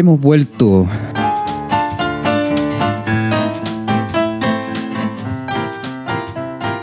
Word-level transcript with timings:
Hemos 0.00 0.18
vuelto. 0.18 0.86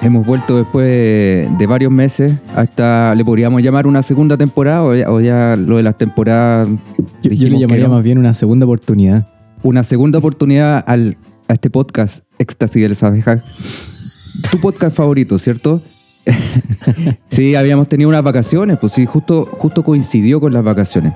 Hemos 0.04 0.24
vuelto 0.24 0.58
después 0.58 1.50
de 1.58 1.66
varios 1.66 1.92
meses. 1.92 2.32
Hasta 2.56 3.16
le 3.16 3.26
podríamos 3.26 3.64
llamar 3.64 3.88
una 3.88 4.04
segunda 4.04 4.38
temporada 4.38 4.84
o 4.84 4.94
ya, 4.94 5.12
o 5.12 5.20
ya 5.20 5.56
lo 5.56 5.78
de 5.78 5.82
las 5.82 5.98
temporadas. 5.98 6.70
Yo, 7.24 7.32
le 7.32 7.60
llamaría 7.60 7.88
más 7.88 8.04
bien 8.04 8.20
una 8.20 8.36
segunda 8.36 8.68
oportunidad. 8.68 9.28
Una 9.64 9.84
segunda 9.84 10.20
oportunidad 10.20 10.84
al, 10.86 11.18
a 11.48 11.54
este 11.54 11.72
podcast, 11.72 12.24
Éxtasis 12.38 12.84
de 12.84 12.90
las 12.90 13.02
Abejas. 13.02 14.44
Tu 14.52 14.60
podcast 14.60 14.96
favorito, 14.96 15.40
¿cierto? 15.40 15.82
sí, 17.26 17.56
habíamos 17.56 17.88
tenido 17.88 18.12
unas 18.12 18.22
vacaciones, 18.22 18.78
pues 18.78 18.94
sí, 18.94 19.08
justo, 19.08 19.50
justo 19.54 19.84
coincidió 19.84 20.40
con 20.40 20.54
las 20.54 20.64
vacaciones. 20.64 21.14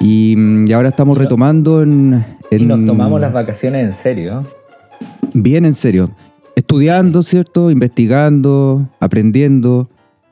Y, 0.00 0.34
mm, 0.36 0.68
y 0.68 0.72
ahora 0.72 0.88
estamos 0.90 1.16
retomando 1.18 1.82
en, 1.82 2.24
Y 2.50 2.56
en- 2.56 2.68
nos 2.68 2.84
tomamos 2.84 3.20
las 3.20 3.32
vacaciones 3.32 3.86
en 3.86 3.94
serio. 3.94 4.44
bien 5.34 5.64
en 5.64 5.74
serio. 5.74 6.10
Estudiando, 6.54 7.22
¿cierto? 7.22 7.70
Investigando, 7.70 8.88
aprendiendo, 9.00 9.90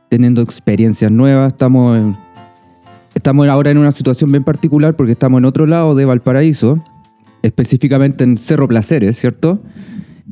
teniendo 0.09 0.43
experiencias 0.43 1.11
nuevas. 1.11 1.53
Estamos, 1.53 1.99
en- 1.99 2.17
estamos 3.15 3.47
ahora 3.49 3.71
en 3.71 3.79
una 3.79 3.93
situación 3.93 4.31
bien 4.33 4.45
particular 4.45 4.97
porque 4.97 5.13
estamos 5.13 5.39
en 5.39 5.45
otro 5.45 5.67
lado 5.67 5.95
de 5.95 6.05
Valparaíso, 6.05 6.83
específicamente 7.43 8.25
en 8.25 8.37
Cerro 8.39 8.69
Placeres, 8.69 9.19
¿cierto? 9.19 9.61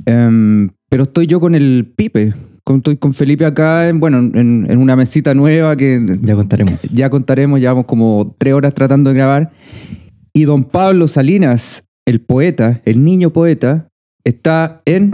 Em, 0.06 0.70
pero 0.88 1.02
estoy 1.04 1.26
yo 1.26 1.40
con 1.40 1.54
el 1.54 1.92
Pipe, 1.94 2.32
estoy 2.66 2.96
con 2.96 3.12
Felipe 3.14 3.44
acá, 3.44 3.88
en, 3.88 4.00
bueno, 4.00 4.18
en, 4.18 4.66
en 4.68 4.78
una 4.78 4.96
mesita 4.96 5.34
nueva 5.34 5.76
que 5.76 6.18
Ya 6.20 6.34
contaremos. 6.34 6.82
ya 6.82 7.10
contaremos, 7.10 7.60
llevamos 7.60 7.84
como 7.86 8.34
tres 8.38 8.54
horas 8.54 8.74
tratando 8.74 9.10
de 9.10 9.16
grabar. 9.16 9.52
Y 10.32 10.44
don 10.44 10.64
Pablo 10.64 11.08
Salinas, 11.08 11.84
el 12.06 12.20
poeta, 12.20 12.80
el 12.84 13.04
niño 13.04 13.30
poeta, 13.32 13.88
está 14.24 14.80
en... 14.86 15.12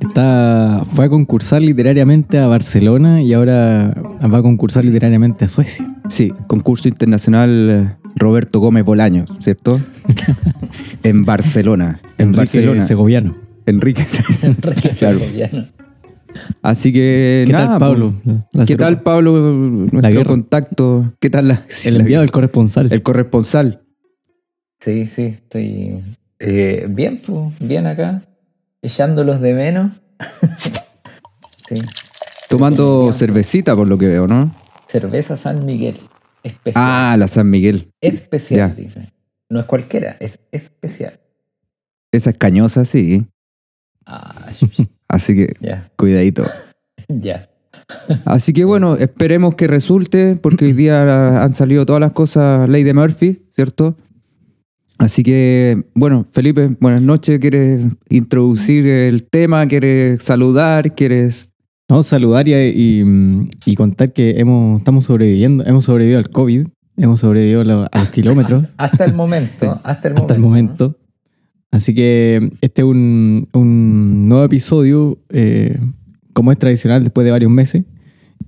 Está, 0.00 0.82
fue 0.86 1.06
a 1.06 1.08
concursar 1.08 1.60
literariamente 1.62 2.38
a 2.38 2.46
Barcelona 2.46 3.20
y 3.22 3.32
ahora 3.32 3.92
va 4.32 4.38
a 4.38 4.42
concursar 4.42 4.84
literariamente 4.84 5.44
a 5.44 5.48
Suecia. 5.48 5.86
Sí, 6.08 6.32
concurso 6.46 6.88
internacional 6.88 7.70
eh, 7.70 7.96
Roberto 8.16 8.60
Gómez 8.60 8.84
Bolaño, 8.84 9.24
¿cierto? 9.42 9.80
en 11.04 11.24
Barcelona. 11.24 12.00
En 12.18 12.26
Enrique 12.28 12.38
Barcelona. 12.58 12.82
Segoviano. 12.82 13.36
Enrique. 13.66 14.04
Enrique 14.42 14.90
Claro. 14.90 15.18
Segoviano. 15.20 15.66
Así 16.62 16.92
que 16.92 17.44
¿Qué 17.46 17.52
nada, 17.52 17.68
tal, 17.68 17.78
Pablo? 17.78 18.14
pues, 18.24 18.36
La 18.52 18.66
¿Qué 18.66 18.76
tal, 18.76 19.02
Pablo? 19.02 19.40
Nuestro 19.40 20.10
guerra. 20.10 20.24
contacto. 20.24 21.12
¿Qué 21.20 21.30
tal 21.30 21.46
la, 21.48 21.64
sí, 21.68 21.88
El 21.88 21.94
la- 21.94 22.00
enviado, 22.00 22.24
el 22.24 22.30
corresponsal. 22.32 22.92
el 22.92 23.02
corresponsal? 23.02 23.82
Sí, 24.80 25.06
sí, 25.06 25.22
estoy 25.22 26.00
eh, 26.40 26.86
bien, 26.90 27.22
pues, 27.24 27.54
bien 27.60 27.86
acá, 27.86 28.22
echándolos 28.82 29.40
de 29.40 29.54
menos. 29.54 29.92
sí, 31.68 31.76
Tomando 32.48 33.12
cervecita, 33.12 33.74
por 33.76 33.86
lo 33.88 33.96
que 33.98 34.06
veo, 34.08 34.26
¿no? 34.26 34.54
cerveza 34.88 35.36
San 35.36 35.64
Miguel, 35.64 35.96
especial. 36.42 36.84
Ah, 36.84 37.16
la 37.18 37.26
San 37.28 37.48
Miguel. 37.50 37.90
especial, 38.00 38.74
ya. 38.76 38.82
dice. 38.82 39.08
No 39.50 39.60
es 39.60 39.66
cualquiera, 39.66 40.16
es 40.20 40.40
especial. 40.52 41.20
Esa 42.12 42.30
es 42.30 42.38
cañosa, 42.38 42.84
sí. 42.84 43.26
Ah, 44.06 44.34
Así 45.08 45.34
que 45.34 45.54
cuidadito. 45.96 46.44
ya. 47.08 47.48
Así 48.24 48.52
que 48.52 48.64
bueno, 48.64 48.96
esperemos 48.96 49.54
que 49.56 49.66
resulte, 49.66 50.36
porque 50.36 50.64
hoy 50.66 50.72
día 50.72 51.42
han 51.42 51.52
salido 51.52 51.84
todas 51.84 52.00
las 52.00 52.12
cosas 52.12 52.68
ley 52.68 52.82
de 52.82 52.94
Murphy, 52.94 53.42
¿cierto? 53.50 53.94
Así 54.96 55.22
que, 55.22 55.84
bueno, 55.94 56.24
Felipe, 56.32 56.70
buenas 56.80 57.02
noches. 57.02 57.38
¿Quieres 57.40 57.86
introducir 58.08 58.86
el 58.86 59.24
tema? 59.24 59.66
¿Quieres 59.66 60.22
saludar? 60.22 60.94
¿Quieres...? 60.94 61.50
A 61.88 62.02
saludar 62.02 62.48
y, 62.48 62.54
y- 62.54 63.48
y 63.66 63.74
contar 63.76 64.12
que 64.14 64.30
hemos, 64.38 64.78
estamos 64.78 65.04
sobreviviendo, 65.04 65.64
hemos 65.66 65.84
sobrevivido 65.84 66.18
al 66.18 66.30
COVID, 66.30 66.68
hemos 66.96 67.20
sobrevivido 67.20 67.60
a, 67.60 67.64
lo- 67.64 67.88
a 67.90 67.98
los 67.98 68.08
kilómetros 68.10 68.64
Hasta 68.76 69.04
el 69.04 69.14
momento, 69.14 69.52
Sí, 69.60 69.66
hasta 69.82 70.08
el 70.08 70.14
momento. 70.14 70.20
hasta 70.22 70.34
el 70.34 70.40
momento. 70.40 70.98
Así 71.70 71.94
que 71.94 72.50
este 72.60 72.82
es 72.82 72.86
un, 72.86 73.48
un 73.52 74.28
nuevo 74.28 74.44
episodio, 74.44 75.18
eh, 75.30 75.78
como 76.32 76.52
es 76.52 76.58
tradicional 76.58 77.02
después 77.02 77.24
de 77.24 77.32
varios 77.32 77.50
meses. 77.50 77.84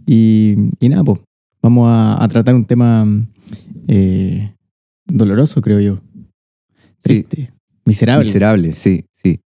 Y, 0.07 0.55
y 0.79 0.89
nada, 0.89 1.03
pues, 1.03 1.19
vamos 1.61 1.89
a, 1.91 2.23
a 2.23 2.29
tratar 2.29 2.55
un 2.55 2.65
tema 2.65 3.05
eh, 3.89 4.53
doloroso, 5.07 5.61
creo 5.61 5.81
yo. 5.81 5.99
Sí. 6.99 7.25
Triste, 7.25 7.53
miserable. 7.85 8.25
Miserable, 8.27 8.75
sí, 8.75 9.05
sí. 9.11 9.41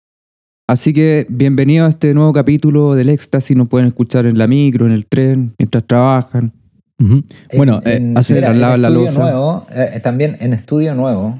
Así 0.67 0.91
que 0.91 1.27
bienvenido 1.29 1.85
a 1.85 1.89
este 1.89 2.13
nuevo 2.15 2.33
capítulo 2.33 2.95
del 2.95 3.09
Éxtasis. 3.09 3.55
Nos 3.55 3.69
pueden 3.69 3.87
escuchar 3.87 4.25
en 4.25 4.39
la 4.39 4.47
micro, 4.47 4.87
en 4.87 4.91
el 4.91 5.05
tren, 5.05 5.53
mientras 5.59 5.85
trabajan. 5.85 6.51
Bueno, 7.55 7.81
eh, 7.85 7.97
en- 7.97 8.17
hace- 8.17 8.33
mira, 8.33 8.51
en 8.51 8.59
la 8.61 8.73
estudio 8.75 8.89
loza. 8.89 9.19
nuevo, 9.21 9.67
eh, 9.71 9.99
también 10.01 10.37
en 10.39 10.53
estudio 10.53 10.95
nuevo, 10.95 11.37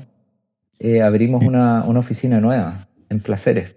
eh, 0.80 1.02
abrimos 1.02 1.44
una, 1.44 1.84
una 1.86 2.00
oficina 2.00 2.40
nueva 2.40 2.88
en 3.10 3.20
Placeres, 3.20 3.76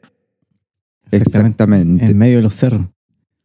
Exactamente. 1.11 2.05
En 2.07 2.19
medio 2.19 2.37
de 2.37 2.43
los 2.43 2.55
cerros. 2.55 2.83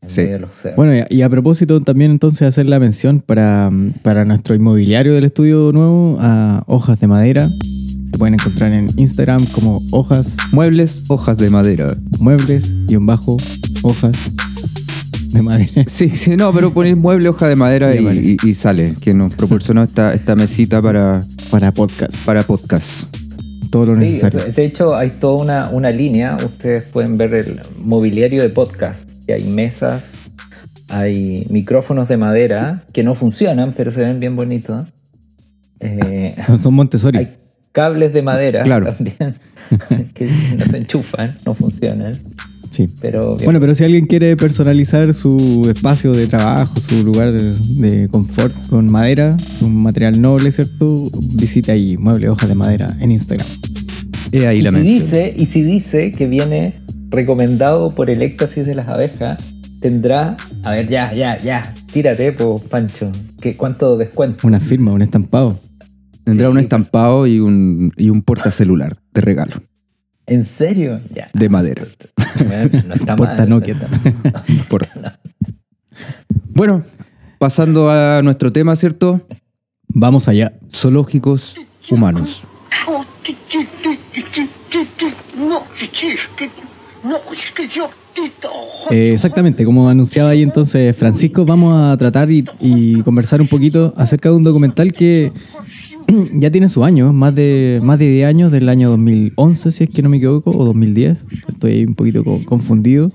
en 0.01 0.09
Sí. 0.09 0.21
medio 0.21 0.33
de 0.33 0.39
los 0.39 0.51
cerros. 0.55 0.75
Bueno, 0.75 1.05
y- 1.09 1.15
y 1.17 1.21
a 1.23 1.29
propósito 1.29 1.81
también 1.81 2.11
entonces 2.11 2.47
hacer 2.47 2.67
la 2.67 2.79
mención 2.79 3.21
para, 3.21 3.71
para 4.03 4.23
nuestro 4.25 4.53
inmobiliario 4.53 5.13
del 5.13 5.23
estudio 5.23 5.71
nuevo 5.73 6.17
a 6.19 6.63
Hojas 6.67 6.99
de 6.99 7.07
Madera. 7.07 7.47
Se 7.47 8.19
pueden 8.19 8.35
encontrar 8.35 8.71
en 8.73 8.85
Instagram 8.97 9.43
como 9.47 9.79
hojas, 9.93 10.37
Muebles, 10.51 11.05
hojas 11.09 11.37
de 11.37 11.49
madera. 11.49 11.87
muebles, 12.19 12.75
guion 12.87 13.05
bajo, 13.05 13.35
hojas 13.83 14.15
de 15.35 15.41
madera. 15.43 15.83
Sí, 15.87 16.09
sí, 16.09 16.35
no, 16.35 16.51
pero 16.53 16.73
ponéis 16.73 16.97
mueble, 16.97 17.29
hoja 17.29 17.47
de 17.47 17.55
madera 17.55 17.89
De 17.89 18.01
y, 18.01 18.37
y- 18.43 18.49
y 18.49 18.55
sale, 18.55 18.93
que 19.01 19.13
nos 19.13 19.35
proporcionó 19.35 19.83
esta, 19.83 20.11
esta 20.11 20.35
mesita 20.35 20.81
para, 20.81 21.19
para 21.51 21.71
podcast. 21.71 22.15
para 22.25 22.43
podcast. 22.43 23.15
Todo 23.71 23.87
lo 23.87 23.95
Sí, 23.97 24.01
necesario. 24.03 24.41
de 24.53 24.63
hecho 24.65 24.95
hay 24.95 25.11
toda 25.11 25.43
una, 25.43 25.69
una 25.69 25.91
línea, 25.91 26.37
ustedes 26.43 26.91
pueden 26.91 27.17
ver 27.17 27.33
el 27.35 27.59
mobiliario 27.79 28.41
de 28.41 28.49
podcast, 28.49 29.07
que 29.27 29.33
hay 29.33 29.43
mesas, 29.43 30.13
hay 30.89 31.45
micrófonos 31.49 32.07
de 32.07 32.17
madera 32.17 32.83
que 32.93 33.03
no 33.03 33.13
funcionan, 33.15 33.73
pero 33.75 33.91
se 33.91 34.01
ven 34.01 34.19
bien 34.19 34.35
bonitos. 34.35 34.87
Eh, 35.81 36.35
Son 36.61 36.73
Montessori. 36.73 37.17
hay 37.17 37.35
cables 37.73 38.13
de 38.13 38.21
madera 38.21 38.63
Claro. 38.63 38.93
también, 38.93 39.35
que 40.13 40.29
no 40.57 40.65
se 40.65 40.77
enchufan, 40.77 41.35
no 41.45 41.53
funcionan, 41.53 42.13
Sí. 42.75 42.87
pero 43.01 43.35
bien. 43.35 43.45
Bueno, 43.45 43.59
pero 43.59 43.73
si 43.75 43.83
alguien 43.83 44.05
quiere 44.05 44.35
personalizar 44.35 45.13
su 45.13 45.65
espacio 45.69 46.11
de 46.11 46.27
trabajo, 46.27 46.79
su 46.79 47.03
lugar 47.03 47.31
de 47.31 48.07
confort 48.09 48.53
con 48.69 48.91
madera, 48.91 49.35
un 49.61 49.83
material 49.83 50.21
noble, 50.21 50.51
¿cierto? 50.51 50.93
Visite 51.37 51.71
ahí, 51.71 51.97
mueble 51.97 52.29
hojas 52.29 52.49
de 52.49 52.55
madera 52.55 52.87
en 52.99 53.11
Instagram. 53.11 53.47
Ahí 54.47 54.57
y, 54.57 54.61
la 54.61 54.71
si 54.71 54.75
mención. 54.75 54.83
dice, 54.83 55.33
y 55.37 55.45
si 55.45 55.61
dice 55.61 56.11
que 56.11 56.27
viene 56.27 56.73
recomendado 57.09 57.93
por 57.95 58.09
el 58.09 58.21
éxtasis 58.21 58.65
de 58.67 58.75
las 58.75 58.89
abejas, 58.89 59.37
tendrá, 59.79 60.35
a 60.63 60.71
ver, 60.71 60.87
ya, 60.87 61.13
ya, 61.13 61.37
ya, 61.37 61.73
tírate, 61.93 62.31
po, 62.33 62.61
Pancho, 62.69 63.11
¿Qué, 63.41 63.55
¿cuánto 63.55 63.95
descuento? 63.95 64.45
Una 64.47 64.59
firma, 64.59 64.91
un 64.91 65.01
estampado. 65.01 65.57
Tendrá 66.25 66.47
Sí. 66.47 66.51
un 66.51 66.57
estampado 66.57 67.27
y 67.27 67.39
un, 67.39 67.93
y 67.95 68.09
un 68.09 68.23
portacelular 68.23 68.97
de 69.13 69.21
regalo, 69.21 69.61
¿En 70.27 70.43
serio? 70.45 70.99
Ya. 71.13 71.29
de 71.33 71.49
madera. 71.49 71.83
Bueno, 72.47 72.83
no 72.87 72.93
está 72.95 73.15
Porta 73.17 73.35
mal, 73.37 73.49
Nokia. 73.49 73.75
no 73.79 73.85
está 73.85 74.43
mal. 74.45 74.67
Por- 74.67 74.87
Bueno, 76.53 76.83
pasando 77.39 77.89
a 77.89 78.21
nuestro 78.23 78.51
tema, 78.51 78.75
¿cierto? 78.75 79.25
Vamos 79.89 80.27
allá. 80.27 80.53
Zoológicos 80.73 81.55
humanos. 81.89 82.47
Eh, 88.91 89.11
exactamente, 89.13 89.65
como 89.65 89.89
anunciaba 89.89 90.29
ahí 90.29 90.41
entonces 90.43 90.95
Francisco, 90.95 91.45
vamos 91.45 91.75
a 91.93 91.97
tratar 91.97 92.31
y, 92.31 92.45
y 92.59 93.01
conversar 93.01 93.41
un 93.41 93.47
poquito 93.47 93.93
acerca 93.97 94.29
de 94.29 94.35
un 94.35 94.43
documental 94.43 94.93
que 94.93 95.31
ya 96.33 96.51
tiene 96.51 96.69
su 96.69 96.83
año, 96.83 97.13
más 97.13 97.33
de, 97.35 97.79
más 97.83 97.99
de 97.99 98.09
10 98.09 98.27
años, 98.27 98.51
del 98.51 98.69
año 98.69 98.89
2011, 98.89 99.71
si 99.71 99.83
es 99.85 99.89
que 99.89 100.01
no 100.01 100.09
me 100.09 100.17
equivoco, 100.17 100.51
o 100.51 100.65
2010. 100.65 101.25
Estoy 101.47 101.71
ahí 101.71 101.85
un 101.85 101.95
poquito 101.95 102.23
co- 102.23 102.43
confundido. 102.45 103.11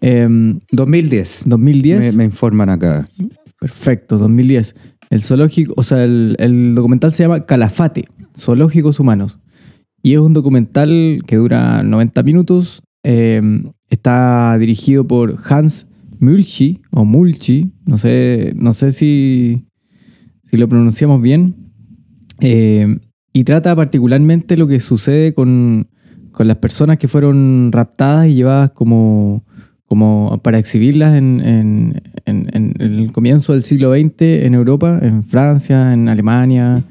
Em, 0.00 0.58
2010. 0.72 1.42
2010. 1.46 2.12
Me, 2.12 2.18
me 2.18 2.24
informan 2.24 2.68
acá. 2.68 3.04
Perfecto, 3.60 4.18
2010. 4.18 4.74
El 5.10 5.20
zoológico, 5.22 5.74
o 5.76 5.82
sea, 5.82 6.04
el, 6.04 6.36
el 6.38 6.74
documental 6.74 7.12
se 7.12 7.22
llama 7.24 7.44
Calafate, 7.44 8.04
Zoológicos 8.36 8.98
Humanos. 8.98 9.38
Y 10.02 10.14
es 10.14 10.18
un 10.18 10.32
documental 10.32 11.22
que 11.26 11.36
dura 11.36 11.82
90 11.82 12.22
minutos. 12.22 12.82
eh, 13.04 13.40
está 13.90 14.56
dirigido 14.58 15.06
por 15.06 15.36
Hans 15.48 15.86
Mulchi, 16.18 16.80
o 16.90 17.04
Mulchi, 17.04 17.72
no 17.84 17.98
sé, 17.98 18.54
no 18.56 18.72
sé 18.72 18.90
si, 18.90 19.66
si 20.44 20.56
lo 20.56 20.66
pronunciamos 20.66 21.20
bien. 21.20 21.54
Eh, 22.42 22.98
y 23.32 23.44
trata 23.44 23.74
particularmente 23.76 24.56
lo 24.56 24.66
que 24.66 24.80
sucede 24.80 25.32
con, 25.32 25.88
con 26.32 26.48
las 26.48 26.56
personas 26.58 26.98
que 26.98 27.08
fueron 27.08 27.70
raptadas 27.72 28.26
y 28.28 28.34
llevadas 28.34 28.72
como, 28.72 29.44
como 29.86 30.38
para 30.42 30.58
exhibirlas 30.58 31.16
en, 31.16 31.40
en- 31.44 32.02
en- 32.26 32.74
el 32.80 33.12
comienzo 33.12 33.52
del 33.52 33.62
siglo 33.62 33.92
XX 33.94 34.44
en 34.44 34.54
Europa, 34.54 34.98
en 35.02 35.22
Francia, 35.24 35.92
en 35.92 36.08
Alemania, 36.08 36.82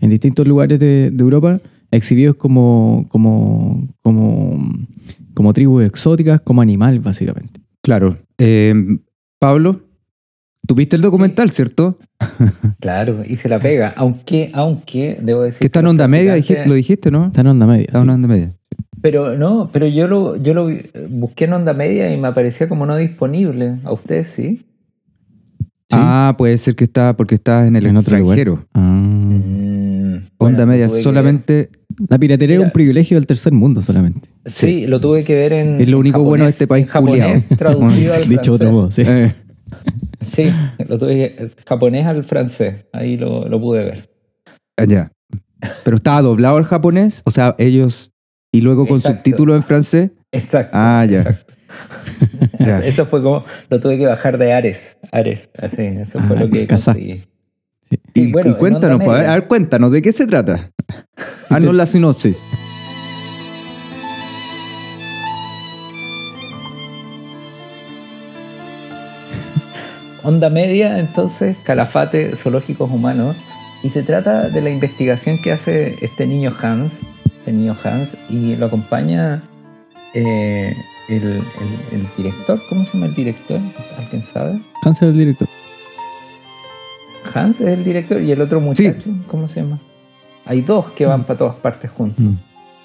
en 0.00 0.10
distintos 0.10 0.48
lugares 0.48 0.80
de, 0.80 1.10
de 1.10 1.22
Europa, 1.22 1.60
exhibidos 1.90 2.36
como, 2.36 3.06
como, 3.08 3.88
como, 4.02 4.68
como 5.34 5.52
tribus 5.52 5.84
exóticas, 5.84 6.40
como 6.40 6.62
animal, 6.62 6.98
básicamente. 7.00 7.60
Claro. 7.82 8.18
Eh, 8.38 8.74
Pablo, 9.38 9.83
tuviste 10.66 10.96
el 10.96 11.02
documental, 11.02 11.50
¿cierto? 11.50 11.96
Claro, 12.80 13.22
y 13.26 13.36
se 13.36 13.48
la 13.48 13.58
pega. 13.58 13.92
Aunque, 13.96 14.50
aunque, 14.52 15.18
debo 15.22 15.42
decir. 15.42 15.60
Que 15.60 15.66
está 15.66 15.80
en 15.80 15.86
onda 15.86 16.06
media, 16.08 16.34
dijiste- 16.34 16.66
lo 16.66 16.74
dijiste, 16.74 17.10
¿no? 17.10 17.26
Está 17.26 17.40
en 17.40 17.46
onda 17.48 17.66
media. 17.66 17.82
Está 17.86 17.98
sí. 18.00 18.04
en 18.04 18.10
onda 18.10 18.28
media. 18.28 18.52
Pero 19.00 19.36
no, 19.38 19.70
pero 19.72 19.86
yo 19.86 20.06
lo, 20.06 20.36
yo 20.36 20.54
lo 20.54 20.70
busqué 21.08 21.44
en 21.44 21.52
onda 21.54 21.72
media 21.74 22.12
y 22.12 22.16
me 22.18 22.28
aparecía 22.28 22.68
como 22.68 22.84
no 22.86 22.96
disponible. 22.96 23.76
¿A 23.84 23.92
ustedes 23.92 24.28
sí? 24.28 24.64
Sí. 25.90 25.98
Ah, 26.00 26.34
puede 26.36 26.56
ser 26.58 26.74
que 26.74 26.84
está 26.84 27.16
porque 27.16 27.34
está 27.36 27.66
en 27.66 27.76
el 27.76 27.86
En 27.86 27.96
otro 27.96 28.18
lugar. 28.18 28.38
extranjero. 28.38 28.66
Ah. 28.74 28.80
Mm, 28.80 30.16
Onda 30.38 30.64
bueno, 30.64 30.66
media 30.66 30.86
que 30.88 31.02
solamente 31.02 31.70
La 32.08 32.18
piratería 32.18 32.56
es 32.56 32.58
Mira. 32.60 32.68
un 32.68 32.72
privilegio 32.72 33.16
del 33.16 33.26
tercer 33.26 33.52
mundo 33.52 33.82
solamente. 33.82 34.28
Sí, 34.46 34.86
lo 34.86 35.00
tuve 35.00 35.24
que 35.24 35.34
ver 35.34 35.52
en. 35.52 35.80
Es 35.80 35.88
lo 35.88 35.98
único 35.98 36.22
bueno 36.24 36.44
de 36.44 36.50
este 36.50 36.66
país 36.66 36.86
traducido 36.88 38.14
al 38.14 38.28
Dicho 38.28 38.50
de 38.52 38.56
otro 38.56 38.72
modo, 38.72 38.90
sí. 38.90 39.02
eh, 39.06 39.34
Sí, 40.24 40.50
lo 40.88 40.98
tuve 40.98 41.14
que- 41.16 41.50
japonés 41.66 42.06
al 42.06 42.24
francés. 42.24 42.86
Ahí 42.92 43.16
lo, 43.16 43.48
lo 43.48 43.60
pude 43.60 43.84
ver. 43.84 44.10
ya. 44.88 45.10
Pero 45.84 45.96
estaba 45.96 46.20
doblado 46.22 46.56
al 46.58 46.64
japonés, 46.64 47.22
o 47.24 47.30
sea, 47.30 47.54
ellos 47.58 48.10
y 48.52 48.60
luego 48.60 48.86
con 48.86 48.98
Exacto. 48.98 49.16
subtítulos 49.18 49.56
en 49.56 49.62
francés. 49.62 50.10
Exacto. 50.32 50.70
Ah, 50.76 51.04
ya. 51.08 51.40
Ya. 52.60 52.78
Eso 52.80 53.06
fue 53.06 53.20
como. 53.22 53.44
Lo 53.68 53.80
tuve 53.80 53.98
que 53.98 54.06
bajar 54.06 54.38
de 54.38 54.52
Ares. 54.52 54.96
Ares. 55.10 55.48
Así, 55.58 55.82
eso 55.82 56.20
fue 56.20 56.36
Ah, 56.36 56.40
lo 56.44 56.50
que 56.50 56.66
Kazaa. 56.66 56.94
conseguí. 56.94 57.22
Sí. 57.82 57.96
Y, 58.14 58.20
Y 58.28 58.32
bueno, 58.32 58.50
y 58.50 58.54
cuéntanos, 58.54 58.98
pues, 59.02 59.08
a 59.18 59.22
ver, 59.22 59.30
a 59.30 59.34
ver, 59.34 59.46
cuéntanos, 59.48 59.90
¿de 59.90 60.00
qué 60.02 60.12
se 60.12 60.26
trata? 60.26 60.70
Haznos 61.50 61.74
la 61.74 61.86
sinopsis. 61.86 62.40
Onda 70.24 70.48
media, 70.48 70.98
entonces, 70.98 71.56
Calafate, 71.64 72.34
zoológicos 72.36 72.90
humanos. 72.90 73.36
Y 73.82 73.90
se 73.90 74.02
trata 74.02 74.48
de 74.48 74.60
la 74.62 74.70
investigación 74.70 75.36
que 75.42 75.52
hace 75.52 75.94
este 76.02 76.26
niño 76.26 76.52
Hans, 76.62 77.00
este 77.38 77.52
niño 77.52 77.76
Hans, 77.84 78.16
y 78.30 78.56
lo 78.56 78.66
acompaña 78.66 79.42
eh, 80.14 80.74
el, 81.10 81.22
el- 81.22 81.42
el 81.92 82.08
director. 82.16 82.58
¿Cómo 82.70 82.84
se 82.86 82.92
llama 82.94 83.06
el 83.06 83.14
director? 83.14 83.60
¿Alguien 83.98 84.22
sabe? 84.22 84.58
Hans 84.82 85.02
es 85.02 85.08
el 85.08 85.14
director. 85.16 85.48
Hans 87.34 87.60
es 87.60 87.68
el 87.68 87.84
director 87.84 88.22
y 88.22 88.30
el 88.32 88.40
otro 88.40 88.60
muchacho, 88.60 89.10
¿cómo 89.30 89.48
se 89.48 89.60
llama? 89.60 89.78
Hay 90.46 90.60
dos 90.62 90.86
que 90.92 91.04
van 91.04 91.24
para 91.24 91.38
todas 91.38 91.56
partes 91.56 91.90
juntos. 91.90 92.24
Mm. 92.24 92.34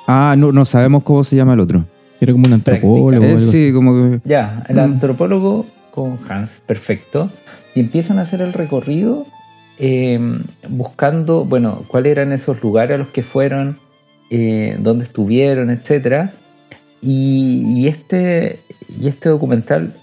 Ah, 0.07 0.35
no, 0.37 0.51
no 0.51 0.65
sabemos 0.65 1.03
cómo 1.03 1.23
se 1.23 1.35
llama 1.37 1.53
el 1.53 1.59
otro. 1.61 1.85
Era 2.19 2.33
como 2.33 2.47
un 2.47 2.53
antropólogo 2.53 3.25
o 3.25 3.29
Eh, 3.29 3.35
así. 3.35 3.51
sí, 3.67 3.73
como 3.73 3.93
que. 3.93 4.19
Ya, 4.25 4.65
el 4.67 4.75
Mm. 4.75 4.79
antropólogo 4.79 5.65
Hans, 6.27 6.51
perfecto. 6.65 7.29
Y 7.75 7.81
empiezan 7.81 8.19
a 8.19 8.23
hacer 8.23 8.41
el 8.41 8.53
recorrido 8.53 9.25
eh, 9.77 10.19
buscando, 10.67 11.45
bueno, 11.45 11.83
cuáles 11.87 12.11
eran 12.11 12.33
esos 12.33 12.61
lugares 12.61 12.95
a 12.95 12.97
los 12.97 13.07
que 13.07 13.23
fueron, 13.23 13.79
eh, 14.29 14.77
dónde 14.79 15.05
estuvieron, 15.05 15.69
etcétera. 15.69 16.33
Y, 17.01 17.87
este, 17.87 18.59
y 18.99 19.07
este 19.07 19.29
documental 19.29 19.93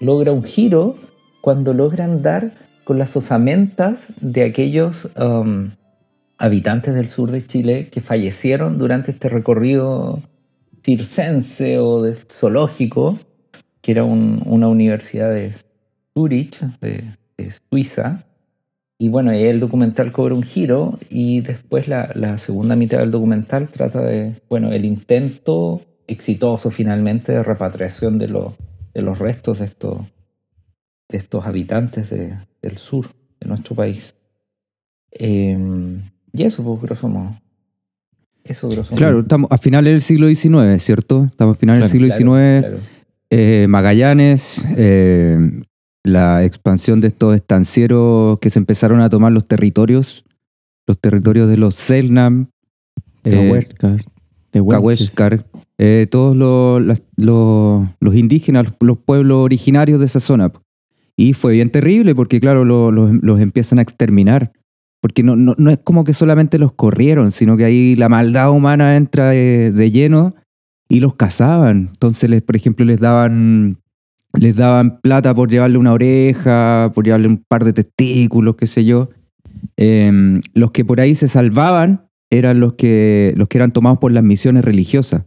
logra 0.00 0.32
un 0.32 0.42
giro 0.42 0.96
cuando 1.42 1.74
logran 1.74 2.22
dar 2.22 2.52
con 2.84 2.98
las 2.98 3.14
osamentas 3.16 4.06
de 4.20 4.44
aquellos 4.44 5.08
um, 5.16 5.70
habitantes 6.38 6.94
del 6.94 7.08
sur 7.08 7.30
de 7.30 7.46
Chile 7.46 7.88
que 7.90 8.00
fallecieron 8.00 8.78
durante 8.78 9.12
este 9.12 9.28
recorrido 9.28 10.20
circense 10.82 11.78
o 11.78 12.02
zoológico, 12.12 13.18
que 13.82 13.92
era 13.92 14.04
un- 14.04 14.40
una 14.46 14.68
universidad 14.68 15.30
de 15.30 15.52
Zurich, 16.14 16.58
de, 16.80 17.04
de 17.36 17.52
Suiza. 17.68 18.24
Y 18.98 19.08
bueno, 19.08 19.30
ahí 19.32 19.42
el 19.44 19.58
documental 19.60 20.12
cobra 20.12 20.34
un 20.34 20.44
giro 20.44 20.98
y 21.10 21.40
después 21.40 21.88
la, 21.88 22.10
la 22.14 22.38
segunda 22.38 22.76
mitad 22.76 22.98
del 23.00 23.10
documental 23.10 23.68
trata 23.68 24.00
de, 24.00 24.34
bueno, 24.48 24.70
el 24.72 24.84
intento 24.84 25.82
exitoso 26.06 26.70
finalmente 26.70 27.32
de 27.32 27.42
repatriación 27.42 28.18
de, 28.18 28.28
los 28.28 28.54
de 28.94 29.02
los 29.02 29.18
restos 29.18 29.58
de 29.58 29.64
estos, 29.64 29.98
de 31.08 31.18
estos 31.18 31.44
habitantes 31.46 32.10
de- 32.10 32.36
del 32.60 32.76
sur 32.78 33.06
de 33.40 33.48
nuestro 33.48 33.74
país. 33.74 34.14
Em, 35.10 36.00
y 36.32 36.42
eso, 36.44 36.62
pues, 36.62 36.80
grosso 36.82 37.08
modo. 37.08 37.34
Eso, 38.44 38.68
grosso 38.68 38.90
modo. 38.90 38.98
Claro, 38.98 39.20
estamos 39.20 39.50
a 39.50 39.58
finales 39.58 39.92
del 39.92 40.00
siglo 40.02 40.26
XIX, 40.28 40.78
¿cierto? 40.82 41.24
Estamos 41.24 41.56
a 41.56 41.58
finales 41.58 41.90
del 41.90 42.00
Claro, 42.00 42.12
siglo 42.12 42.34
XIX. 42.34 42.60
claro. 42.60 42.78
Eh, 43.34 43.66
Magallanes, 43.66 44.62
eh, 44.76 45.38
la 46.04 46.44
expansión 46.44 47.00
de 47.00 47.08
estos 47.08 47.34
estancieros 47.34 48.38
que 48.40 48.50
se 48.50 48.58
empezaron 48.58 49.00
a 49.00 49.08
tomar 49.08 49.32
los 49.32 49.48
territorios, 49.48 50.24
los 50.86 50.98
territorios 50.98 51.48
de 51.48 51.56
los 51.56 51.74
Selnam, 51.74 52.48
eh, 53.24 53.30
Cahuéscar, 53.30 53.96
de. 54.52 54.80
Cahuéscar, 54.80 55.46
eh, 55.78 56.06
todos 56.10 56.36
los, 56.36 56.82
los- 57.16 57.88
los 58.00 58.14
indígenas, 58.14 58.64
los, 58.66 58.74
los 58.80 58.98
pueblos 58.98 59.38
originarios 59.38 59.98
de 60.00 60.06
esa 60.06 60.20
zona. 60.20 60.52
Y 61.16 61.32
fue 61.32 61.52
bien 61.52 61.70
terrible 61.70 62.14
porque, 62.14 62.40
claro, 62.40 62.64
lo- 62.64 62.90
los, 62.90 63.12
los 63.22 63.40
empiezan 63.40 63.78
a 63.78 63.82
exterminar. 63.82 64.52
Porque 65.00 65.22
no, 65.22 65.34
no, 65.36 65.54
no 65.58 65.70
es 65.70 65.78
como 65.82 66.04
que 66.04 66.14
solamente 66.14 66.58
los 66.58 66.72
corrieron, 66.74 67.32
sino 67.32 67.56
que 67.56 67.64
ahí 67.64 67.96
la 67.96 68.08
maldad 68.08 68.50
humana 68.52 68.96
entra 68.96 69.30
de, 69.30 69.72
de 69.72 69.90
lleno 69.90 70.34
y 70.88 71.00
los 71.00 71.14
cazaban. 71.14 71.90
Entonces, 71.92 72.28
les, 72.28 72.42
por 72.42 72.56
ejemplo, 72.56 72.84
les 72.84 73.00
daban, 73.00 73.78
les 74.34 74.56
daban 74.56 75.00
plata 75.00 75.34
por 75.34 75.50
llevarle 75.50 75.78
una 75.78 75.92
oreja, 75.92 76.92
por 76.94 77.04
llevarle 77.04 77.28
un 77.28 77.44
par 77.48 77.64
de 77.64 77.72
testículos, 77.72 78.56
qué 78.56 78.66
sé 78.66 78.84
yo. 78.84 79.10
Em, 79.76 80.40
los 80.54 80.70
que 80.70 80.84
por 80.84 81.00
ahí 81.00 81.14
se 81.14 81.28
salvaban 81.28 82.08
eran 82.30 82.60
los 82.60 82.74
que, 82.74 83.34
los 83.36 83.48
que 83.48 83.58
eran 83.58 83.72
tomados 83.72 83.98
por 83.98 84.12
las 84.12 84.24
misiones 84.24 84.64
religiosas. 84.64 85.24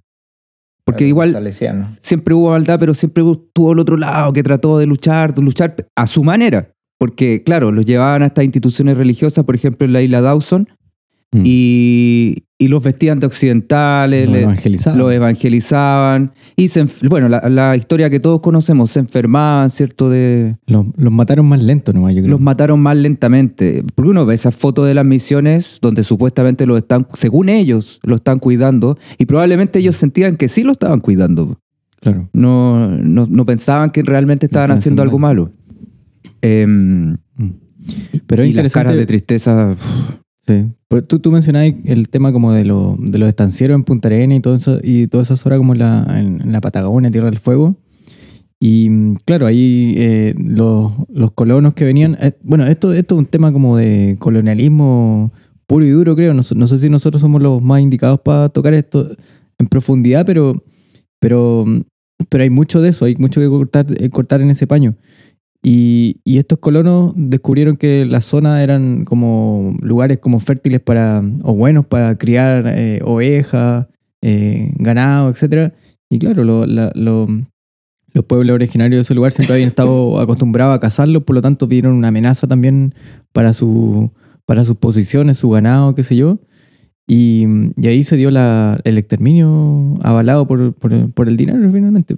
Porque 0.83 1.07
igual 1.07 1.51
siempre 1.97 2.35
hubo 2.35 2.51
maldad, 2.51 2.77
pero 2.79 2.93
siempre 2.93 3.23
estuvo 3.23 3.73
el 3.73 3.79
otro 3.79 3.97
lado 3.97 4.31
que 4.33 4.43
trató 4.43 4.77
de 4.77 4.85
luchar, 4.85 5.33
de 5.33 5.41
luchar 5.41 5.75
a 5.95 6.05
su 6.05 6.23
manera. 6.23 6.71
Porque, 6.99 7.43
claro, 7.43 7.71
los 7.71 7.85
llevaban 7.85 8.21
a 8.21 8.27
estas 8.27 8.45
instituciones 8.45 8.95
religiosas, 8.95 9.45
por 9.45 9.55
ejemplo, 9.55 9.85
en 9.85 9.93
la 9.93 10.01
isla 10.03 10.21
Dawson, 10.21 10.69
Mm. 11.31 11.41
y, 11.43 12.43
y 12.57 12.67
los 12.69 12.81
vestían 12.81 13.19
de 13.19 13.27
occidentales, 13.27 14.29
evangelizaban. 14.29 14.97
los 14.99 15.11
evangelizaban. 15.11 16.31
Y, 16.55 16.69
se, 16.69 16.85
bueno, 17.09 17.27
la, 17.27 17.49
la 17.49 17.75
historia 17.75 18.09
que 18.09 18.21
todos 18.21 18.39
conocemos, 18.39 18.91
se 18.91 18.99
enfermaban, 18.99 19.69
¿cierto? 19.69 20.09
De, 20.09 20.55
Los, 20.67 20.85
los 20.95 21.11
mataron 21.11 21.45
más 21.47 21.61
lento 21.61 21.91
nomás, 21.91 22.13
yo 22.15 22.21
creo. 22.21 22.31
los 22.31 22.39
mataron 22.39 22.79
más 22.79 22.95
lentamente. 22.95 23.83
Porque 23.93 24.09
uno 24.11 24.25
ve 24.25 24.35
esas 24.35 24.55
fotos 24.55 24.87
de 24.87 24.93
las 24.93 25.05
misiones 25.05 25.79
donde 25.81 26.03
supuestamente 26.05 26.65
lo 26.65 26.77
están, 26.77 27.07
según 27.13 27.49
ellos, 27.49 27.99
lo 28.03 28.15
están 28.15 28.39
cuidando, 28.39 28.97
y 29.17 29.25
probablemente 29.25 29.79
ellos 29.79 29.97
sentían 29.97 30.37
que 30.37 30.47
sí 30.47 30.63
lo 30.63 30.71
estaban 30.71 31.01
cuidando. 31.01 31.59
Claro. 31.99 32.29
No, 32.33 32.87
no, 32.89 33.27
no 33.29 33.45
pensaban 33.45 33.89
que 33.89 34.03
realmente 34.03 34.45
estaban 34.45 34.71
haciendo 34.71 35.01
algo 35.01 35.19
malo. 35.19 35.51
Em, 36.41 37.17
Pero 38.27 38.43
es 38.43 38.49
y 38.51 38.53
las 38.53 38.71
caras 38.71 38.95
de 38.95 39.05
tristeza. 39.05 39.75
Sí. 40.45 40.65
Pero 40.87 41.03
tú, 41.03 41.19
tú 41.19 41.31
mencionabas 41.31 41.73
el 41.85 42.09
tema 42.09 42.31
como 42.31 42.51
de, 42.53 42.65
lo- 42.65 42.95
de 42.99 43.17
los 43.17 43.27
estancieros 43.27 43.75
en 43.75 43.83
Punta 43.83 44.07
Arenas 44.09 44.37
y 44.37 44.41
todo 44.41 44.55
eso, 44.55 44.79
y 44.83 45.07
todas 45.07 45.27
esas 45.27 45.45
horas 45.45 45.57
como 45.57 45.73
en 45.73 45.79
la, 45.79 46.05
en, 46.19 46.41
en 46.41 46.51
la 46.51 46.61
Patagonia, 46.61 47.09
Tierra 47.09 47.29
del 47.29 47.39
Fuego. 47.39 47.77
Y 48.59 49.15
claro, 49.25 49.47
ahí 49.47 49.95
eh, 49.97 50.33
los, 50.37 50.91
los 51.09 51.31
colonos 51.31 51.73
que 51.73 51.83
venían. 51.85 52.17
eh, 52.21 52.33
bueno, 52.43 52.65
esto, 52.65 52.93
esto 52.93 53.15
es 53.15 53.19
un 53.19 53.25
tema 53.25 53.51
como 53.51 53.77
de 53.77 54.15
colonialismo 54.19 55.33
puro 55.67 55.83
y 55.85 55.89
duro, 55.89 56.15
creo. 56.15 56.33
No, 56.33 56.41
no 56.55 56.67
sé 56.67 56.77
si 56.77 56.89
nosotros 56.89 57.21
somos 57.21 57.41
los 57.41 57.61
más 57.61 57.81
indicados 57.81 58.19
para 58.23 58.49
tocar 58.49 58.73
esto 58.73 59.09
en 59.57 59.67
profundidad, 59.67 60.25
pero, 60.25 60.63
pero, 61.19 61.65
pero 62.29 62.43
hay 62.43 62.49
mucho 62.49 62.81
de 62.81 62.89
eso, 62.89 63.05
hay 63.05 63.15
mucho 63.17 63.41
que 63.41 63.47
cortar, 63.47 63.87
eh, 63.97 64.09
cortar 64.09 64.41
en 64.41 64.51
ese 64.51 64.67
paño. 64.67 64.95
Y, 65.67 66.21
y 66.23 66.37
estos 66.37 66.59
colonos 66.59 67.13
descubrieron 67.15 67.75
que 67.75 68.05
las 68.05 68.23
zonas 68.25 68.61
eran 68.61 69.03
como 69.03 69.75
lugares 69.81 70.19
como 70.19 70.39
fértiles 70.39 70.79
para, 70.79 71.23
o 71.41 71.55
buenos 71.55 71.87
para 71.87 72.15
criar 72.19 72.65
eh, 72.67 72.99
ovejas, 73.03 73.87
eh, 74.21 74.71
ganado, 74.77 75.27
etc. 75.31 75.73
Y 76.07 76.19
claro, 76.19 76.43
lo- 76.43 76.67
la- 76.67 76.91
lo- 76.93 77.25
los 78.13 78.25
pueblos 78.25 78.53
originarios 78.53 78.99
de 78.99 79.01
ese 79.01 79.15
lugar 79.15 79.31
siempre 79.31 79.55
habían 79.55 79.69
estado 79.69 80.19
acostumbrados 80.21 80.75
a 80.75 80.79
cazarlos, 80.79 81.23
por 81.23 81.35
lo 81.35 81.41
tanto 81.41 81.65
vieron 81.65 81.93
una 81.95 82.09
amenaza 82.09 82.45
también 82.47 82.93
para, 83.33 83.51
su, 83.53 84.11
para 84.45 84.63
sus 84.65 84.75
posiciones, 84.77 85.37
su 85.37 85.49
ganado, 85.49 85.95
qué 85.95 86.03
sé 86.03 86.15
yo. 86.15 86.37
Y, 87.07 87.45
y 87.75 87.87
ahí 87.87 88.03
se 88.03 88.17
dio 88.17 88.29
la, 88.29 88.79
el 88.83 88.99
exterminio 88.99 89.97
avalado 90.03 90.47
por, 90.47 90.73
por, 90.75 91.11
por 91.11 91.27
el 91.27 91.37
dinero 91.37 91.67
finalmente. 91.71 92.17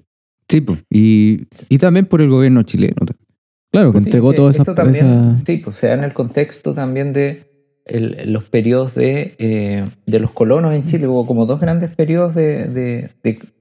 Sí, 0.49 0.59
pues. 0.59 0.79
Y, 0.89 1.43
y 1.69 1.77
también 1.77 2.05
por 2.07 2.19
el 2.21 2.29
gobierno 2.29 2.63
chileno. 2.63 2.95
Claro, 3.77 3.91
que 3.93 3.99
Sí, 3.99 4.05
entregó 4.05 4.31
que 4.31 4.37
todas 4.37 4.55
esas... 4.55 4.67
esto 4.67 4.75
también, 4.75 5.05
esas- 5.05 5.43
Sí, 5.45 5.57
pues 5.57 5.75
se 5.75 5.87
da 5.87 5.93
en 5.93 6.03
el 6.03 6.13
contexto 6.13 6.73
también 6.73 7.13
de 7.13 7.43
el- 7.85 8.33
los 8.33 8.43
periodos 8.45 8.95
de, 8.95 9.35
eh, 9.39 9.85
de 10.05 10.19
los 10.19 10.31
colonos 10.31 10.73
en 10.73 10.83
Chile. 10.85 11.07
Hubo 11.07 11.25
como 11.25 11.45
dos 11.45 11.59
grandes 11.61 11.89
periodos 11.95 12.35
de, 12.35 12.65
de- 12.65 13.09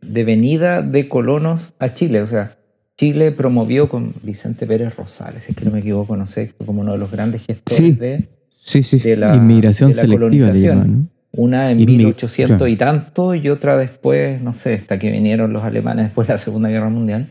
de- 0.03 0.25
venida 0.25 0.83
de 0.83 1.09
colonos 1.09 1.75
a 1.79 1.95
Chile. 1.95 2.23
O 2.23 2.27
sea, 2.27 2.57
Chile 2.99 3.31
promovió 3.31 3.89
con 3.89 4.15
Vicente 4.23 4.67
Pérez 4.67 4.97
Rosales, 4.97 5.43
si 5.43 5.53
es 5.53 5.57
que 5.57 5.65
no 5.67 5.71
me 5.71 5.79
equivoco, 5.81 6.17
no 6.17 6.27
sé, 6.27 6.53
como 6.65 6.81
uno 6.81 6.93
de 6.93 6.99
los 6.99 7.11
grandes 7.11 7.45
gestores 7.47 7.77
Sí. 7.77 7.93
de, 7.93 8.25
Sí, 8.51 8.83
sí. 8.83 8.99
de 8.99 9.17
la, 9.17 9.37
Inmigración 9.37 9.91
de 9.91 9.97
la 9.97 10.01
selectiva 10.01 10.29
le 10.31 10.37
colonización. 10.39 10.75
llaman, 10.79 10.93
¿no? 11.03 11.09
Una 11.39 11.71
en 11.71 11.79
Inmi- 11.81 11.99
1800 11.99 12.57
claro. 12.57 12.69
y 12.73 12.77
tanto 12.77 13.35
y 13.35 13.49
otra 13.51 13.77
después, 13.77 14.41
no 14.41 14.55
sé, 14.55 14.75
hasta 14.75 14.99
que 14.99 15.11
vinieron 15.11 15.53
los 15.53 15.63
alemanes 15.63 16.07
después 16.07 16.27
de 16.27 16.35
la 16.35 16.39
Segunda 16.39 16.71
Guerra 16.71 16.89
Mundial. 16.89 17.27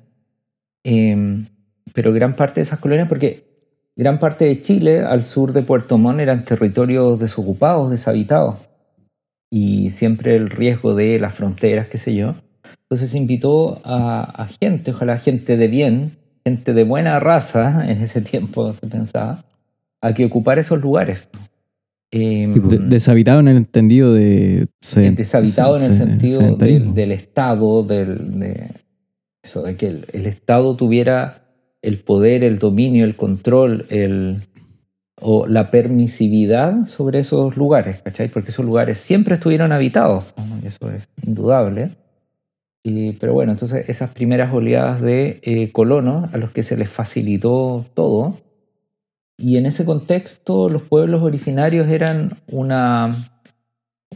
Eh, 0.83 1.43
pero 1.95 2.13
gran 2.13 2.35
parte 2.35 2.59
de 2.59 2.63
esas 2.65 2.77
colonias, 2.79 3.07
porque 3.09 3.43
gran 3.95 4.19
parte 4.19 4.45
de 4.45 4.61
Chile 4.61 4.99
al 5.01 5.25
sur 5.25 5.53
de 5.53 5.63
Puerto 5.63 5.97
Montt 5.97 6.19
eran 6.19 6.45
territorios 6.45 7.19
desocupados, 7.19 7.89
deshabitados. 7.89 8.57
Y 9.51 9.89
siempre 9.91 10.35
el 10.35 10.49
riesgo 10.49 10.93
de 10.93 11.17
las 11.19 11.33
fronteras, 11.33 11.87
qué 11.87 11.97
sé 11.97 12.13
yo. 12.13 12.35
Entonces 12.83 13.09
se 13.11 13.17
invitó 13.17 13.81
a, 13.85 14.21
a 14.43 14.47
gente, 14.61 14.91
ojalá 14.91 15.17
gente 15.17 15.57
de 15.57 15.67
bien, 15.67 16.11
gente 16.45 16.73
de 16.73 16.83
buena 16.83 17.19
raza, 17.19 17.85
en 17.89 18.01
ese 18.01 18.21
tiempo 18.21 18.73
se 18.73 18.85
pensaba, 18.87 19.43
a 20.01 20.13
que 20.13 20.25
ocupara 20.25 20.61
esos 20.61 20.81
lugares. 20.81 21.29
Eh, 22.11 22.47
De- 22.53 22.77
deshabitado 22.79 23.39
en 23.39 23.47
el 23.47 23.57
entendido 23.57 24.13
de... 24.13 24.67
seden- 24.83 25.15
deshabitado 25.15 25.77
en 25.77 25.83
el 25.83 25.93
se- 25.97 26.05
sentido 26.05 26.55
del, 26.57 26.93
del 26.93 27.11
Estado, 27.11 27.83
del, 27.83 28.39
de, 28.39 28.71
eso, 29.43 29.63
de 29.63 29.75
que 29.75 29.87
el, 29.87 30.05
el 30.13 30.25
Estado 30.27 30.75
tuviera 30.75 31.44
el 31.87 31.97
poder, 31.99 32.43
el 32.43 32.59
dominio, 32.59 33.05
el 33.05 33.15
control, 33.15 33.85
el, 33.89 34.41
o 35.21 35.47
la 35.47 35.71
permisividad 35.71 36.85
sobre 36.85 37.19
esos 37.19 37.55
lugares, 37.57 38.01
¿cachai? 38.01 38.27
Porque 38.27 38.51
esos 38.51 38.65
lugares 38.65 38.97
siempre 38.99 39.35
estuvieron 39.35 39.71
habitados, 39.71 40.25
eso 40.63 40.91
es 40.91 41.07
indudable. 41.25 41.91
Y- 42.83 43.13
pero 43.13 43.33
bueno, 43.33 43.51
entonces 43.51 43.89
esas 43.89 44.11
primeras 44.11 44.53
oleadas 44.53 45.01
de 45.01 45.39
eh, 45.43 45.71
colonos 45.71 46.33
a 46.33 46.37
los 46.37 46.51
que 46.51 46.63
se 46.63 46.77
les 46.77 46.89
facilitó 46.89 47.85
todo, 47.93 48.37
y 49.37 49.57
en 49.57 49.65
ese 49.65 49.85
contexto 49.85 50.69
los 50.69 50.83
pueblos 50.83 51.21
originarios 51.23 51.87
eran 51.87 52.37
una, 52.47 53.15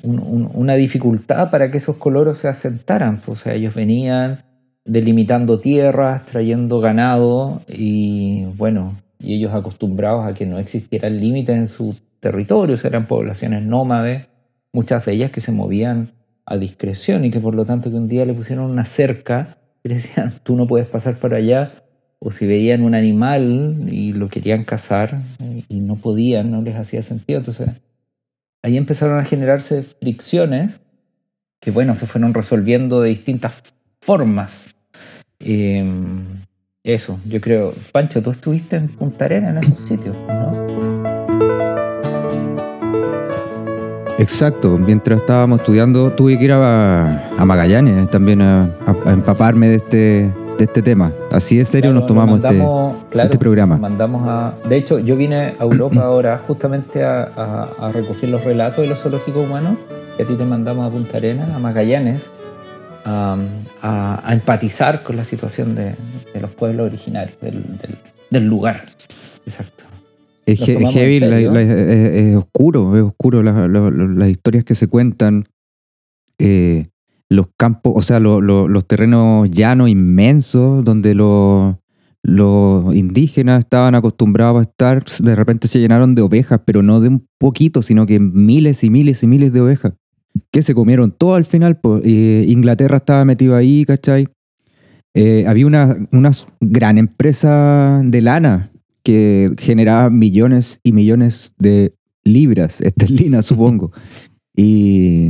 un- 0.03 0.19
un- 0.19 0.49
una 0.53 0.75
dificultad 0.75 1.49
para 1.51 1.69
que 1.71 1.77
esos 1.77 1.97
coloros 1.97 2.37
se 2.39 2.47
asentaran. 2.47 3.17
pues, 3.25 3.39
O 3.39 3.43
sea, 3.43 3.53
ellos 3.53 3.73
venían 3.75 4.39
delimitando 4.89 5.59
tierras, 5.59 6.25
trayendo 6.25 6.79
ganado 6.79 7.61
y 7.67 8.45
bueno, 8.57 8.95
y 9.19 9.35
ellos 9.35 9.53
acostumbrados 9.53 10.25
a 10.25 10.33
que 10.33 10.47
no 10.47 10.57
existieran 10.57 11.19
límites 11.19 11.55
en 11.55 11.67
su 11.67 11.95
territorio, 12.19 12.75
o 12.75 12.77
sea, 12.77 12.89
eran 12.89 13.05
poblaciones 13.05 13.63
nómades, 13.63 14.27
muchas 14.73 15.05
de 15.05 15.13
ellas 15.13 15.31
que 15.31 15.41
se 15.41 15.51
movían 15.51 16.09
a 16.45 16.57
discreción 16.57 17.23
y 17.23 17.29
que 17.29 17.39
por 17.39 17.53
lo 17.53 17.65
tanto 17.65 17.91
que 17.91 17.97
un 17.97 18.07
día 18.07 18.25
le 18.25 18.33
pusieron 18.33 18.71
una 18.71 18.85
cerca 18.85 19.57
y 19.83 19.89
le 19.89 19.95
decían, 19.95 20.33
tú 20.43 20.55
no 20.55 20.65
puedes 20.65 20.87
pasar 20.87 21.19
por 21.19 21.35
allá, 21.35 21.71
o 22.17 22.31
si 22.31 22.47
veían 22.47 22.83
un 22.83 22.95
animal 22.95 23.87
y 23.89 24.13
lo 24.13 24.27
querían 24.27 24.63
cazar 24.63 25.21
y 25.69 25.79
no 25.81 25.95
podían, 25.97 26.49
no 26.49 26.61
les 26.63 26.75
hacía 26.75 27.03
sentido, 27.03 27.39
entonces 27.39 27.69
ahí 28.63 28.75
empezaron 28.75 29.19
a 29.19 29.25
generarse 29.25 29.83
fricciones 29.83 30.81
que, 31.61 31.69
bueno, 31.69 31.93
se 31.93 32.07
fueron 32.07 32.33
resolviendo 32.33 33.01
de 33.01 33.09
distintas 33.09 33.53
formas. 34.01 34.73
Eh, 35.49 35.85
eso, 36.83 37.17
yo 37.25 37.39
creo. 37.39 37.73
Pancho, 37.91 38.21
tú 38.21 38.31
estuviste 38.31 38.75
en 38.75 38.87
Punta 38.89 39.25
Arena 39.25 39.49
en 39.51 39.57
esos 39.57 39.79
sitios, 39.87 40.15
¿no? 40.27 40.67
Exacto. 44.17 44.77
Mientras 44.77 45.21
estábamos 45.21 45.59
estudiando, 45.59 46.11
tuve 46.11 46.37
que 46.37 46.43
ir 46.45 46.51
a, 46.51 47.29
a 47.37 47.45
Magallanes 47.45 48.09
también 48.11 48.41
a, 48.41 48.69
empaparme 49.05 49.69
de 49.69 49.75
este, 49.75 49.97
de 50.57 50.63
este 50.65 50.81
tema. 50.81 51.13
Así 51.31 51.57
de 51.57 51.63
serio 51.63 51.91
Claro, 51.91 51.99
nos 52.01 52.07
tomamos 52.07 52.39
este, 52.39 52.47
mandamos, 52.53 52.95
claro, 53.09 53.25
este 53.27 53.37
programa. 53.37 53.77
Mandamos 53.77 54.27
a. 54.27 54.53
De 54.67 54.75
hecho, 54.75 54.99
yo 54.99 55.15
vine 55.15 55.55
a 55.57 55.63
Europa 55.63 56.01
ahora 56.03 56.41
justamente 56.45 57.01
a, 57.03 57.23
a- 57.23 57.69
a 57.87 57.91
recoger 57.93 58.29
los 58.29 58.43
relatos 58.43 58.81
de 58.83 58.87
los 58.89 58.99
zoológicos 58.99 59.45
humanos. 59.45 59.77
Y 60.17 60.21
a 60.21 60.25
ti 60.25 60.35
te 60.35 60.43
mandamos 60.43 60.85
a 60.85 60.89
Punta 60.91 61.15
Arenas, 61.15 61.49
a 61.51 61.59
Magallanes, 61.59 62.29
a, 63.05 63.37
a- 63.81 64.21
a 64.29 64.33
empatizar 64.33 65.03
con 65.03 65.15
la 65.17 65.25
situación 65.25 65.75
de, 65.75 65.95
de 66.33 66.41
los 66.41 66.51
pueblos 66.51 66.87
originarios 66.87 67.39
del, 67.41 67.63
del- 67.77 67.97
del 68.29 68.47
lugar. 68.47 68.85
Exacto. 69.45 69.83
Es, 70.45 70.59
heavy, 70.59 71.19
la- 71.19 71.29
serio. 71.29 71.51
la- 71.51 71.61
es, 71.61 71.69
es 71.71 72.35
oscuro, 72.37 72.95
es 72.97 73.03
oscuro 73.03 73.43
la- 73.43 73.67
la- 73.67 73.89
la- 73.91 74.05
las 74.07 74.29
historias 74.29 74.63
que 74.63 74.75
se 74.75 74.87
cuentan. 74.87 75.45
eh, 76.39 76.85
los 77.31 77.47
campos, 77.57 77.93
o 77.95 78.01
sea, 78.01 78.19
lo- 78.19 78.41
lo- 78.41 78.67
los 78.67 78.87
terrenos 78.87 79.51
llanos 79.51 79.89
inmensos 79.89 80.83
donde 80.83 81.13
los, 81.13 81.75
los 82.23 82.95
indígenas 82.95 83.59
estaban 83.59 83.93
acostumbrados 83.93 84.59
a 84.59 84.63
estar, 84.63 85.03
de 85.21 85.35
repente 85.35 85.67
se 85.67 85.79
llenaron 85.79 86.15
de 86.15 86.23
ovejas, 86.23 86.61
pero 86.65 86.81
no 86.81 86.99
de 87.01 87.09
un 87.09 87.27
poquito, 87.37 87.81
sino 87.83 88.05
que 88.07 88.19
miles 88.19 88.83
y 88.83 88.89
miles 88.89 89.21
y 89.21 89.27
miles 89.27 89.53
de 89.53 89.61
ovejas, 89.61 89.93
que 90.51 90.61
se 90.61 90.73
comieron 90.73 91.11
todo 91.11 91.35
al 91.35 91.45
final. 91.45 91.79
pues, 91.79 92.03
eh, 92.05 92.45
Inglaterra 92.47 92.97
estaba 92.97 93.25
metido 93.25 93.55
ahí, 93.55 93.85
¿cachai? 93.85 94.27
Eh, 95.13 95.45
había 95.47 95.65
una, 95.65 95.95
una 96.11 96.31
gran 96.59 96.97
empresa 96.97 98.01
de 98.03 98.21
lana 98.21 98.71
que 99.03 99.51
generaba 99.57 100.09
millones 100.09 100.79
y 100.83 100.91
millones 100.91 101.53
de 101.57 101.93
libras 102.23 102.81
esterlinas, 102.81 103.45
supongo. 103.45 103.91
y 104.55 105.29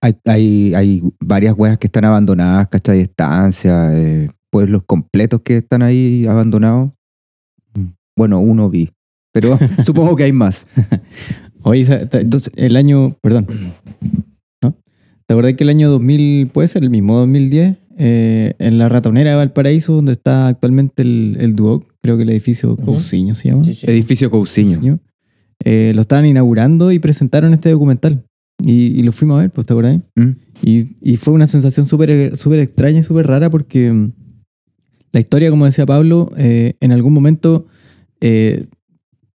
hay, 0.00 0.14
hay, 0.26 0.74
hay 0.74 1.02
varias 1.18 1.54
huevas 1.56 1.78
que 1.78 1.86
están 1.86 2.04
abandonadas, 2.04 2.68
¿cachai? 2.68 3.00
Estancias, 3.00 3.92
eh, 3.94 4.30
pueblos 4.50 4.82
completos 4.86 5.40
que 5.42 5.56
están 5.56 5.82
ahí 5.82 6.26
abandonados. 6.26 6.90
Bueno, 8.16 8.38
uno 8.40 8.68
vi, 8.70 8.90
pero 9.32 9.58
supongo 9.82 10.14
que 10.14 10.24
hay 10.24 10.32
más. 10.32 10.66
Oye, 11.64 11.84
Entonces- 12.12 12.52
el 12.56 12.76
año, 12.76 13.16
perdón, 13.20 13.46
¿no? 14.62 14.76
¿Te 15.26 15.32
acordás 15.34 15.54
que 15.54 15.64
el 15.64 15.70
año 15.70 15.90
2000, 15.90 16.48
puede 16.48 16.68
ser 16.68 16.82
el 16.82 16.90
mismo 16.90 17.16
2010, 17.18 17.76
eh, 17.96 18.54
en 18.58 18.78
la 18.78 18.88
ratonera 18.88 19.30
de 19.30 19.36
Valparaíso, 19.36 19.94
donde 19.94 20.12
está 20.12 20.48
actualmente 20.48 21.02
el, 21.02 21.36
el 21.40 21.54
Duoc, 21.54 21.86
creo 22.02 22.16
que 22.16 22.24
el 22.24 22.30
edificio. 22.30 22.76
Cousiño 22.76 23.34
se 23.34 23.48
llama? 23.48 23.64
Sí, 23.64 23.74
sí. 23.74 23.86
Edificio 23.88 24.30
Cousiño. 24.30 24.74
Cousiño, 24.74 24.98
eh, 25.64 25.92
lo 25.94 26.02
estaban 26.02 26.26
inaugurando 26.26 26.92
y 26.92 26.98
presentaron 26.98 27.54
este 27.54 27.70
documental. 27.70 28.24
Y, 28.62 28.98
y 28.98 29.02
lo 29.02 29.12
fuimos 29.12 29.38
a 29.38 29.40
ver, 29.42 29.50
pues, 29.50 29.66
¿te 29.66 29.72
acordás? 29.72 30.00
¿Mm? 30.16 30.30
Y, 30.62 30.96
y 31.00 31.16
fue 31.16 31.34
una 31.34 31.46
sensación 31.46 31.86
súper 31.86 32.36
súper 32.36 32.60
extraña 32.60 33.00
y 33.00 33.02
súper 33.02 33.26
rara 33.26 33.50
porque 33.50 33.90
mm, 33.92 34.12
la 35.12 35.20
historia, 35.20 35.50
como 35.50 35.64
decía 35.64 35.86
Pablo, 35.86 36.30
eh, 36.36 36.74
en 36.80 36.92
algún 36.92 37.12
momento 37.12 37.66
eh, 38.20 38.66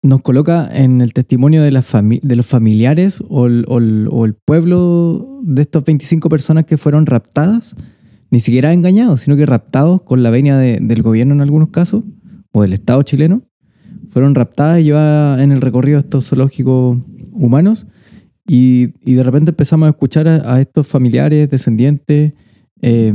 nos 0.02 0.22
coloca 0.22 0.68
en 0.72 1.00
el 1.00 1.12
testimonio 1.12 1.62
de, 1.62 1.72
fami- 1.72 2.20
de 2.22 2.36
los 2.36 2.46
familiares 2.46 3.22
o 3.28 3.46
el, 3.46 4.36
pueblo 4.44 5.40
de 5.42 5.62
estas 5.62 5.84
25 5.84 6.28
personas 6.28 6.64
que 6.64 6.76
fueron 6.76 7.06
raptadas, 7.06 7.74
ni 8.30 8.40
siquiera 8.40 8.72
engañados, 8.72 9.20
sino 9.22 9.36
que 9.36 9.46
raptados 9.46 10.02
con 10.02 10.22
la 10.22 10.30
venia 10.30 10.56
de- 10.56 10.78
del 10.80 11.02
gobierno 11.02 11.34
en 11.34 11.40
algunos 11.40 11.70
casos, 11.70 12.04
o 12.52 12.62
del 12.62 12.72
Estado 12.72 13.02
chileno, 13.02 13.42
fueron 14.08 14.34
raptadas 14.34 14.80
y 14.80 14.84
llevadas 14.84 15.40
en 15.40 15.52
el 15.52 15.60
recorrido 15.60 15.96
de 15.98 16.04
estos 16.04 16.28
zoológicos 16.28 16.98
humanos. 17.32 17.86
Y, 18.46 18.94
y 19.04 19.14
de 19.14 19.22
repente 19.22 19.50
empezamos 19.50 19.86
a 19.86 19.90
escuchar 19.90 20.26
a, 20.28 20.54
a 20.54 20.60
estos 20.60 20.86
familiares, 20.86 21.50
descendientes, 21.50 22.32
eh, 22.80 23.12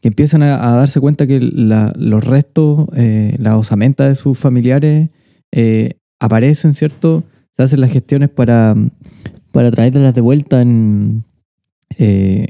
que 0.00 0.08
empiezan 0.08 0.42
a, 0.42 0.68
a 0.68 0.76
darse 0.76 1.00
cuenta 1.00 1.26
que 1.26 1.40
la- 1.40 1.92
los 1.96 2.22
restos, 2.24 2.86
eh, 2.96 3.36
las 3.38 3.54
osamentas 3.54 4.08
de 4.08 4.14
sus 4.16 4.36
familiares 4.36 5.10
eh, 5.52 5.94
aparecen, 6.18 6.72
¿cierto? 6.74 7.24
Se 7.50 7.62
hacen 7.62 7.80
las 7.80 7.92
gestiones 7.92 8.28
para, 8.28 8.74
para 9.52 9.70
traerlas 9.70 10.14
de 10.14 10.20
vuelta 10.20 10.62
eh, 11.98 12.46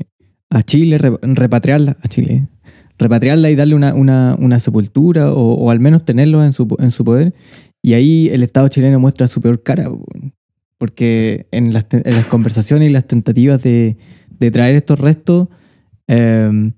a 0.51 0.63
Chile, 0.63 0.99
re- 0.99 1.19
repatriarlas 1.23 1.97
a 2.03 2.09
Chile. 2.09 2.49
Repatriarla 2.99 3.51
y 3.51 3.57
darle 3.57 3.75
una, 3.75 3.95
una- 3.95 4.37
una 4.39 4.59
sepultura 4.59 5.33
o, 5.33 5.71
al 5.71 5.81
menos 5.81 6.05
tenerlos 6.05 6.45
en 6.45 6.53
su, 6.53 6.67
en 6.79 6.91
su 6.91 7.05
poder. 7.05 7.35
Y 7.83 7.93
ahí 7.95 8.29
el 8.33 8.43
Estado 8.43 8.69
chileno 8.69 8.99
muestra 8.99 9.29
su 9.29 9.41
peor 9.41 9.63
cara. 9.63 9.85
po. 9.91 10.05
Porque 10.79 11.47
en 11.53 11.73
las, 11.73 11.87
conversaciones 12.29 12.89
y 12.89 12.93
las 12.93 13.07
tentativas 13.07 13.63
de, 13.63 13.97
de 14.39 14.51
traer 14.51 14.77
estos 14.77 14.99
restos, 14.99 15.49
eh, 16.09 16.73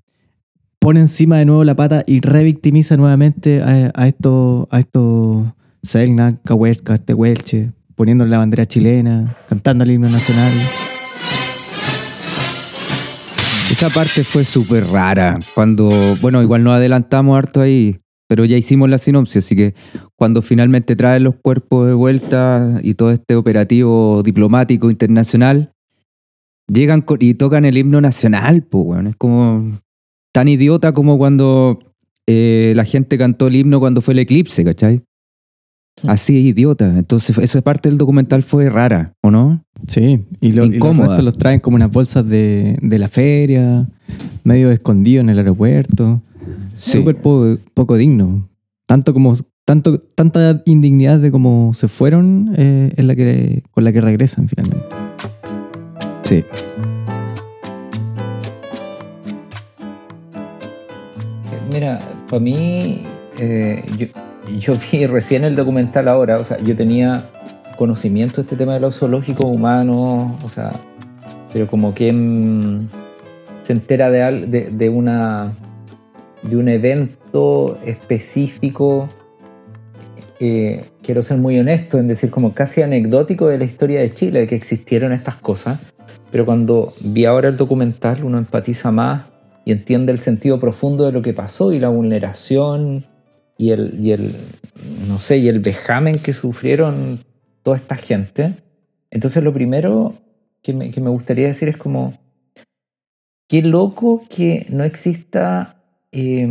pone 0.79 0.99
encima 1.01 1.37
de 1.37 1.45
nuevo 1.45 1.63
la 1.63 1.75
pata 1.75 2.03
y 2.05 2.19
revictimiza 2.21 2.95
nuevamente 2.97 3.61
a, 3.61 3.91
a 3.93 4.07
estos, 4.07 4.67
a 4.71 4.79
estos 4.79 5.47
Selknam, 5.83 6.37
Cahuéscar, 6.43 6.99
Tehuelche, 6.99 7.71
poniéndole 7.95 8.31
la 8.31 8.39
bandera 8.39 8.65
chilena, 8.65 9.35
cantando 9.47 9.83
el 9.83 9.91
himno 9.91 10.09
nacional. 10.09 10.51
Esa 13.71 13.89
parte 13.89 14.23
fue 14.23 14.43
súper 14.43 14.87
rara. 14.87 15.37
Cuando, 15.53 16.17
bueno, 16.21 16.41
igual 16.41 16.63
nos 16.63 16.73
adelantamos 16.73 17.37
harto 17.37 17.61
ahí, 17.61 17.99
pero 18.27 18.45
ya 18.45 18.57
hicimos 18.57 18.89
la 18.89 18.97
sinopsis, 18.97 19.45
así 19.45 19.55
que 19.55 19.73
cuando 20.15 20.41
finalmente 20.41 20.95
traen 20.95 21.23
los 21.23 21.35
cuerpos 21.35 21.87
de 21.87 21.93
vuelta 21.93 22.79
y 22.83 22.93
todo 22.95 23.11
este 23.11 23.35
operativo 23.35 24.21
diplomático 24.23 24.89
internacional, 24.89 25.71
llegan 26.67 27.05
y 27.19 27.33
tocan 27.35 27.65
el 27.65 27.77
himno 27.77 28.01
nacional, 28.01 28.63
pues, 28.63 28.85
bueno, 28.85 29.09
es 29.09 29.15
como 29.15 29.79
tan 30.31 30.47
idiota 30.47 30.91
como 30.91 31.17
cuando 31.17 31.79
eh, 32.27 32.73
la 32.75 32.85
gente 32.85 33.17
cantó 33.17 33.47
el 33.47 33.55
himno 33.55 33.79
cuando 33.79 34.01
fue 34.01 34.13
el 34.13 34.19
eclipse, 34.19 34.63
¿cachai? 34.63 35.01
Así 36.07 36.47
idiota. 36.47 36.97
Entonces, 36.97 37.37
esa 37.37 37.61
parte 37.61 37.89
del 37.89 37.97
documental 37.97 38.43
fue 38.43 38.69
rara, 38.69 39.13
¿o 39.21 39.31
no? 39.31 39.63
Sí, 39.87 40.25
y, 40.41 40.51
lo, 40.53 40.65
y 40.65 40.79
los 40.79 41.19
los 41.23 41.37
traen 41.37 41.59
como 41.59 41.75
unas 41.75 41.91
bolsas 41.91 42.27
de, 42.27 42.77
de 42.81 42.99
la 42.99 43.07
feria, 43.07 43.87
medio 44.43 44.71
escondidos 44.71 45.23
en 45.23 45.29
el 45.29 45.37
aeropuerto. 45.39 46.21
Sí. 46.75 46.91
Súper 46.99 47.17
po- 47.21 47.57
poco 47.73 47.95
digno. 47.97 48.47
Tanto 48.87 49.13
como 49.13 49.33
tanto, 49.65 49.99
tanta 50.15 50.61
indignidad 50.65 51.19
de 51.19 51.31
cómo 51.31 51.73
se 51.73 51.87
fueron 51.87 52.53
eh, 52.57 52.93
es 52.95 53.05
la 53.05 53.15
que, 53.15 53.63
con 53.71 53.83
la 53.83 53.91
que 53.91 54.01
regresan 54.01 54.47
finalmente. 54.47 54.85
Sí. 56.23 56.43
Mira, 61.71 61.99
para 62.29 62.39
mí, 62.39 63.01
eh, 63.37 63.83
yo, 63.97 64.07
yo 64.59 64.73
vi 64.91 65.05
recién 65.05 65.43
el 65.43 65.55
documental 65.55 66.07
ahora, 66.07 66.37
o 66.37 66.43
sea, 66.43 66.57
yo 66.59 66.75
tenía 66.75 67.23
conocimiento 67.77 68.37
de 68.37 68.41
este 68.41 68.55
tema 68.55 68.73
de 68.73 68.79
los 68.79 68.97
zoológicos 68.97 69.45
humanos, 69.45 70.31
o 70.43 70.49
sea, 70.49 70.71
pero 71.53 71.67
como 71.67 71.93
que 71.93 72.09
se 73.63 73.73
entera 73.73 74.09
de, 74.09 74.47
de, 74.47 74.69
de 74.71 74.89
una 74.89 75.53
de 76.41 76.57
un 76.57 76.69
evento 76.69 77.77
específico. 77.85 79.07
eh, 80.39 80.85
quiero 81.03 81.21
ser 81.21 81.37
muy 81.37 81.59
honesto 81.59 81.97
en 81.97 82.07
decir 82.07 82.29
como 82.29 82.53
casi 82.53 82.81
anecdótico 82.81 83.47
de 83.47 83.57
la 83.57 83.65
historia 83.65 83.99
de 83.99 84.13
Chile, 84.13 84.47
que 84.47 84.55
existieron 84.55 85.11
estas 85.11 85.35
cosas, 85.35 85.79
pero 86.31 86.45
cuando 86.45 86.93
vi 87.01 87.25
ahora 87.25 87.49
el 87.49 87.57
documental 87.57 88.23
uno 88.23 88.37
empatiza 88.37 88.91
más 88.91 89.25
y 89.65 89.71
entiende 89.71 90.11
el 90.11 90.19
sentido 90.19 90.59
profundo 90.59 91.05
de 91.05 91.11
lo 91.11 91.21
que 91.21 91.33
pasó 91.33 91.73
y 91.73 91.79
la 91.79 91.89
vulneración 91.89 93.05
y 93.59 93.71
el, 93.71 93.93
y 93.99 94.11
el 94.13 94.33
no 95.07 95.19
sé, 95.19 95.37
y 95.37 95.49
el 95.49 95.59
vejamen 95.59 96.19
que 96.19 96.33
sufrieron 96.33 97.19
toda 97.61 97.75
esta 97.77 97.95
gente. 97.97 98.53
Entonces 99.11 99.43
lo 99.43 99.53
primero 99.53 100.15
que 100.63 100.73
me, 100.73 100.91
que 100.91 101.01
me 101.01 101.09
gustaría 101.09 101.47
decir 101.47 101.67
es 101.67 101.77
como, 101.77 102.13
qué 103.49 103.61
loco 103.61 104.23
que 104.29 104.65
no 104.69 104.85
exista 104.85 105.75
eh, 106.13 106.47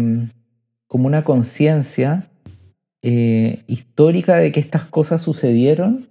como 0.87 1.07
una 1.07 1.25
conciencia 1.25 2.25
eh, 3.03 3.61
histórica 3.67 4.37
de 4.37 4.53
que 4.53 4.61
estas 4.61 4.85
cosas 4.85 5.23
sucedieron 5.23 6.07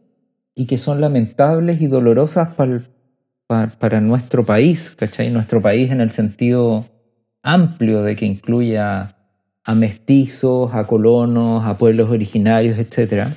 y 0.55 0.65
que 0.65 0.77
son 0.77 1.01
lamentables 1.01 1.81
y 1.81 1.87
dolorosas 1.87 2.49
pa'l- 2.55 2.85
pa- 3.47 3.71
para 3.79 4.01
nuestro 4.01 4.45
país, 4.45 4.95
¿cachai? 4.97 5.29
Nuestro 5.29 5.61
país 5.61 5.91
en 5.91 6.01
el 6.01 6.11
sentido 6.11 6.85
amplio 7.43 8.03
de 8.03 8.15
que 8.15 8.25
incluya 8.25 9.11
a 9.67 9.75
mestizos, 9.75 10.73
a 10.73 10.87
colonos, 10.87 11.65
a 11.65 11.77
pueblos 11.77 12.09
originarios, 12.09 12.79
etc. 12.79 13.35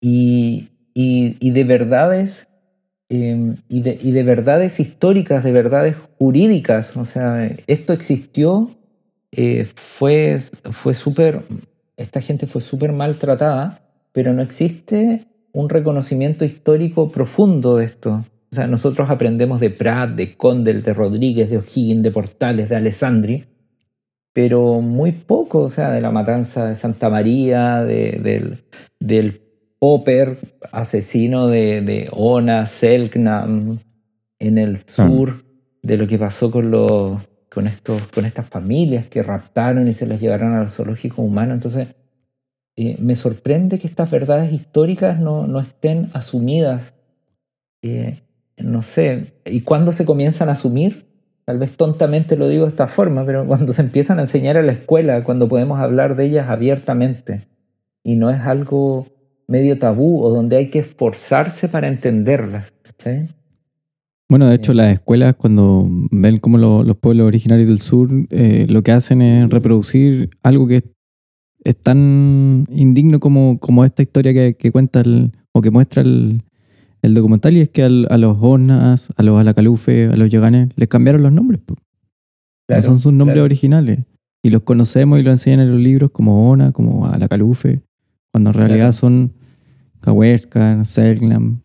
Y, 0.00 0.68
y- 0.94 1.36
y 1.40 1.50
de 1.50 1.64
verdades, 1.64 2.48
eh, 3.10 3.54
y, 3.68 3.82
de, 3.82 3.98
y 4.02 4.12
de 4.12 4.22
verdades 4.22 4.80
históricas, 4.80 5.44
de 5.44 5.52
verdades 5.52 5.96
jurídicas, 6.18 6.96
o 6.96 7.04
sea, 7.04 7.46
esto 7.66 7.92
existió, 7.92 8.70
eh, 9.32 9.68
fue, 9.76 10.38
fue 10.72 10.94
súper, 10.94 11.42
esta 11.96 12.20
gente 12.20 12.46
fue 12.46 12.60
súper 12.60 12.92
maltratada, 12.92 13.80
pero 14.12 14.32
no 14.32 14.42
existe 14.42 15.26
un 15.52 15.68
reconocimiento 15.68 16.44
histórico 16.44 17.10
profundo 17.10 17.76
de 17.76 17.86
esto. 17.86 18.24
O 18.52 18.54
sea, 18.56 18.66
nosotros 18.68 19.10
aprendemos 19.10 19.60
de 19.60 19.70
Prat, 19.70 20.10
de 20.10 20.34
Condel, 20.36 20.82
de 20.82 20.94
Rodríguez, 20.94 21.50
de 21.50 21.58
O'Higgins, 21.58 22.02
de 22.02 22.10
Portales, 22.10 22.68
de 22.68 22.76
Alessandri, 22.76 23.44
pero 24.34 24.80
muy 24.80 25.12
poco, 25.12 25.60
o 25.60 25.68
sea, 25.68 25.90
de 25.92 26.00
la 26.00 26.10
matanza 26.10 26.66
de 26.66 26.76
Santa 26.76 27.08
María, 27.08 27.84
de- 27.84 28.18
del, 28.22 28.58
del 29.00 29.36
Popper, 29.80 30.38
asesino 30.72 31.46
de, 31.48 31.80
de 31.82 32.08
Ona, 32.10 32.66
Selknam, 32.66 33.78
en 34.40 34.58
el 34.58 34.78
sur, 34.88 35.40
de 35.82 35.96
lo 35.96 36.06
que 36.06 36.18
pasó 36.18 36.50
con, 36.50 36.70
los, 36.70 37.20
con, 37.52 37.66
estos, 37.66 38.02
con 38.08 38.24
estas 38.24 38.48
familias 38.48 39.08
que 39.08 39.22
raptaron 39.22 39.86
y 39.88 39.92
se 39.92 40.06
las 40.06 40.20
llevaron 40.20 40.54
a 40.54 40.64
los 40.64 40.74
zoológicos 40.74 41.18
humanos. 41.20 41.54
Entonces, 41.56 41.88
eh, 42.76 42.96
me 42.98 43.14
sorprende 43.14 43.78
que 43.78 43.86
estas 43.86 44.10
verdades 44.10 44.52
históricas 44.52 45.20
no, 45.20 45.46
no 45.46 45.60
estén 45.60 46.10
asumidas. 46.12 46.92
Eh, 47.82 48.18
no 48.58 48.82
sé, 48.82 49.26
¿y 49.44 49.60
cuándo 49.60 49.92
se 49.92 50.04
comienzan 50.06 50.48
a 50.48 50.52
asumir? 50.52 51.04
Tal 51.46 51.58
vez 51.58 51.76
tontamente 51.76 52.36
lo 52.36 52.48
digo 52.48 52.64
de 52.64 52.70
esta 52.70 52.88
forma, 52.88 53.24
pero 53.26 53.46
cuando 53.46 53.72
se 53.72 53.82
empiezan 53.82 54.18
a 54.18 54.22
enseñar 54.22 54.56
a 54.56 54.62
la 54.62 54.72
escuela, 54.72 55.22
cuando 55.24 55.48
podemos 55.48 55.78
hablar 55.78 56.16
de 56.16 56.24
ellas 56.26 56.48
abiertamente, 56.48 57.42
y 58.02 58.16
no 58.16 58.30
es 58.30 58.40
algo 58.40 59.06
medio 59.46 59.78
tabú 59.78 60.22
o 60.22 60.30
donde 60.30 60.56
hay 60.56 60.70
que 60.70 60.78
esforzarse 60.80 61.68
para 61.68 61.88
entenderlas. 61.88 62.72
¿cachai? 62.82 63.28
Bueno, 64.28 64.46
de 64.48 64.54
hecho, 64.54 64.72
las 64.72 64.92
escuelas, 64.94 65.34
cuando 65.36 65.86
ven 66.10 66.38
cómo 66.38 66.56
lo- 66.58 66.82
los 66.82 66.96
pueblos 66.96 67.26
originarios 67.26 67.68
del 67.68 67.78
sur 67.80 68.08
eh, 68.30 68.66
lo 68.68 68.82
que 68.82 68.92
hacen 68.92 69.20
es 69.20 69.50
reproducir 69.50 70.30
algo 70.42 70.66
que 70.66 70.76
es, 70.76 70.84
es 71.62 71.76
tan 71.76 72.66
indigno 72.70 73.20
como, 73.20 73.58
como 73.58 73.84
esta 73.84 74.02
historia 74.02 74.32
que, 74.32 74.54
que 74.54 74.72
cuenta 74.72 75.00
el- 75.02 75.32
o 75.52 75.60
que 75.60 75.70
muestra 75.70 76.02
el, 76.02 76.42
el 77.04 77.14
documental, 77.14 77.56
y 77.56 77.60
es 77.60 77.68
que 77.68 77.82
al- 77.82 78.06
a 78.10 78.16
los 78.18 78.36
Onas, 78.40 79.12
a 79.16 79.22
los 79.22 79.40
Alacalufe, 79.40 80.06
a 80.06 80.16
los 80.16 80.30
Yaganes, 80.30 80.70
les 80.76 80.88
cambiaron 80.88 81.22
los 81.22 81.32
nombres. 81.32 81.60
Claro, 82.66 82.80
no 82.80 82.86
son 82.86 82.98
sus 82.98 83.12
nombres 83.12 83.34
claro. 83.36 83.44
originales. 83.44 83.98
Y 84.42 84.50
los 84.50 84.62
conocemos 84.62 85.18
y 85.18 85.22
los 85.22 85.32
enseñan 85.32 85.60
en 85.60 85.72
los 85.72 85.80
libros 85.80 86.10
como 86.10 86.50
Ona, 86.50 86.72
como 86.72 87.06
Alacalufe, 87.06 87.80
cuando 88.32 88.50
en 88.50 88.54
realidad 88.54 88.78
Claro. 88.90 88.92
son 88.92 89.32
Cahuéscar, 90.00 90.84
Selknam, 90.84 91.60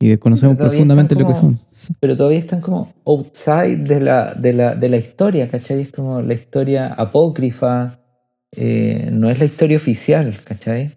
y 0.00 0.08
desconocemos 0.08 0.56
profundamente 0.56 1.14
lo 1.14 1.26
que 1.28 1.34
son. 1.34 1.58
pero 2.00 2.16
todavía 2.16 2.38
están 2.40 2.60
como 2.60 2.92
outside 3.06 3.78
de 3.78 4.00
la, 4.00 4.34
de 4.34 4.52
la, 4.52 4.74
de 4.74 4.88
la 4.88 4.96
historia, 4.96 5.48
¿cachai? 5.48 5.80
Es 5.82 5.92
como 5.92 6.20
la 6.20 6.34
historia 6.34 6.88
apócrifa, 6.92 8.00
eh, 8.52 9.08
no 9.12 9.30
es 9.30 9.38
la 9.38 9.44
historia 9.44 9.76
oficial, 9.76 10.36
¿cachai? 10.44 10.92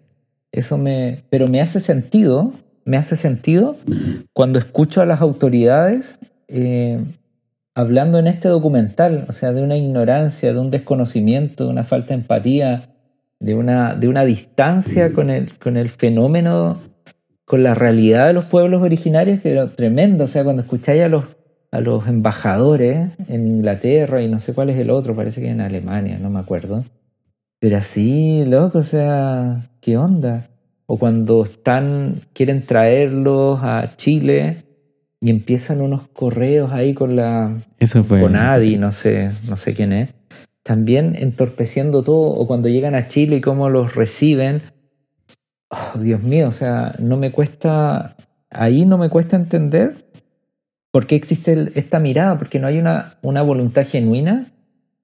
Eso 0.52 0.76
me, 0.78 1.22
pero 1.30 1.46
me 1.46 1.60
hace 1.60 1.80
sentido, 1.80 2.52
me 2.88 2.96
hace 2.96 3.16
sentido 3.16 3.76
cuando 4.32 4.58
escucho 4.58 5.02
a 5.02 5.06
las 5.06 5.20
autoridades 5.20 6.18
eh, 6.48 6.98
hablando 7.74 8.18
en 8.18 8.26
este 8.26 8.48
documental, 8.48 9.26
o 9.28 9.32
sea, 9.32 9.52
de 9.52 9.62
una 9.62 9.76
ignorancia, 9.76 10.54
de 10.54 10.58
un 10.58 10.70
desconocimiento, 10.70 11.64
de 11.64 11.70
una 11.70 11.84
falta 11.84 12.08
de 12.08 12.14
empatía, 12.14 12.88
de 13.40 13.54
una, 13.54 13.94
de 13.94 14.08
una 14.08 14.24
distancia 14.24 15.12
con 15.12 15.28
el, 15.28 15.52
con 15.58 15.76
el 15.76 15.90
fenómeno 15.90 16.78
con 17.44 17.62
la 17.62 17.74
realidad 17.74 18.26
de 18.26 18.32
los 18.32 18.46
pueblos 18.46 18.82
originarios 18.82 19.40
que 19.42 19.52
era 19.52 19.68
tremendo. 19.68 20.24
O 20.24 20.26
sea, 20.26 20.42
cuando 20.42 20.62
escucháis 20.62 21.02
a 21.02 21.08
los, 21.08 21.24
a 21.70 21.80
los 21.80 22.08
embajadores 22.08 23.10
en 23.28 23.46
Inglaterra 23.46 24.22
y 24.22 24.28
no 24.28 24.40
sé 24.40 24.54
cuál 24.54 24.70
es 24.70 24.78
el 24.78 24.88
otro, 24.88 25.14
parece 25.14 25.42
que 25.42 25.50
en 25.50 25.60
Alemania, 25.60 26.18
no 26.18 26.30
me 26.30 26.40
acuerdo. 26.40 26.84
Pero 27.60 27.76
así, 27.76 28.46
loco, 28.46 28.78
o 28.78 28.82
sea, 28.82 29.68
¿qué 29.82 29.98
onda? 29.98 30.48
O 30.90 30.98
cuando 30.98 31.44
están, 31.44 32.22
quieren 32.32 32.64
traerlos 32.64 33.58
a 33.62 33.92
Chile 33.96 34.64
y 35.20 35.28
empiezan 35.28 35.82
unos 35.82 36.08
correos 36.14 36.72
ahí 36.72 36.94
con 36.94 37.14
la, 37.14 37.58
Eso 37.78 38.02
fue. 38.02 38.20
con 38.20 38.36
Adi, 38.36 38.78
no 38.78 38.92
sé, 38.92 39.30
no 39.46 39.58
sé 39.58 39.74
quién 39.74 39.92
es, 39.92 40.08
también 40.62 41.14
entorpeciendo 41.14 42.02
todo, 42.02 42.30
o 42.30 42.46
cuando 42.46 42.68
llegan 42.70 42.94
a 42.94 43.06
Chile 43.06 43.36
y 43.36 43.40
cómo 43.42 43.68
los 43.68 43.94
reciben. 43.94 44.62
Oh, 45.70 45.98
Dios 45.98 46.22
mío, 46.22 46.48
o 46.48 46.52
sea, 46.52 46.92
no 46.98 47.18
me 47.18 47.32
cuesta, 47.32 48.16
ahí 48.48 48.86
no 48.86 48.96
me 48.96 49.10
cuesta 49.10 49.36
entender 49.36 50.06
por 50.90 51.06
qué 51.06 51.16
existe 51.16 51.52
el- 51.52 51.72
esta 51.74 51.98
mirada, 52.00 52.38
porque 52.38 52.58
no 52.58 52.66
hay 52.66 52.78
una, 52.78 53.18
una 53.20 53.42
voluntad 53.42 53.86
genuina 53.86 54.46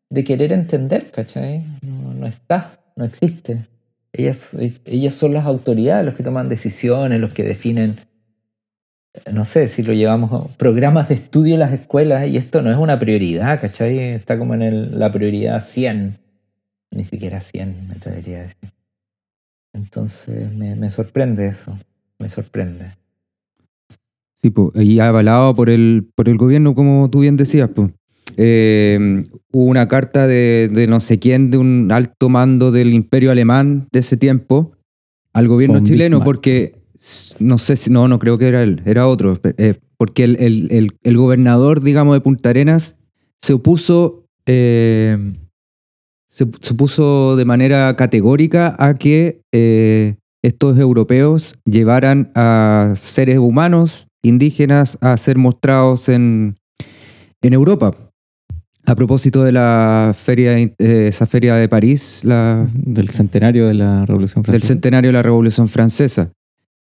de 0.08 0.24
querer 0.24 0.54
entender, 0.54 1.10
¿cachai? 1.10 1.62
No, 1.82 2.14
no 2.14 2.26
está, 2.26 2.78
no 2.96 3.04
existe. 3.04 3.66
Ellas, 4.16 4.56
ellas 4.86 5.14
son 5.14 5.34
las 5.34 5.44
autoridades, 5.44 6.06
los 6.06 6.14
que 6.14 6.22
toman 6.22 6.48
decisiones, 6.48 7.20
los 7.20 7.32
que 7.32 7.42
definen 7.42 7.98
no 9.32 9.44
sé 9.44 9.68
si 9.68 9.82
lo 9.82 9.92
llevamos 9.92 10.50
programas 10.56 11.08
de 11.08 11.14
estudio 11.14 11.54
en 11.54 11.60
las 11.60 11.72
escuelas 11.72 12.26
y 12.26 12.36
esto 12.36 12.62
no 12.62 12.70
es 12.70 12.76
una 12.76 12.98
prioridad, 12.98 13.60
¿cachai? 13.60 13.98
Está 13.98 14.38
como 14.38 14.54
en 14.54 14.62
el- 14.62 14.98
la 14.98 15.10
prioridad 15.12 15.62
100, 15.62 16.16
ni 16.90 17.04
siquiera 17.04 17.40
100, 17.40 17.88
me 17.88 17.94
atrevería 17.94 18.38
a 18.38 18.42
decir. 18.42 18.70
Entonces 19.72 20.52
me, 20.52 20.74
me 20.74 20.90
sorprende 20.90 21.46
eso, 21.46 21.76
me 22.18 22.28
sorprende. 22.28 22.92
Sí, 24.34 24.50
po, 24.50 24.72
y 24.74 24.98
avalado 25.00 25.54
por 25.54 25.70
el, 25.70 26.08
por 26.14 26.28
el 26.28 26.36
gobierno, 26.36 26.74
como 26.74 27.08
tú 27.08 27.20
bien 27.20 27.36
decías. 27.36 27.70
po. 27.70 27.90
Eh, 28.36 29.22
hubo 29.52 29.64
una 29.66 29.86
carta 29.88 30.26
de, 30.26 30.68
de 30.72 30.86
no 30.86 31.00
sé 31.00 31.18
quién, 31.18 31.50
de 31.50 31.58
un 31.58 31.90
alto 31.92 32.28
mando 32.28 32.70
del 32.72 32.92
imperio 32.92 33.30
alemán 33.30 33.88
de 33.92 34.00
ese 34.00 34.16
tiempo, 34.16 34.72
al 35.32 35.48
gobierno 35.48 35.76
Von 35.76 35.84
chileno, 35.84 36.18
Bismarck. 36.18 36.24
porque 36.24 36.74
no 37.38 37.58
sé 37.58 37.76
si, 37.76 37.90
no, 37.90 38.08
no 38.08 38.18
creo 38.18 38.38
que 38.38 38.48
era 38.48 38.62
él, 38.62 38.82
era 38.86 39.06
otro, 39.06 39.38
eh, 39.58 39.74
porque 39.96 40.24
el, 40.24 40.36
el- 40.40 40.68
el- 40.72 40.96
el 41.02 41.16
gobernador, 41.16 41.80
digamos, 41.82 42.14
de 42.16 42.20
Punta 42.20 42.50
Arenas 42.50 42.96
se 43.40 43.52
opuso, 43.52 44.24
eh, 44.46 45.16
se, 46.28 46.46
se 46.60 46.72
opuso 46.74 47.36
de 47.36 47.44
manera 47.44 47.94
categórica 47.96 48.74
a 48.78 48.94
que 48.94 49.40
eh, 49.52 50.16
estos 50.42 50.78
europeos 50.78 51.54
llevaran 51.64 52.32
a 52.34 52.94
seres 52.96 53.38
humanos 53.38 54.08
indígenas 54.22 54.98
a 55.00 55.16
ser 55.16 55.36
mostrados 55.38 56.08
en, 56.08 56.56
en 57.42 57.52
Europa. 57.52 57.94
A 58.86 58.94
propósito 58.94 59.42
de 59.44 59.52
la 59.52 60.14
feria, 60.16 60.58
eh, 60.58 60.72
esa 60.78 61.26
feria 61.26 61.56
de 61.56 61.68
París, 61.68 62.20
la, 62.22 62.66
Del 62.74 63.08
centenario 63.08 63.66
de 63.66 63.74
la 63.74 64.04
Revolución 64.04 64.42
del 64.42 64.52
Francesa. 64.52 64.68
centenario 64.72 65.08
de 65.08 65.12
la 65.12 65.22
Revolución 65.22 65.68
Francesa. 65.68 66.32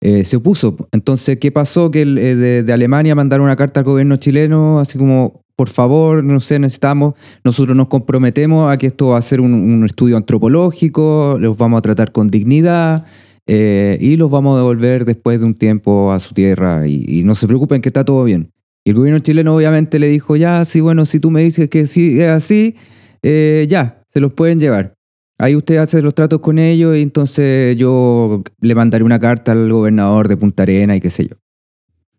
Eh, 0.02 0.24
se 0.26 0.36
opuso. 0.36 0.76
Entonces, 0.92 1.38
¿qué 1.40 1.50
pasó? 1.50 1.90
Que 1.90 2.02
el, 2.02 2.18
eh, 2.18 2.36
de, 2.36 2.62
de 2.62 2.72
Alemania 2.74 3.14
mandaron 3.14 3.46
una 3.46 3.56
carta 3.56 3.80
al 3.80 3.84
gobierno 3.86 4.16
chileno, 4.16 4.80
así 4.80 4.98
como, 4.98 5.40
por 5.56 5.70
favor, 5.70 6.22
no 6.22 6.40
sé, 6.40 6.58
necesitamos, 6.58 7.14
nosotros 7.42 7.74
nos 7.74 7.88
comprometemos 7.88 8.70
a 8.70 8.76
que 8.76 8.88
esto 8.88 9.08
va 9.08 9.18
a 9.18 9.22
ser 9.22 9.40
un, 9.40 9.54
un 9.54 9.86
estudio 9.86 10.18
antropológico, 10.18 11.38
los 11.40 11.56
vamos 11.56 11.78
a 11.78 11.82
tratar 11.82 12.12
con 12.12 12.28
dignidad 12.28 13.06
eh, 13.46 13.96
y 13.98 14.16
los 14.16 14.30
vamos 14.30 14.56
a 14.56 14.58
devolver 14.58 15.06
después 15.06 15.40
de 15.40 15.46
un 15.46 15.54
tiempo 15.54 16.12
a 16.12 16.20
su 16.20 16.34
tierra 16.34 16.86
y, 16.86 17.04
y 17.06 17.24
no 17.24 17.34
se 17.34 17.46
preocupen 17.46 17.80
que 17.80 17.88
está 17.88 18.04
todo 18.04 18.24
bien. 18.24 18.50
Y 18.86 18.90
el 18.90 18.96
gobierno 18.96 19.18
chileno 19.20 19.54
obviamente 19.56 19.98
le 19.98 20.08
dijo, 20.08 20.36
ya, 20.36 20.64
sí, 20.64 20.80
bueno, 20.80 21.06
si 21.06 21.18
tú 21.20 21.30
me 21.30 21.42
dices 21.42 21.68
que 21.70 21.86
sí 21.86 22.20
es 22.20 22.28
así, 22.28 22.76
eh, 23.22 23.66
ya, 23.68 24.02
se 24.06 24.20
los 24.20 24.32
pueden 24.34 24.60
llevar. 24.60 24.94
Ahí 25.38 25.56
usted 25.56 25.78
hace 25.78 26.00
los 26.02 26.14
tratos 26.14 26.40
con 26.40 26.58
ellos 26.58 26.96
y 26.96 27.00
entonces 27.02 27.76
yo 27.76 28.42
le 28.60 28.74
mandaré 28.74 29.02
una 29.04 29.18
carta 29.18 29.52
al 29.52 29.72
gobernador 29.72 30.28
de 30.28 30.36
Punta 30.36 30.62
Arena 30.64 30.94
y 30.96 31.00
qué 31.00 31.10
sé 31.10 31.28
yo. 31.28 31.36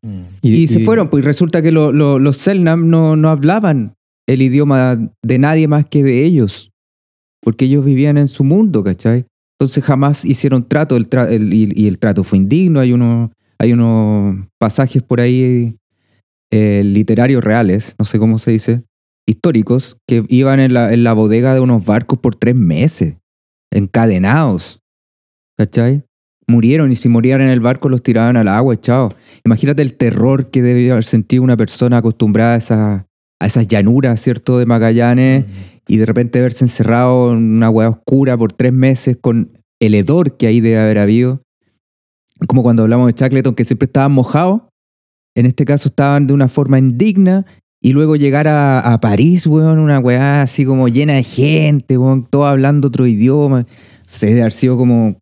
Mm. 0.01 0.21
Y, 0.41 0.67
se 0.67 0.79
fueron, 0.81 1.09
pues 1.09 1.23
resulta 1.23 1.61
que 1.61 1.71
lo- 1.71 1.91
lo- 1.91 2.19
los 2.19 2.37
Selnam 2.37 2.89
no, 2.89 3.15
no 3.15 3.29
hablaban 3.29 3.93
el 4.27 4.41
idioma 4.41 4.97
de 5.23 5.37
nadie 5.39 5.67
más 5.67 5.85
que 5.85 6.03
de 6.03 6.23
ellos, 6.25 6.71
porque 7.41 7.65
ellos 7.65 7.85
vivían 7.85 8.17
en 8.17 8.27
su 8.27 8.43
mundo, 8.43 8.83
¿cachai? 8.83 9.25
Entonces 9.59 9.83
jamás 9.83 10.25
hicieron 10.25 10.67
trato 10.67 10.97
el 10.97 11.09
tra- 11.09 11.29
el- 11.31 11.53
y, 11.53 11.71
y 11.75 11.87
el 11.87 11.99
trato 11.99 12.23
fue 12.23 12.39
indigno. 12.39 12.79
Hay, 12.81 12.91
unos 12.91 13.29
hay 13.59 13.71
unos 13.71 14.45
pasajes 14.59 15.01
por 15.03 15.21
ahí 15.21 15.75
eh, 16.51 16.81
literarios 16.85 17.43
reales, 17.43 17.95
no 17.99 18.05
sé 18.05 18.19
cómo 18.19 18.39
se 18.39 18.51
dice, 18.51 18.83
históricos, 19.27 19.97
que 20.07 20.23
iban 20.29 20.59
en 20.59 20.73
la, 20.73 20.93
en 20.93 21.03
la 21.03 21.13
bodega 21.13 21.53
de 21.53 21.59
unos 21.59 21.85
barcos 21.85 22.19
por 22.19 22.35
tres 22.35 22.55
meses, 22.55 23.15
encadenados, 23.71 24.79
¿cachai? 25.57 26.03
Murieron 26.47 26.91
y 26.91 26.95
si 26.95 27.09
morían 27.09 27.41
en 27.41 27.49
el 27.49 27.59
barco 27.59 27.89
los 27.89 28.03
tiraban 28.03 28.37
al 28.37 28.47
agua, 28.47 28.79
chao. 28.79 29.09
Imagínate 29.43 29.81
el 29.81 29.93
terror 29.97 30.49
que 30.51 30.61
debe 30.61 30.91
haber 30.91 31.03
sentido 31.03 31.43
una 31.43 31.57
persona 31.57 31.97
acostumbrada 31.97 32.53
a, 32.53 32.57
esa- 32.57 33.07
a 33.41 33.45
esas 33.45 33.67
llanuras, 33.67 34.21
¿cierto? 34.21 34.59
De 34.59 34.65
Magallanes 34.67 35.45
y 35.87 35.97
de 35.97 36.05
repente 36.05 36.41
verse 36.41 36.63
encerrado 36.65 37.33
en 37.33 37.57
una 37.57 37.69
hueá 37.69 37.89
oscura 37.89 38.37
por 38.37 38.53
tres 38.53 38.73
meses 38.73 39.17
con 39.19 39.57
el 39.81 39.95
hedor 39.95 40.37
que 40.37 40.47
ahí 40.47 40.61
debe 40.61 40.77
haber 40.79 40.99
habido. 40.99 41.41
Como 42.47 42.61
cuando 42.63 42.83
hablamos 42.83 43.07
de 43.07 43.13
Shackleton, 43.19 43.55
que 43.55 43.65
siempre 43.65 43.85
estaban 43.87 44.11
mojados. 44.11 44.61
En 45.35 45.45
este 45.45 45.65
caso 45.65 45.89
estaban 45.89 46.27
de 46.27 46.33
una 46.33 46.47
forma 46.47 46.79
indigna. 46.79 47.45
Y 47.81 47.91
luego 47.93 48.15
llegar 48.15 48.47
a, 48.47 48.79
a 48.93 48.99
París, 48.99 49.45
weón, 49.45 49.77
una 49.77 49.99
weá 49.99 50.41
así 50.41 50.65
como 50.65 50.87
llena 50.87 51.13
de 51.13 51.23
gente, 51.23 51.97
weón, 51.99 52.25
todo 52.27 52.45
hablando 52.45 52.87
otro 52.87 53.05
idioma. 53.05 53.67
Se 54.07 54.27
debe 54.27 54.41
haber 54.41 54.53
sido 54.53 54.75
como. 54.77 55.17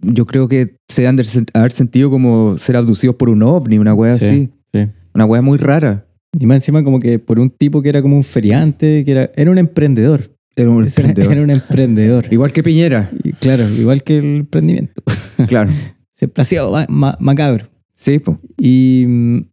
Yo 0.00 0.26
creo 0.26 0.48
que 0.48 0.76
se 0.88 1.02
deben 1.02 1.20
haber 1.54 1.72
sentido 1.72 2.10
como 2.10 2.56
ser 2.58 2.76
abducidos 2.76 3.14
por 3.16 3.28
un 3.28 3.42
ovni, 3.42 3.78
una 3.78 3.94
weá 3.94 4.16
Sí, 4.16 4.24
así. 4.24 4.50
sí. 4.72 4.88
Una 5.14 5.24
weá 5.26 5.42
muy 5.42 5.58
rara. 5.58 6.06
Y 6.38 6.46
más 6.46 6.56
encima 6.56 6.82
como 6.82 6.98
que 7.00 7.18
por 7.18 7.38
un 7.38 7.50
tipo 7.50 7.82
que 7.82 7.90
era 7.90 8.00
como 8.02 8.16
un 8.16 8.24
feriante, 8.24 9.04
que 9.04 9.10
era, 9.12 9.30
era 9.36 9.50
un 9.50 9.58
emprendedor. 9.58 10.32
Era 10.56 10.70
un 10.70 10.82
emprendedor. 10.86 11.32
Era 11.32 11.42
un 11.42 11.50
emprendedor. 11.50 12.24
Igual 12.30 12.52
que 12.52 12.62
Piñera, 12.62 13.10
Y 13.22 13.32
claro, 13.34 13.68
igual 13.68 14.02
que 14.02 14.16
el 14.18 14.36
emprendimiento. 14.38 15.02
claro. 15.46 15.70
Siempre 16.10 16.42
ha 16.42 16.44
sido 16.44 16.72
ma- 16.72 16.86
ma- 16.88 17.16
macabro. 17.20 17.66
Sí, 17.94 18.18
pues. 18.18 18.38
Y, 18.58 19.44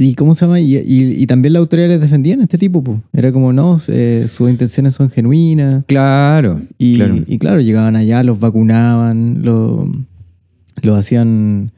y 0.00 0.14
¿cómo 0.14 0.34
se 0.34 0.46
llama? 0.46 0.58
Y, 0.60 0.76
y- 0.76 1.22
y 1.22 1.26
también 1.26 1.52
las 1.52 1.60
autoridades 1.60 2.00
defendían 2.00 2.40
a 2.40 2.44
este 2.44 2.58
tipo. 2.58 2.82
po. 2.82 3.00
Era 3.12 3.30
como, 3.32 3.52
no, 3.52 3.76
eh, 3.88 4.24
sus 4.28 4.48
intenciones 4.50 4.94
son 4.94 5.10
genuinas. 5.10 5.84
Claro. 5.86 6.62
Y 6.78 6.96
claro. 6.96 7.14
y 7.26 7.38
claro, 7.38 7.60
llegaban 7.60 7.96
allá, 7.96 8.22
los 8.22 8.40
vacunaban, 8.40 9.42
lo- 9.42 9.90
los 10.82 10.98
hacían... 10.98 11.70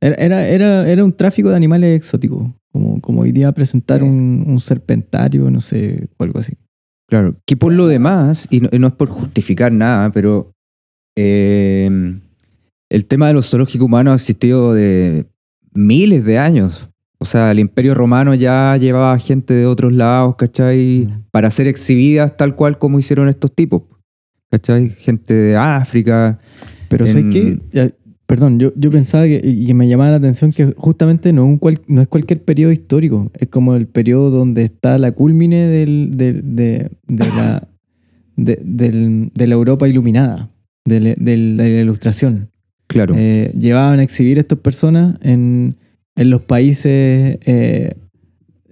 Era, 0.00 0.14
era, 0.16 0.48
era, 0.48 0.88
era 0.90 1.04
un 1.04 1.12
tráfico 1.12 1.50
de 1.50 1.56
animales 1.56 1.96
exóticos. 1.96 2.48
Como, 2.72 3.00
como 3.00 3.22
hoy 3.22 3.32
día 3.32 3.52
presentar 3.52 4.02
un, 4.02 4.44
un 4.46 4.60
serpentario, 4.60 5.50
no 5.50 5.60
sé, 5.60 6.08
o 6.18 6.24
algo 6.24 6.38
así. 6.38 6.52
Claro, 7.08 7.36
que 7.46 7.56
por 7.56 7.72
lo 7.72 7.86
demás, 7.86 8.46
y 8.50 8.60
no, 8.60 8.68
y 8.72 8.78
no 8.78 8.88
es 8.88 8.92
por 8.92 9.08
justificar 9.08 9.72
nada, 9.72 10.10
pero 10.12 10.50
eh, 11.16 12.18
el 12.90 13.06
tema 13.06 13.28
de 13.28 13.32
los 13.34 13.48
zoológicos 13.48 13.86
humanos 13.86 14.12
ha 14.12 14.16
existido 14.16 14.74
de 14.74 15.26
miles 15.72 16.24
de 16.24 16.38
años. 16.38 16.90
O 17.18 17.24
sea, 17.24 17.50
el 17.50 17.58
imperio 17.58 17.94
romano 17.94 18.34
ya 18.34 18.76
llevaba 18.76 19.18
gente 19.18 19.54
de 19.54 19.66
otros 19.66 19.92
lados, 19.92 20.36
¿cachai? 20.36 21.06
Mm. 21.10 21.22
Para 21.30 21.50
ser 21.50 21.66
exhibidas 21.66 22.36
tal 22.36 22.54
cual 22.56 22.78
como 22.78 22.98
hicieron 22.98 23.28
estos 23.28 23.54
tipos. 23.54 23.82
¿Cachai? 24.50 24.90
Gente 24.90 25.32
de 25.34 25.56
África. 25.56 26.38
Pero 26.88 27.04
En- 27.06 27.12
¿sabes 27.12 27.26
qué? 27.32 27.58
Ya, 27.72 27.90
Perdón, 28.26 28.58
yo, 28.58 28.72
yo 28.74 28.90
pensaba 28.90 29.22
que, 29.24 29.40
y 29.44 29.66
que 29.68 29.72
me 29.74 29.86
llamaba 29.88 30.10
la 30.10 30.16
atención 30.16 30.50
que 30.50 30.74
justamente 30.76 31.32
no 31.32 31.42
es, 31.44 31.48
un 31.48 31.58
cual- 31.58 31.80
no 31.86 32.02
es 32.02 32.08
cualquier 32.08 32.42
periodo 32.42 32.72
histórico, 32.72 33.30
es 33.38 33.46
como 33.46 33.76
el 33.76 33.86
periodo 33.86 34.30
donde 34.30 34.64
está 34.64 34.98
la 34.98 35.12
culmine 35.12 35.58
del, 35.68 36.10
del- 36.16 36.56
de, 36.56 36.90
de 37.06 37.24
la, 37.28 37.68
de, 38.36 38.58
del- 38.64 39.30
de 39.32 39.46
la 39.46 39.54
Europa 39.54 39.86
iluminada, 39.86 40.50
de, 40.84 40.98
la- 41.00 41.14
del- 41.16 41.56
de 41.56 41.70
la 41.70 41.80
ilustración. 41.82 42.50
Claro. 42.88 43.14
Eh, 43.16 43.52
llevaban 43.56 44.00
a 44.00 44.02
exhibir 44.02 44.38
a 44.38 44.40
estas 44.40 44.58
personas 44.58 45.14
en, 45.22 45.76
en 46.16 46.30
los 46.30 46.40
países 46.42 47.38
eh, 47.44 47.94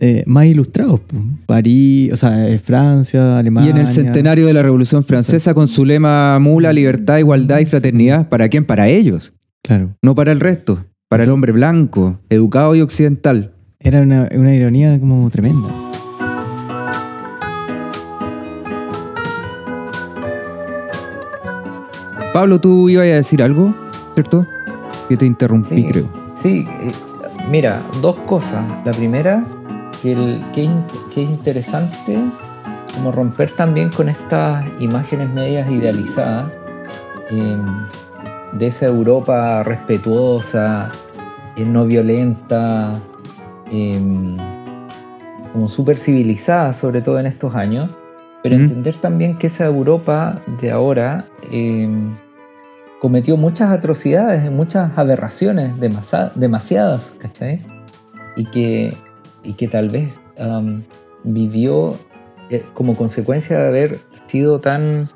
eh, 0.00 0.24
más 0.26 0.46
ilustrados. 0.46 1.00
París, 1.46 2.12
o 2.12 2.16
sea, 2.16 2.48
eh, 2.48 2.59
Francia, 2.59 3.38
Alemania. 3.38 3.68
y 3.68 3.70
en 3.72 3.78
el 3.78 3.88
centenario 3.88 4.46
de 4.46 4.54
la 4.54 4.62
Revolución 4.62 5.04
Francesa 5.04 5.54
con 5.54 5.68
su 5.68 5.85
lema 5.85 6.38
mula, 6.40 6.72
libertad, 6.72 7.18
igualdad 7.18 7.61
y 7.61 7.66
fraternidad, 7.66 8.28
¿para 8.28 8.48
quién? 8.48 8.64
Para 8.64 8.88
ellos, 8.88 9.33
Claro. 9.62 9.94
no 10.02 10.14
para 10.14 10.33
el 10.33 10.40
resto, 10.40 10.85
para 11.09 11.24
el 11.24 11.30
hombre 11.30 11.52
blanco, 11.52 12.18
educado 12.30 12.74
y 12.74 12.80
occidental. 12.80 13.52
Era 13.78 14.00
una, 14.00 14.28
una 14.35 14.54
ironía 14.54 14.98
como 14.98 15.28
tremenda. 15.30 15.68
Pablo, 22.33 22.61
tú 22.61 22.88
ibas 22.88 23.04
a 23.04 23.16
decir 23.16 23.42
algo, 23.42 23.72
¿cierto? 24.14 24.46
Que 25.09 25.16
te 25.16 25.26
interrumpí, 25.26 25.76
Sí. 25.76 25.85
creo. 25.87 26.09
Sí, 26.35 26.66
eh, 26.68 26.90
mira, 27.50 27.80
dos 28.00 28.16
cosas. 28.26 28.64
La 28.85 28.92
primera, 28.92 29.44
que, 30.02 30.12
el, 30.12 30.42
que, 30.52 30.64
es 30.64 30.70
in- 30.70 30.85
que 31.12 31.22
es 31.24 31.30
interesante 31.30 32.18
como 32.94 33.11
romper 33.11 33.50
también 33.57 33.90
con 33.90 34.09
estas 34.09 34.64
imágenes 34.78 35.28
medias 35.30 35.68
idealizadas 35.70 36.46
eh, 37.30 37.57
de 38.52 38.66
esa 38.66 38.87
Europa 38.87 39.62
respetuosa, 39.64 40.90
eh, 41.57 41.64
no 41.64 41.85
violenta, 41.87 42.92
eh, 43.72 43.98
como 45.52 45.68
súper 45.68 45.96
civilizada, 45.96 46.72
sobre 46.72 47.00
todo 47.02 47.18
en 47.18 47.26
estos 47.26 47.54
años, 47.54 47.90
pero 48.42 48.57
entender 48.57 48.94
también 48.96 49.37
que 49.38 49.46
esa 49.46 49.64
Europa 49.64 50.38
de 50.61 50.70
ahora 50.70 51.24
eh, 51.50 51.88
cometió 53.00 53.37
muchas 53.37 53.70
atrocidades, 53.70 54.50
muchas 54.50 54.96
aberraciones, 54.96 55.78
demasa- 55.78 56.33
demasiadas, 56.35 57.12
¿cachai? 57.18 57.61
Y 58.37 58.46
que, 58.46 58.96
y 59.42 59.54
que 59.54 59.68
tal 59.68 59.90
vez 59.90 60.12
am, 60.38 60.83
vivió 61.22 61.96
eh, 62.50 62.62
como 62.74 62.96
consecuencia 62.96 63.59
de 63.59 63.66
haber 63.68 63.98
sido 64.28 64.61
tan 64.61 65.09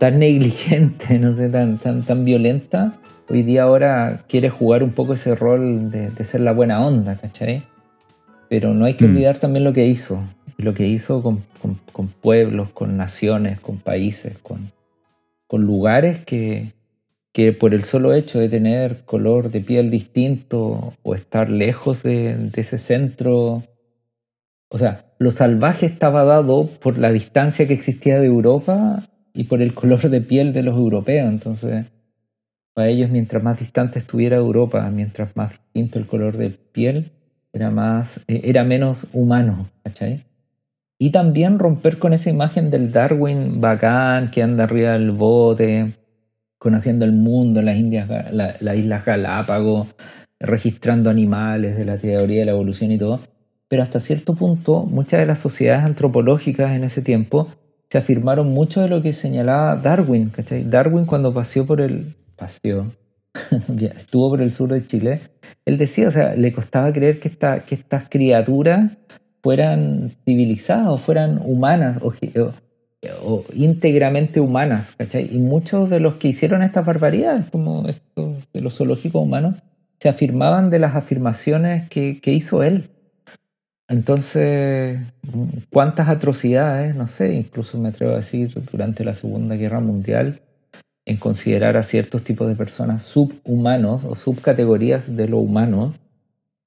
tan 0.00 0.18
negligente, 0.18 1.18
no 1.20 1.34
sé, 1.34 1.50
tan, 1.50 1.78
tan, 1.78 2.02
tan 2.02 2.24
violenta, 2.24 2.94
hoy 3.28 3.44
día 3.44 3.62
ahora 3.64 4.22
quiere 4.28 4.48
jugar 4.48 4.82
un 4.82 4.92
poco 4.92 5.12
ese 5.12 5.34
rol 5.36 5.90
de, 5.90 6.24
ser 6.24 6.40
la 6.40 6.52
buena 6.52 6.84
onda, 6.84 7.16
¿cachai? 7.16 7.62
Pero 8.48 8.74
no 8.74 8.86
hay 8.86 8.94
que 8.94 9.06
mm. 9.06 9.10
olvidar 9.10 9.38
también 9.38 9.62
lo 9.62 9.74
que 9.74 9.86
hizo, 9.86 10.22
lo 10.56 10.72
que 10.74 10.88
hizo 10.88 11.22
con, 11.22 11.44
pueblos, 12.22 12.70
con 12.70 12.96
naciones, 12.96 13.60
con 13.60 13.76
países, 13.76 14.38
con, 14.38 14.72
con 15.46 15.62
lugares 15.62 16.24
que, 16.24 16.72
que 17.32 17.52
por 17.52 17.74
el 17.74 17.84
solo 17.84 18.12
hecho 18.12 18.40
de 18.40 18.48
tener 18.48 19.04
color 19.04 19.50
de 19.50 19.60
piel 19.60 19.90
distinto 19.90 20.94
o 21.02 21.14
estar 21.14 21.48
lejos 21.48 22.02
de, 22.02 22.50
ese 22.54 22.78
centro, 22.78 23.62
o 24.68 24.78
sea, 24.78 25.04
lo 25.18 25.30
salvaje 25.30 25.86
estaba 25.86 26.24
dado 26.24 26.66
por 26.66 26.98
la 26.98 27.12
distancia 27.12 27.66
que 27.68 27.74
existía 27.74 28.18
de 28.18 28.26
Europa 28.26 29.04
y 29.32 29.44
por 29.44 29.62
el 29.62 29.74
color 29.74 30.08
de 30.10 30.20
piel 30.20 30.52
de 30.52 30.62
los 30.62 30.76
europeos. 30.76 31.28
Entonces, 31.28 31.86
para 32.74 32.88
ellos, 32.88 33.10
mientras 33.10 33.42
más 33.42 33.60
distante 33.60 34.00
estuviera 34.00 34.36
Europa, 34.36 34.88
mientras 34.90 35.36
más 35.36 35.52
distinto 35.52 35.98
el 35.98 36.06
color 36.06 36.36
de 36.36 36.50
piel, 36.50 37.10
era, 37.52 37.70
más, 37.70 38.20
eh, 38.26 38.42
era 38.44 38.64
menos 38.64 39.06
humano, 39.12 39.68
¿cachai? 39.84 40.24
Y 40.98 41.10
también 41.10 41.58
romper 41.58 41.98
con 41.98 42.12
esa 42.12 42.30
imagen 42.30 42.70
del 42.70 42.92
Darwin 42.92 43.60
bacán 43.60 44.30
que 44.30 44.42
anda 44.42 44.64
arriba 44.64 44.92
del 44.92 45.12
bote, 45.12 45.92
conociendo 46.60 47.06
el 47.06 47.12
mundo, 47.12 47.62
las, 47.62 47.76
Indias, 47.76 48.06
las 48.32 48.76
Islas 48.76 49.06
Galápagos, 49.06 49.88
registrando 50.38 51.08
animales 51.08 51.74
de 51.74 51.86
la 51.86 51.96
teoría 51.96 52.40
de 52.40 52.44
la 52.44 52.52
evolución 52.52 52.92
y 52.92 52.98
todo. 52.98 53.18
Pero 53.66 53.82
hasta 53.82 53.98
cierto 53.98 54.34
punto, 54.34 54.84
muchas 54.84 55.20
de 55.20 55.26
las 55.26 55.38
sociedades 55.38 55.86
antropológicas 55.86 56.76
en 56.76 56.84
ese 56.84 57.00
tiempo 57.00 57.48
se 57.90 57.96
afirmaron 57.96 58.48
mucho 58.48 58.82
de 58.82 58.90
lo 58.90 59.00
que 59.00 59.14
señalaba 59.14 59.74
Darwin. 59.76 60.30
Darwin 60.66 61.06
cuando 61.06 61.32
paseó 61.32 61.64
por 61.64 61.80
el... 61.80 62.14
Paseó. 62.36 62.84
estuvo 63.96 64.28
por 64.28 64.42
el 64.42 64.52
sur 64.52 64.68
de 64.68 64.86
Chile. 64.86 65.20
Él 65.64 65.78
decía, 65.78 66.08
o 66.08 66.10
sea, 66.10 66.34
le 66.34 66.52
costaba 66.52 66.92
creer 66.92 67.20
que, 67.20 67.28
esta, 67.28 67.60
que 67.60 67.74
estas 67.74 68.06
criaturas 68.10 68.98
fueran 69.42 70.10
civilizadas, 70.26 71.00
fueran 71.00 71.40
humanas 71.42 72.00
o, 72.02 72.08
o 72.08 72.52
íntegramente 73.54 74.40
humanas, 74.40 74.94
¿cachai? 74.96 75.34
Y 75.34 75.38
muchos 75.38 75.88
de 75.88 76.00
los 76.00 76.16
que 76.16 76.28
hicieron 76.28 76.62
estas 76.62 76.84
barbaridades, 76.84 77.46
como 77.50 77.86
estos 77.86 78.34
de 78.52 78.60
los 78.60 78.76
zoológicos 78.76 79.22
humanos, 79.22 79.56
se 79.98 80.08
afirmaban 80.08 80.70
de 80.70 80.78
las 80.78 80.94
afirmaciones 80.94 81.88
que, 81.88 82.20
hizo 82.24 82.62
él. 82.62 82.90
Entonces, 83.88 85.00
¿cuántas 85.70 86.08
atrocidades? 86.08 86.94
No 86.94 87.06
sé, 87.06 87.34
incluso 87.34 87.78
me 87.78 87.88
atrevo 87.88 88.12
a 88.12 88.16
decir 88.16 88.52
durante 88.70 89.04
la 89.04 89.14
Segunda 89.14 89.56
Guerra 89.56 89.80
Mundial, 89.80 90.40
en 91.06 91.16
considerar 91.16 91.76
a 91.76 91.82
ciertos 91.82 92.22
tipos 92.22 92.48
de 92.48 92.54
personas 92.54 93.02
subhumanos 93.02 94.04
o 94.04 94.14
subcategorías 94.14 95.16
de 95.16 95.26
lo 95.26 95.38
humano, 95.38 95.92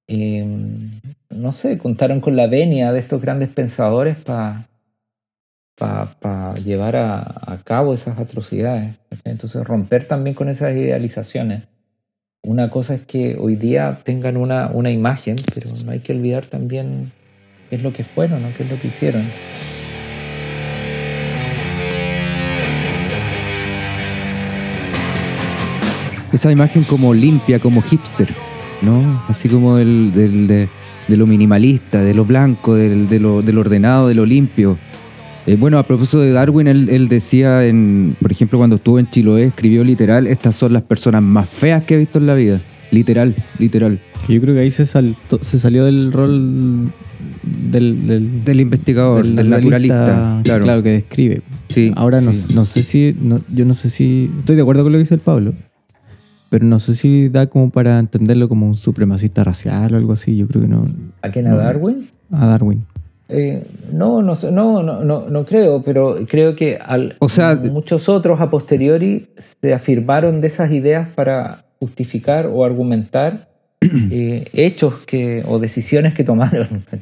em, 0.06 0.90
no 1.30 1.52
sé, 1.52 1.78
contaron 1.78 2.20
con 2.20 2.36
la 2.36 2.46
venia 2.46 2.92
de 2.92 2.98
estos 2.98 3.22
grandes 3.22 3.48
pensadores 3.48 4.18
para 4.18 4.66
para 5.76 6.54
llevar 6.54 6.96
a, 6.96 7.58
cabo 7.64 7.94
esas 7.94 8.18
atrocidades. 8.18 8.94
Entonces 9.24 9.64
romper 9.64 10.06
también 10.06 10.34
con 10.34 10.48
esas 10.48 10.72
idealizaciones. 10.72 11.64
Una 12.42 12.68
cosa 12.68 12.94
es 12.94 13.06
que 13.06 13.36
hoy 13.40 13.56
día 13.56 14.00
tengan 14.04 14.36
una, 14.36 14.68
una 14.68 14.90
imagen, 14.90 15.36
pero 15.54 15.70
no 15.84 15.92
hay 15.92 16.00
que 16.00 16.12
olvidar 16.12 16.44
también 16.44 17.10
qué 17.70 17.76
es 17.76 17.82
lo 17.82 17.92
que 17.92 18.04
fueron, 18.04 18.42
¿no? 18.42 18.48
qué 18.56 18.64
es 18.64 18.70
lo 18.70 18.78
que 18.78 18.88
hicieron. 18.88 19.22
Esa 26.34 26.50
imagen 26.50 26.82
como 26.82 27.14
limpia, 27.14 27.60
como 27.60 27.80
hipster, 27.80 28.28
¿no? 28.82 29.22
Así 29.28 29.48
como 29.48 29.78
el, 29.78 30.12
de, 30.12 30.68
lo 31.08 31.26
minimalista, 31.28 32.02
de 32.02 32.12
lo 32.12 32.24
blanco, 32.24 32.74
del, 32.74 33.08
de, 33.08 33.20
lo, 33.20 33.40
del 33.40 33.56
ordenado, 33.56 34.08
de 34.08 34.14
lo 34.14 34.26
limpio. 34.26 34.76
Eh, 35.46 35.56
bueno, 35.56 35.78
a 35.78 35.82
propósito 35.82 36.20
de 36.20 36.32
Darwin, 36.32 36.68
él, 36.68 37.08
decía, 37.08 37.66
en, 37.66 38.16
por 38.20 38.32
ejemplo, 38.32 38.58
cuando 38.58 38.76
estuvo 38.76 38.98
en 38.98 39.10
Chiloé, 39.10 39.44
escribió 39.44 39.84
literal, 39.84 40.26
estas 40.26 40.56
son 40.56 40.72
las 40.72 40.82
personas 40.82 41.22
más 41.22 41.48
feas 41.48 41.84
que 41.84 41.94
he 41.94 41.98
visto 41.98 42.18
en 42.18 42.26
la 42.26 42.34
vida. 42.34 42.60
Literal, 42.90 43.34
literal. 43.58 44.00
Yo 44.28 44.40
creo 44.40 44.54
que 44.54 44.60
ahí 44.60 44.70
se, 44.70 44.86
saltó, 44.86 45.42
se 45.42 45.58
salió 45.58 45.84
del 45.84 46.12
rol 46.12 46.92
del, 47.42 48.44
del, 48.44 48.60
investigador, 48.60 49.26
del, 49.26 49.50
naturalista, 49.50 50.40
claro. 50.44 50.82
que 50.82 50.90
describe. 50.90 51.42
Sí, 51.68 51.92
Ahora 51.96 52.20
No, 52.20 52.30
no, 52.54 52.64
sé 52.64 52.82
si, 52.82 53.16
yo 53.52 53.64
no 53.64 53.74
sé 53.74 53.90
si, 53.90 54.30
estoy 54.38 54.56
de 54.56 54.62
acuerdo 54.62 54.82
con 54.82 54.92
lo 54.92 54.96
que 54.96 55.00
dice 55.00 55.14
el 55.14 55.20
Pablo, 55.20 55.54
pero 56.50 56.64
no 56.64 56.78
sé 56.78 56.94
si 56.94 57.28
da 57.28 57.48
como 57.48 57.70
para 57.70 57.98
entenderlo 57.98 58.48
como 58.48 58.66
un 58.66 58.76
supremacista 58.76 59.44
racial 59.44 59.92
o 59.94 59.96
algo 59.96 60.12
así, 60.12 60.36
yo 60.36 60.46
creo 60.46 60.62
que 60.62 60.68
no. 60.68 60.86
¿A 61.20 61.30
quién? 61.30 61.48
¿A 61.48 61.56
Darwin? 61.56 62.06
A 62.30 62.46
Darwin. 62.46 62.84
Eh, 63.28 63.66
no, 63.90 64.20
no, 64.20 64.36
no, 64.50 64.82
no, 64.82 65.28
no, 65.30 65.44
creo, 65.46 65.82
pero 65.82 66.18
creo 66.28 66.54
que 66.54 66.76
al, 66.76 67.16
muchos 67.72 68.08
otros 68.08 68.40
a 68.40 68.50
posteriori 68.50 69.28
se 69.38 69.72
afirmaron 69.72 70.42
de 70.42 70.48
esas 70.48 70.70
ideas 70.72 71.08
para 71.08 71.64
justificar 71.78 72.46
o 72.46 72.64
argumentar 72.64 73.48
eh, 73.80 74.46
hechos 74.52 74.94
que, 75.06 75.42
o 75.46 75.58
decisiones 75.58 76.14
que 76.14 76.24
tomaron. 76.24 76.84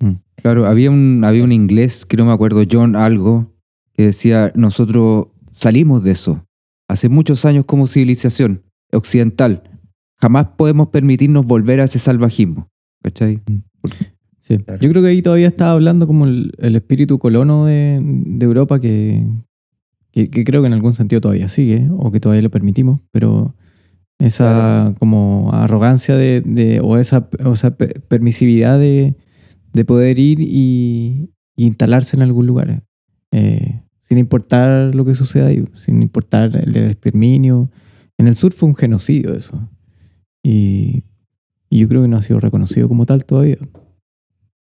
Mm. 0.00 0.14
Claro, 0.42 0.66
había 0.66 0.90
un, 0.90 1.22
había 1.24 1.44
un 1.44 1.52
inglés 1.52 2.04
que 2.04 2.16
no 2.16 2.26
me 2.26 2.32
acuerdo, 2.32 2.64
John 2.70 2.96
algo, 2.96 3.52
que 3.92 4.06
decía, 4.06 4.50
nosotros 4.56 5.28
salimos 5.52 6.02
de 6.02 6.10
eso 6.10 6.44
hace 6.88 7.08
muchos 7.08 7.44
años 7.44 7.64
como 7.64 7.86
civilización 7.86 8.64
occidental. 8.92 9.62
Jamás 10.20 10.48
podemos 10.56 10.88
permitirnos 10.88 11.46
volver 11.46 11.80
a 11.80 11.84
ese 11.84 12.00
salvajismo. 12.00 12.68
¿Cachai? 13.02 13.40
Sí. 14.44 14.58
Yo 14.58 14.90
creo 14.90 15.02
que 15.02 15.08
ahí 15.08 15.22
todavía 15.22 15.46
estaba 15.46 15.70
hablando 15.70 16.06
como 16.06 16.26
el, 16.26 16.52
espíritu 16.58 17.18
colono 17.18 17.64
de, 17.64 17.96
Europa 18.42 18.78
que, 18.78 19.26
que, 20.12 20.28
creo 20.44 20.60
que 20.60 20.66
en 20.66 20.74
algún 20.74 20.92
sentido 20.92 21.22
todavía 21.22 21.48
sigue 21.48 21.88
o 21.90 22.10
que 22.10 22.20
todavía 22.20 22.42
lo 22.42 22.50
permitimos, 22.50 23.00
pero 23.10 23.54
esa 24.18 24.94
como 24.98 25.48
arrogancia 25.54 26.14
de, 26.16 26.78
o 26.84 26.98
esa, 26.98 27.26
permisividad 27.26 28.78
de, 28.78 29.16
poder 29.86 30.18
ir 30.18 30.42
y, 30.42 31.30
instalarse 31.56 32.14
en 32.14 32.22
algún 32.22 32.46
lugar, 32.46 32.84
eh, 33.30 33.80
sin 34.02 34.18
importar 34.18 34.94
lo 34.94 35.06
que 35.06 35.14
suceda 35.14 35.46
ahí, 35.46 35.64
sin 35.72 36.02
importar 36.02 36.54
el 36.54 36.76
exterminio. 36.76 37.70
En 38.18 38.28
el 38.28 38.36
sur 38.36 38.52
fue 38.52 38.68
un 38.68 38.74
genocidio 38.74 39.32
eso. 39.32 39.70
Y, 40.42 41.04
y 41.70 41.78
yo 41.78 41.88
creo 41.88 42.02
que 42.02 42.08
no 42.08 42.18
ha 42.18 42.22
sido 42.22 42.40
reconocido 42.40 42.88
como 42.88 43.06
tal 43.06 43.24
todavía. 43.24 43.56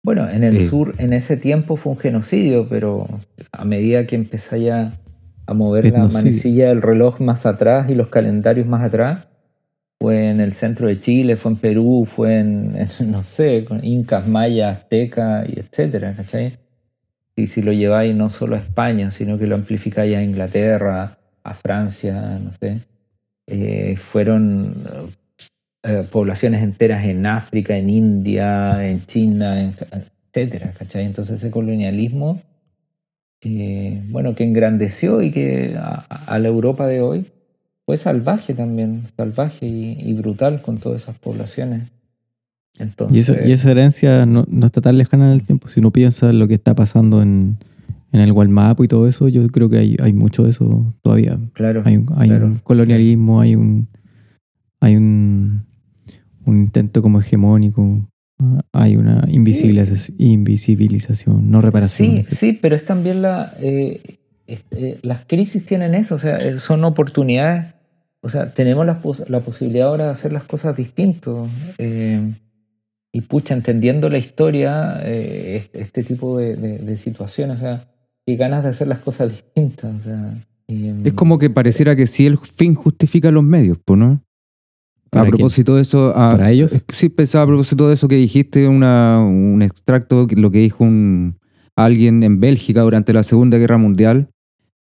Bueno, 0.05 0.29
en 0.29 0.45
el 0.45 0.69
sur 0.69 0.95
en 0.99 1.15
ese 1.15 1.39
tiempo 1.39 1.77
fue 1.77 1.95
un 1.95 1.99
genocidio, 1.99 2.69
pero 2.69 3.09
a 3.53 3.65
medida 3.65 4.07
que 4.07 4.17
empezáis 4.17 4.71
a, 4.71 4.93
mover 5.55 5.91
la 5.91 6.05
manecilla 6.05 6.69
del 6.69 6.83
reloj 6.83 7.21
más 7.21 7.47
atrás 7.47 7.89
y 7.89 7.95
los 7.95 8.09
calendarios 8.09 8.67
más 8.67 8.83
atrás, 8.83 9.27
fue 9.99 10.29
en 10.29 10.41
el 10.41 10.53
centro 10.53 10.89
de 10.89 11.01
Chile, 11.01 11.37
fue 11.37 11.53
en 11.53 11.57
Perú, 11.57 12.07
fue 12.07 12.39
en, 12.39 12.77
no 13.11 13.23
sé, 13.23 13.65
con 13.65 13.83
incas, 13.83 14.29
mayas, 14.29 14.77
aztecas, 14.77 15.49
y 15.49 15.59
etcétera, 15.59 16.13
¿cachai? 16.13 16.59
Y 17.35 17.47
si 17.47 17.63
lo 17.63 17.73
lleváis 17.73 18.15
no 18.15 18.29
solo 18.29 18.57
a 18.57 18.59
España, 18.59 19.11
sino 19.11 19.39
que 19.39 19.47
lo 19.47 19.55
amplificáis 19.55 20.19
a 20.19 20.23
Inglaterra, 20.23 21.17
a 21.43 21.55
Francia, 21.55 22.39
no 22.39 22.53
sé, 22.53 22.81
eh, 23.47 23.97
fueron 23.97 24.75
eh, 25.87 26.03
poblaciones 26.11 26.63
enteras 26.63 27.05
en 27.05 27.27
África, 27.27 27.77
en 27.77 27.91
India, 27.91 28.89
en 28.89 29.05
China, 29.05 29.61
etcétera, 29.61 30.73
¿cachai? 30.79 31.05
Entonces 31.05 31.37
ese 31.37 31.51
colonialismo, 31.51 32.41
eh, 33.43 34.03
bueno, 34.09 34.35
que 34.35 34.45
engrandeció 34.45 35.21
y 35.21 35.31
que 35.31 35.77
a, 35.79 36.39
la 36.39 36.49
Europa 36.49 36.87
de 36.87 37.03
hoy 37.03 37.27
fue 37.85 37.99
salvaje 37.99 38.55
también, 38.55 39.03
salvaje 39.15 39.67
y, 39.67 40.11
brutal 40.15 40.63
con 40.63 40.79
todas 40.79 41.03
esas 41.03 41.19
poblaciones. 41.19 41.83
Entonces, 42.79 43.37
y, 43.45 43.53
esa 43.53 43.71
herencia 43.71 44.25
no, 44.25 44.47
está 44.65 44.81
tan 44.81 44.97
lejana 44.97 45.27
en 45.27 45.33
el 45.35 45.45
tiempo. 45.45 45.69
Si 45.69 45.81
uno 45.81 45.91
piensa 45.91 46.31
en 46.31 46.39
lo 46.39 46.49
que 46.49 46.55
está 46.55 46.75
pasando 46.75 47.21
en, 47.21 47.59
el 48.11 48.33
Gualmapo 48.33 48.85
y 48.85 48.89
todo 48.89 49.07
eso, 49.07 49.29
yo 49.29 49.47
creo 49.49 49.69
que 49.69 49.99
hay, 50.01 50.13
mucho 50.15 50.45
de 50.45 50.51
eso 50.51 50.95
todavía. 51.03 51.37
Claro. 51.53 51.83
Hay, 51.85 51.99
un 51.99 52.59
colonialismo, 52.63 53.43
hay 53.43 53.55
un, 53.55 53.87
hay 54.81 54.97
un 54.97 55.74
un 56.47 56.61
intento 56.61 57.03
como 57.03 57.21
hegemónico, 57.21 58.09
ah, 58.39 58.63
hay 58.73 58.97
una 58.97 59.27
invisibilización, 59.29 61.51
no 61.51 61.61
reparación. 61.61 62.25
Sí, 62.27 62.37
sí, 62.37 62.59
pero 62.61 62.77
es 62.77 62.85
también 62.85 63.23
la... 63.23 63.55
Eh, 63.61 64.19
eh, 64.47 64.99
las 65.01 65.25
crisis 65.25 65.65
tienen 65.65 65.95
eso, 65.95 66.17
o 66.17 66.19
sea, 66.19 66.37
eh, 66.37 66.59
son 66.59 66.85
oportunidades, 66.85 67.73
o 68.21 68.29
sea, 68.29 68.53
tenemos 68.53 68.85
la, 68.85 69.01
la 69.29 69.41
posibilidad 69.41 69.89
ahora 69.89 70.05
de 70.05 70.11
hacer 70.11 70.33
las 70.33 70.45
cosas 70.45 70.77
distintos. 70.77 71.49
y 71.79 73.21
pucha, 73.23 73.55
entendiendo 73.55 74.11
la 74.11 74.19
historia, 74.19 75.03
este, 75.03 76.05
tipo 76.05 76.37
de, 76.39 76.97
situaciones, 76.99 77.57
o 77.59 77.61
sea, 77.61 77.87
y 78.27 78.37
ganas 78.37 78.65
de 78.65 78.71
hacer 78.71 78.89
las 78.89 78.99
cosas 78.99 79.31
distintas, 79.31 79.95
o 79.95 80.01
sea, 80.01 80.35
Y, 80.67 80.91
mm, 80.91 81.07
Es 81.07 81.13
como 81.15 81.39
que 81.39 81.49
pareciera 81.51 81.95
que 81.97 82.07
sí 82.07 82.27
el 82.27 82.39
fin 82.39 82.75
justifica 82.75 83.31
los 83.31 83.45
medios, 83.45 83.79
pues, 83.85 83.99
¿no? 83.99 84.21
A 85.15 85.19
¿Para 85.19 85.31
propósito 85.31 85.77
de 85.77 85.83
eso, 85.83 86.11
a- 86.17 86.31
¿Para 86.31 86.51
ellos? 86.51 86.85
Sí, 86.89 87.09
pensaba 87.09 87.45
a 87.45 87.47
propósito 87.47 87.89
de 87.89 87.95
eso 87.95 88.09
que 88.09 88.17
dijiste, 88.17 88.67
una, 88.67 89.21
un 89.21 89.63
extracto, 89.63 90.27
lo 90.37 90.51
que 90.51 90.59
dijo 90.59 90.83
un, 90.83 91.37
alguien 91.77 92.23
en 92.25 92.41
Bélgica 92.41 92.83
durante 92.83 93.13
la 93.13 93.23
Segunda 93.23 93.57
Guerra 93.59 93.79
Mundial, 93.79 94.29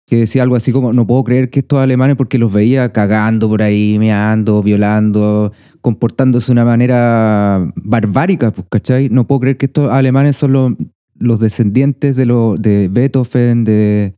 que 0.06 0.18
decía 0.18 0.42
algo 0.44 0.54
así 0.54 0.70
como, 0.70 0.92
no 0.92 1.04
puedo 1.06 1.24
creer 1.24 1.50
que 1.50 1.60
estos 1.60 1.80
alemanes, 1.80 2.16
porque 2.16 2.38
los 2.38 2.52
veía 2.52 2.92
cagando 2.92 3.48
por 3.48 3.60
ahí, 3.62 3.96
meando, 3.98 4.62
violando, 4.62 5.52
comportándose 5.80 6.46
de 6.46 6.52
una 6.52 6.64
manera 6.64 7.72
barbárica, 7.76 8.52
pues, 8.52 8.66
¿cachai? 8.70 9.08
No 9.08 9.26
puedo 9.26 9.40
creer 9.40 9.56
que 9.56 9.66
estos 9.66 9.90
alemanes 9.90 10.36
son 10.36 10.52
los, 10.52 10.72
los 11.18 11.40
descendientes 11.40 12.16
de, 12.16 12.26
los 12.26 12.60
de 12.60 12.88
Beethoven, 12.88 13.64
de, 13.64 14.14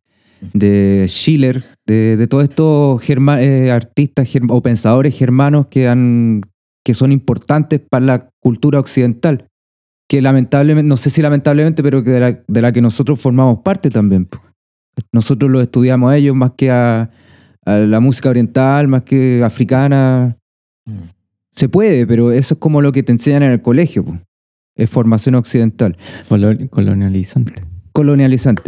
de 0.53 1.07
Schiller, 1.09 1.65
de, 1.87 2.17
de 2.17 2.27
todos 2.27 2.45
estos 2.45 3.01
germa- 3.03 3.41
eh, 3.41 3.71
artistas 3.71 4.29
germ- 4.33 4.51
o 4.51 4.61
pensadores 4.63 5.17
germanos 5.17 5.67
que, 5.69 5.89
han, 5.89 6.43
que 6.85 6.95
son 6.95 7.13
importantes 7.13 7.81
para 7.89 8.05
la 8.05 8.29
cultura 8.41 8.79
occidental, 8.81 9.47
que 10.09 10.21
lamentablemente, 10.21 10.89
no 10.89 10.97
sé 10.97 11.11
si 11.11 11.23
lamentablemente, 11.23 11.83
pero 11.83 12.03
que 12.03 12.11
de, 12.11 12.21
la, 12.21 12.43
de 12.47 12.61
la 12.63 12.73
que 12.73 12.83
nosotros 12.83 13.21
formamos 13.21 13.61
parte 13.61 13.89
también. 13.91 14.29
Nosotros 15.13 15.51
los 15.51 15.63
estudiamos 15.63 16.11
a 16.13 16.17
ellos 16.17 16.35
más 16.37 16.53
que 16.57 16.71
a, 16.71 17.11
a 17.65 17.77
la 17.77 18.01
música 18.01 18.29
oriental, 18.29 18.89
más 18.89 19.03
que 19.05 19.43
africana. 19.45 20.37
mm. 20.87 20.93
Se 21.55 21.69
puede, 21.69 22.07
pero 22.07 22.33
eso 22.33 22.55
es 22.55 22.61
como 22.61 22.81
lo 22.81 22.93
que 22.93 23.03
te 23.03 23.13
enseñan 23.13 23.43
en 23.43 23.53
el 23.53 23.63
colegio. 23.63 24.05
po. 24.05 24.19
Es 24.75 24.89
formación 24.91 25.35
occidental. 25.35 25.97
Color- 26.29 26.69
colonializante. 26.71 27.63
colonializante. 27.93 28.63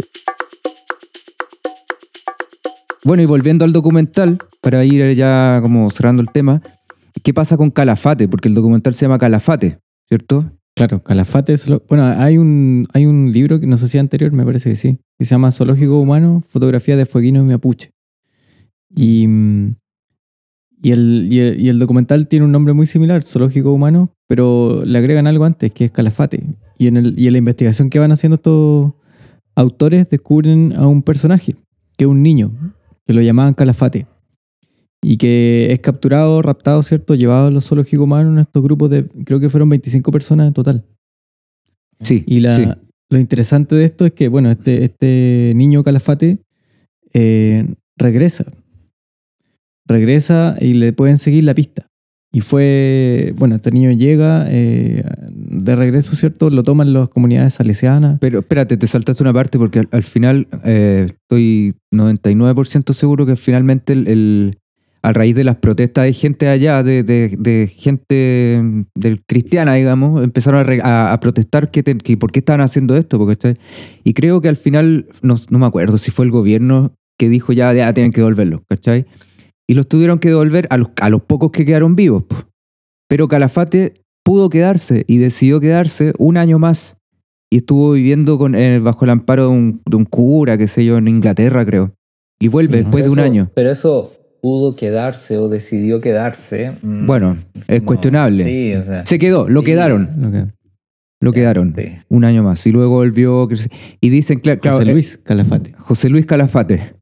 Bueno, 3.05 3.21
y 3.21 3.27
volviendo 3.27 3.65
al 3.65 3.71
documental, 3.71 4.39
para 4.63 4.83
ir 4.83 5.13
ya 5.13 5.59
como 5.61 5.91
cerrando 5.91 6.23
el 6.23 6.31
tema, 6.31 6.63
¿qué 7.23 7.35
pasa 7.35 7.55
con 7.55 7.69
Calafate? 7.69 8.27
Porque 8.27 8.47
el 8.47 8.55
documental 8.55 8.95
se 8.95 9.05
llama 9.05 9.19
Calafate, 9.19 9.77
¿cierto? 10.09 10.51
Claro, 10.75 11.03
Calafate 11.03 11.53
es 11.53 11.69
Bueno, 11.87 12.03
hay 12.03 12.39
un, 12.39 12.87
hay 12.93 13.05
un 13.05 13.31
libro 13.31 13.59
que 13.59 13.67
no 13.67 13.77
sé 13.77 13.89
si 13.89 13.99
anterior, 13.99 14.31
me 14.31 14.43
parece 14.43 14.71
que 14.71 14.75
sí, 14.75 14.99
que 15.19 15.25
se 15.25 15.35
llama 15.35 15.51
Zoológico 15.51 15.99
Humano, 15.99 16.41
Fotografía 16.47 16.97
de 16.97 17.05
Fueguinos 17.05 17.47
y 17.47 17.51
Mapuche. 17.51 17.91
Y, 18.89 19.27
y, 20.81 20.91
el, 20.91 21.27
y, 21.31 21.39
el, 21.41 21.61
y 21.61 21.69
el 21.69 21.77
documental 21.77 22.27
tiene 22.27 22.45
un 22.45 22.51
nombre 22.51 22.73
muy 22.73 22.87
similar, 22.87 23.21
Zoológico 23.21 23.71
Humano, 23.71 24.15
pero 24.27 24.83
le 24.83 24.97
agregan 24.97 25.27
algo 25.27 25.45
antes, 25.45 25.71
que 25.71 25.85
es 25.85 25.91
Calafate. 25.91 26.43
Y 26.79 26.87
en, 26.87 26.97
el, 26.97 27.19
y 27.19 27.27
en 27.27 27.33
la 27.33 27.37
investigación 27.37 27.91
que 27.91 27.99
van 27.99 28.11
haciendo 28.11 28.37
estos 28.37 28.93
autores 29.53 30.09
descubren 30.09 30.73
a 30.75 30.87
un 30.87 31.03
personaje, 31.03 31.55
que 31.97 32.05
es 32.05 32.09
un 32.09 32.23
niño, 32.23 32.51
que 33.05 33.13
lo 33.13 33.21
llamaban 33.21 33.53
Calafate. 33.53 34.07
Y 35.01 35.17
que 35.17 35.71
es 35.71 35.79
capturado, 35.79 36.41
raptado, 36.41 36.81
¿cierto? 36.81 37.13
Llevado 37.15 37.47
a 37.47 37.51
los 37.51 37.67
zoológicos 37.67 38.03
humanos 38.03 38.33
en 38.33 38.39
estos 38.39 38.63
grupos 38.63 38.89
de, 38.89 39.07
creo 39.23 39.39
que 39.39 39.49
fueron 39.49 39.69
25 39.69 40.11
personas 40.11 40.47
en 40.47 40.53
total. 40.53 40.85
Sí. 41.99 42.23
Y 42.25 42.39
la, 42.39 42.55
sí. 42.55 42.65
lo 43.09 43.19
interesante 43.19 43.75
de 43.75 43.85
esto 43.85 44.05
es 44.05 44.13
que, 44.13 44.27
bueno, 44.27 44.49
este, 44.49 44.83
este 44.83 45.53
niño 45.55 45.83
Calafate 45.83 46.39
eh, 47.13 47.75
regresa. 47.97 48.51
Regresa 49.87 50.55
y 50.59 50.73
le 50.73 50.91
pueden 50.93 51.19
seguir 51.19 51.43
la 51.43 51.53
pista. 51.53 51.87
Y 52.35 52.41
fue, 52.41 53.33
bueno, 53.37 53.55
este 53.55 53.71
niño 53.71 53.91
llega 53.91 54.45
eh, 54.49 55.05
de 55.29 55.75
regreso, 55.77 56.15
¿cierto? 56.17 56.49
Lo 56.49 56.63
toman 56.63 56.91
las 56.91 57.07
comunidades 57.07 57.53
salesianas. 57.53 58.17
Pero 58.19 58.39
espérate, 58.39 58.75
te 58.75 58.87
saltaste 58.87 59.23
una 59.23 59.31
parte 59.31 59.57
porque 59.57 59.79
al, 59.79 59.87
al 59.91 60.03
final 60.03 60.45
eh, 60.65 61.05
estoy 61.07 61.75
99% 61.93 62.93
seguro 62.93 63.25
que 63.25 63.37
finalmente 63.37 63.93
el, 63.93 64.59
a 65.01 65.13
raíz 65.13 65.33
de 65.33 65.45
las 65.45 65.55
protestas 65.55 66.03
de 66.07 66.11
gente 66.11 66.49
allá, 66.49 66.83
de, 66.83 67.03
de- 67.03 67.37
de 67.39 67.67
gente 67.73 68.59
mm, 68.61 68.81
del 68.95 69.23
cristiana, 69.25 69.75
digamos, 69.75 70.21
empezaron 70.21 70.65
a, 70.83 71.17
protestar 71.21 71.71
que, 71.71 71.83
te- 71.83 71.97
que 71.97 72.17
por 72.17 72.33
qué 72.33 72.39
estaban 72.39 72.59
haciendo 72.59 72.97
esto. 72.97 73.17
Porque 73.17 73.31
está- 73.31 73.55
y 74.03 74.13
creo 74.13 74.41
que 74.41 74.49
al 74.49 74.57
final, 74.57 75.07
no, 75.21 75.37
no 75.49 75.59
me 75.59 75.67
acuerdo 75.67 75.97
si 75.97 76.11
fue 76.11 76.25
el 76.25 76.31
gobierno 76.31 76.91
que 77.17 77.29
dijo 77.29 77.53
ya, 77.53 77.71
ya 77.71 77.93
tienen 77.93 78.11
que 78.11 78.19
devolverlo, 78.19 78.61
¿cachai? 78.67 79.05
Y 79.67 79.73
los 79.73 79.87
tuvieron 79.87 80.19
que 80.19 80.29
devolver 80.29 80.67
a 80.69 80.77
los, 80.77 80.89
a 81.01 81.09
los 81.09 81.21
pocos 81.21 81.51
que 81.51 81.65
quedaron 81.65 81.95
vivos. 81.95 82.23
Pero 83.07 83.27
Calafate 83.27 84.01
pudo 84.23 84.49
quedarse 84.49 85.03
y 85.07 85.17
decidió 85.17 85.59
quedarse 85.59 86.13
un 86.17 86.37
año 86.37 86.59
más 86.59 86.97
y 87.51 87.57
estuvo 87.57 87.93
viviendo 87.93 88.37
con, 88.37 88.55
eh, 88.55 88.79
bajo 88.79 89.05
el 89.05 89.11
amparo 89.11 89.43
de 89.43 89.49
un, 89.49 89.81
de 89.89 89.97
un 89.97 90.05
cura, 90.05 90.57
qué 90.57 90.67
sé 90.67 90.83
yo, 90.85 90.97
en 90.97 91.07
Inglaterra, 91.07 91.65
creo. 91.65 91.93
Y 92.39 92.47
vuelve 92.47 92.77
después 92.79 93.03
de 93.03 93.09
un 93.09 93.19
eso- 93.19 93.25
año. 93.25 93.51
Pero 93.55 93.71
eso 93.71 94.11
pudo 94.41 94.75
quedarse 94.75 95.37
o 95.37 95.47
decidió 95.49 96.01
quedarse. 96.01 96.73
mm, 96.81 97.05
Bueno, 97.07 97.37
es 97.67 97.81
cuestionable. 97.81 98.43
Sí, 98.43 98.75
o 98.75 98.83
sea. 98.85 99.05
Se 99.05 99.17
quedó, 99.17 99.47
lo 99.47 99.61
Sí. 99.61 99.65
quedaron, 99.67 100.09
Lo 100.19 100.31
que- 100.31 100.45
lo 101.21 101.31
quedaron. 101.31 101.75
Un 102.09 102.23
año 102.25 102.43
más. 102.43 102.65
Y 102.67 102.71
luego 102.71 102.95
volvió. 102.95 103.47
Y 104.01 104.09
dicen, 104.09 104.41
cla- 104.41 104.59
claro, 104.59 104.77
José 104.77 104.89
eh, 104.89 104.93
Luis 104.93 105.17
Calafate, 105.17 105.73
José 105.77 106.09
Luis 106.09 106.25
Calafate. 106.25 106.93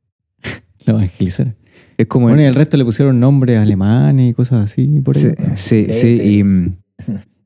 lo 0.85 0.93
evangelizaron. 0.93 1.55
Es 1.97 2.07
como. 2.07 2.27
Bueno, 2.27 2.41
y 2.41 2.45
el 2.45 2.55
resto 2.55 2.77
le 2.77 2.85
pusieron 2.85 3.19
nombres 3.19 3.57
alemanes 3.57 4.31
y 4.31 4.33
cosas 4.33 4.63
así. 4.65 5.01
Por 5.03 5.15
ahí. 5.17 5.23
sí, 5.23 5.29
sí, 5.55 5.85
Sí, 5.85 5.93
sí, 5.93 5.99
sí. 6.19 6.21
Y, 6.39 6.43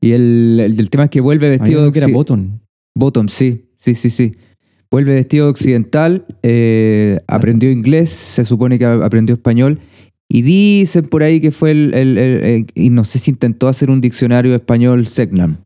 y 0.08 0.12
el, 0.12 0.60
el, 0.60 0.80
el 0.80 0.90
tema 0.90 1.04
es 1.04 1.10
que 1.10 1.20
vuelve 1.20 1.48
vestido 1.50 1.82
uno 1.82 1.92
que 1.92 1.98
era 1.98 2.08
Bottom. 2.08 2.58
Bottom, 2.94 3.28
sí, 3.28 3.66
sí, 3.76 3.94
sí, 3.94 4.10
sí. 4.10 4.34
Vuelve 4.90 5.14
vestido 5.14 5.48
occidental, 5.50 6.24
eh, 6.42 7.18
aprendió 7.28 7.70
inglés, 7.70 8.08
se 8.10 8.44
supone 8.46 8.78
que 8.78 8.86
a- 8.86 9.04
aprendió 9.04 9.34
español. 9.34 9.80
Y 10.30 10.42
dicen 10.42 11.06
por 11.08 11.22
ahí 11.22 11.40
que 11.40 11.50
fue 11.50 11.70
el, 11.72 11.92
el- 11.94 12.18
el- 12.18 12.44
el- 12.44 12.66
Y 12.74 12.90
no 12.90 13.04
sé 13.04 13.18
si 13.18 13.30
intentó 13.30 13.68
hacer 13.68 13.90
un 13.90 14.00
diccionario 14.00 14.54
español 14.54 15.06
Segnam. 15.06 15.58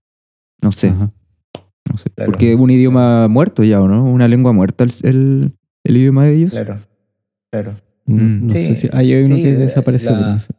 No 0.60 0.72
sé, 0.72 0.88
Ajá. 0.88 1.10
no 1.90 1.98
sé. 1.98 2.10
Claro. 2.10 2.30
Porque 2.32 2.52
es 2.52 2.58
un 2.60 2.70
idioma 2.70 3.26
muerto 3.28 3.62
ya, 3.64 3.80
¿o 3.80 3.88
no? 3.88 4.04
Una 4.04 4.28
lengua 4.28 4.52
muerta 4.52 4.84
el, 4.84 4.90
el- 5.04 5.52
el 5.84 5.96
idioma 5.96 6.26
de 6.26 6.34
ellos. 6.36 6.50
Claro, 6.52 6.78
claro. 7.50 7.72
No, 8.06 8.16
Mm. 8.22 8.46
no 8.48 8.54
Sí, 8.54 8.64
sé 8.66 8.74
si 8.74 8.88
hay 8.92 9.14
uno 9.22 9.36
sí, 9.36 9.42
que 9.42 9.50
eh, 9.50 9.56
desapareció. 9.56 10.10
la- 10.12 10.18
pero 10.18 10.30
no 10.32 10.38
sé. 10.38 10.52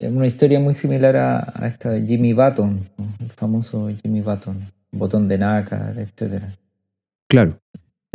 Es 0.00 0.12
una 0.12 0.26
historia 0.26 0.60
muy 0.60 0.74
similar 0.74 1.16
a, 1.16 1.52
a 1.54 1.66
esta 1.66 2.00
Jimmy 2.00 2.32
Button, 2.32 2.78
el 3.20 3.30
famoso 3.30 3.90
Jimmy 4.02 4.20
Button, 4.20 4.56
botón 4.92 5.26
de 5.26 5.38
nácar, 5.38 5.94
etcétera. 5.98 6.54
Claro. 7.28 7.58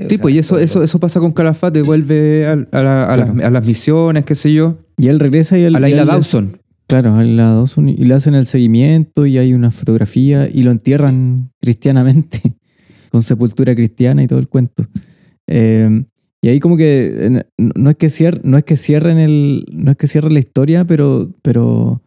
Sí, 0.07 0.17
pues 0.17 0.33
y 0.33 0.39
eso, 0.39 0.55
todo- 0.55 0.63
eso, 0.63 0.83
eso 0.83 0.99
pasa 0.99 1.19
con 1.19 1.33
Calafate, 1.33 1.81
vuelve 1.81 2.47
a, 2.47 2.51
a 2.53 2.83
la- 2.83 3.05
a 3.13 3.17
las, 3.17 3.29
Claro. 3.31 3.47
a 3.47 3.49
las 3.51 3.67
misiones, 3.67 4.25
qué 4.25 4.35
sé 4.35 4.53
yo, 4.53 4.77
Y 4.97 5.07
él 5.07 5.19
regresa 5.19 5.57
y 5.57 5.63
él, 5.63 5.75
a 5.75 5.79
la 5.79 5.89
isla 5.89 6.05
Dawson. 6.05 6.59
Claro, 6.87 7.15
a 7.15 7.17
la 7.23 7.25
isla 7.29 7.51
Dawson 7.51 7.89
y 7.89 7.95
le 7.97 8.13
hacen 8.13 8.33
el 8.35 8.45
seguimiento 8.45 9.25
y 9.25 9.37
hay 9.37 9.53
una 9.53 9.69
fotografía 9.71 10.47
y 10.51 10.63
lo 10.63 10.71
entierran 10.71 11.51
cristianamente, 11.61 12.39
con 13.11 13.21
sepultura 13.21 13.75
cristiana 13.75 14.23
y 14.23 14.27
todo 14.27 14.39
el 14.39 14.47
cuento. 14.47 14.85
Eh, 15.47 16.05
y 16.43 16.49
ahí 16.49 16.59
como 16.59 16.75
que 16.75 17.45
no 17.57 17.89
es 17.89 17.95
que 17.95 18.09
cierren, 18.09 18.41
no 18.43 18.57
es 18.57 18.65
que 18.65 18.75
cierren 18.75 19.17
el, 19.17 19.65
no 19.71 19.91
es 19.91 19.97
que 19.97 20.07
cierren 20.07 20.33
la 20.33 20.41
historia, 20.41 20.83
pero, 20.83 21.31
pero, 21.41 22.01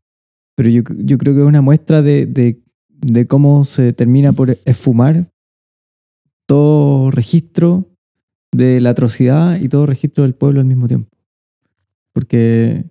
pero 0.55 0.69
yo, 0.69 0.83
yo 0.95 1.17
creo 1.17 1.35
que 1.35 1.41
es 1.41 1.47
una 1.47 1.63
muestra 1.63 2.03
de, 2.03 2.27
de, 2.27 3.27
cómo 3.27 3.65
se 3.65 3.95
termina 3.95 4.35
por 4.35 4.59
esfumar 4.67 5.33
todo 6.47 7.11
registro 7.11 7.89
de 8.53 8.83
la 8.83 8.91
atrocidad 8.91 9.59
y 9.59 9.71
todo 9.71 9.87
registro 9.87 10.25
del 10.25 10.35
pueblo 10.35 10.61
al 10.61 10.67
mismo 10.67 10.87
tiempo. 10.87 11.09
Porque 12.13 12.85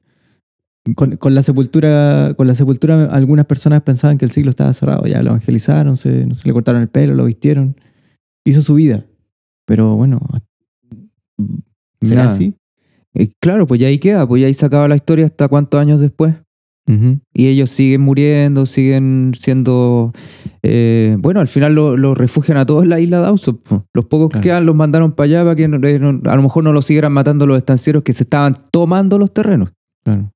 con, 0.96 1.18
con 1.18 1.36
la 1.36 1.44
sepultura, 1.44 2.34
con 2.36 2.48
la 2.48 2.56
sepultura 2.56 3.06
algunas 3.06 3.46
personas 3.46 3.84
pensaban 3.84 4.18
que 4.18 4.26
el 4.26 4.32
siglo 4.32 4.50
estaba 4.50 4.74
cerrado, 4.74 5.06
ya 5.06 5.22
lo 5.22 5.30
evangelizaron, 5.30 5.96
se, 5.96 6.34
se 6.34 6.48
le 6.48 6.54
cortaron 6.54 6.82
el 6.82 6.90
pelo, 6.90 7.14
lo 7.14 7.26
vistieron, 7.26 7.76
hizo 8.44 8.64
su 8.64 8.74
vida. 8.74 9.06
Pero 9.68 9.96
bueno, 9.96 10.22
¿será 12.06 12.24
Nada. 12.24 12.34
así? 12.34 12.54
Eh, 13.14 13.30
claro, 13.42 13.66
pues 13.68 13.80
ya 13.82 13.88
ahí 13.88 13.98
queda, 14.00 14.28
pues 14.28 14.42
ya 14.42 14.48
ahí 14.48 14.54
se 14.54 14.66
acaba 14.66 14.88
la 14.88 14.96
historia 14.96 15.26
hasta 15.26 15.48
cuántos 15.48 15.80
años 15.80 16.00
después. 16.00 16.36
Y 17.34 17.48
ellos 17.48 17.72
siguen 17.72 18.02
muriendo, 18.02 18.68
siguen 18.68 19.32
siendo... 19.40 20.14
eh, 20.62 21.18
bueno, 21.20 21.40
al 21.40 21.48
final 21.48 21.74
lo, 21.74 21.98
lo 21.98 22.14
refugian 22.14 22.60
a 22.60 22.66
todos 22.68 22.84
en 22.84 22.90
la 22.90 23.00
isla 23.00 23.22
Dawson. 23.22 23.58
po. 23.58 23.86
Los 23.92 24.06
pocos 24.06 24.30
Claro. 24.30 24.42
que 24.44 24.50
quedan 24.50 24.68
los 24.68 24.76
mandaron 24.76 25.12
para 25.14 25.26
allá 25.26 25.44
para 25.44 25.56
que 25.56 25.68
no- 25.68 25.86
eh, 25.88 25.98
no- 25.98 26.22
a 26.30 26.36
lo 26.36 26.42
mejor 26.44 26.64
no 26.64 26.74
los 26.74 26.86
siguieran 26.86 27.12
matando 27.12 27.48
los 27.48 27.58
estancieros 27.58 28.04
que 28.04 28.14
se 28.14 28.22
estaban 28.24 28.54
tomando 28.70 29.18
los 29.18 29.34
terrenos. 29.34 29.72
Claro. 30.04 30.32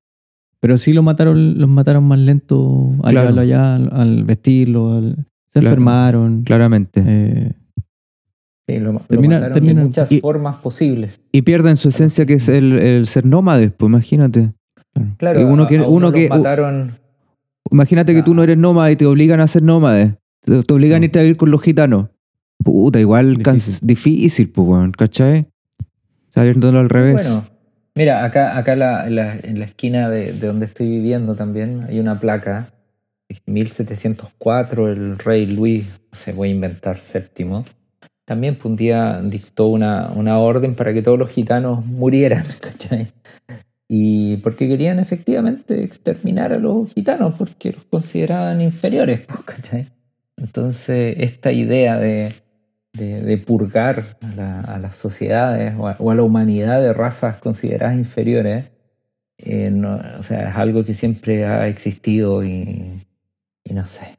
Pero 0.60 0.76
sí 0.76 0.92
los 0.92 1.04
mataron, 1.04 1.56
los 1.56 1.68
mataron 1.68 2.02
más 2.04 2.18
lento 2.18 2.94
al 3.04 3.12
Claro. 3.12 3.28
llevarlo 3.30 3.40
allá, 3.42 3.76
al, 3.76 3.90
al 3.92 4.24
vestirlo, 4.24 4.94
al- 4.96 5.16
se 5.48 5.60
Claro. 5.60 5.68
enfermaron. 5.68 6.42
Claramente. 6.42 7.02
eh, 7.06 7.52
Sí, 8.70 8.78
lo, 8.78 8.92
lo 8.92 8.98
Termina- 9.00 9.36
mataron 9.36 9.54
termina- 9.54 9.80
de 9.80 9.86
muchas 9.86 10.12
y- 10.12 10.20
formas 10.20 10.56
posibles. 10.56 11.20
Y 11.32 11.42
pierden 11.42 11.76
su 11.76 11.88
esencia 11.88 12.24
que 12.26 12.34
es 12.34 12.48
el, 12.48 12.72
el 12.78 13.06
ser 13.06 13.24
nómades, 13.26 13.72
pues 13.76 13.88
imagínate. 13.88 14.52
Claro, 15.16 15.40
Y 15.40 15.44
uno 15.44 15.66
que- 15.66 15.78
a 15.78 15.88
uno 15.88 16.12
que- 16.12 16.28
mataron. 16.28 16.92
Imagínate 17.70 18.14
que 18.14 18.22
tú 18.22 18.34
no 18.34 18.42
eres 18.42 18.56
nómada 18.58 18.90
y 18.90 18.96
te 18.96 19.06
obligan 19.06 19.40
a 19.40 19.46
ser 19.46 19.62
nómade. 19.62 20.16
Te, 20.42 20.62
te 20.62 20.74
obligan 20.74 21.02
a 21.02 21.04
irte 21.04 21.18
a 21.18 21.22
vivir 21.22 21.36
con 21.36 21.50
los 21.50 21.62
gitanos. 21.62 22.06
Puta, 22.62 22.98
igual 23.00 23.36
Difícil. 23.36 23.78
difícil, 23.86 23.86
difícil 23.86 24.48
pues, 24.50 24.68
weón, 24.68 24.92
¿cachai? 24.92 25.46
Sabiéndolo 26.28 26.78
al 26.80 26.88
revés. 26.90 27.26
Bueno, 27.28 27.44
Mira, 27.96 28.24
acá, 28.24 28.56
acá 28.56 28.76
la- 28.76 29.06
en, 29.06 29.14
la, 29.16 29.36
en 29.36 29.58
la 29.58 29.64
esquina 29.64 30.08
de, 30.08 30.32
de 30.32 30.46
donde 30.46 30.66
estoy 30.66 30.88
viviendo 30.88 31.34
también 31.34 31.84
hay 31.88 31.98
una 32.00 32.18
placa. 32.20 32.68
1704, 33.46 34.88
el 34.90 35.18
rey 35.18 35.46
Luis, 35.46 35.84
no 36.12 36.18
sé, 36.18 36.32
voy 36.32 36.48
a 36.48 36.52
inventar 36.52 36.96
séptimo. 36.98 37.64
También 38.30 38.56
un 38.62 38.76
día 38.76 39.20
dictó 39.24 39.66
una, 39.66 40.12
una 40.14 40.38
orden 40.38 40.76
para 40.76 40.94
que 40.94 41.02
todos 41.02 41.18
los 41.18 41.30
gitanos 41.30 41.84
murieran, 41.84 42.44
¿cachai? 42.60 43.08
Y 43.88 44.36
porque 44.36 44.68
querían 44.68 45.00
efectivamente 45.00 45.82
exterminar 45.82 46.52
a 46.52 46.60
los 46.60 46.94
gitanos, 46.94 47.34
porque 47.36 47.72
los 47.72 47.82
consideraban 47.86 48.60
inferiores, 48.60 49.22
pues, 49.22 49.40
¿cachai? 49.40 49.88
Entonces, 50.36 51.16
esta 51.18 51.50
idea 51.50 51.98
de, 51.98 52.32
de, 52.92 53.36
purgar 53.38 54.16
a, 54.20 54.28
la- 54.36 54.60
a 54.60 54.78
las 54.78 54.94
sociedades 54.94 55.74
o 55.76 55.88
a, 55.88 56.14
la 56.14 56.22
humanidad 56.22 56.80
de 56.80 56.92
razas 56.92 57.38
consideradas 57.40 57.96
inferiores, 57.96 58.70
eh, 59.38 59.72
o 60.20 60.22
sea, 60.22 60.50
es 60.50 60.54
algo 60.56 60.84
que 60.84 60.94
siempre 60.94 61.46
ha 61.46 61.66
existido 61.66 62.44
y, 62.44 63.02
no 63.68 63.84
sé, 63.88 64.16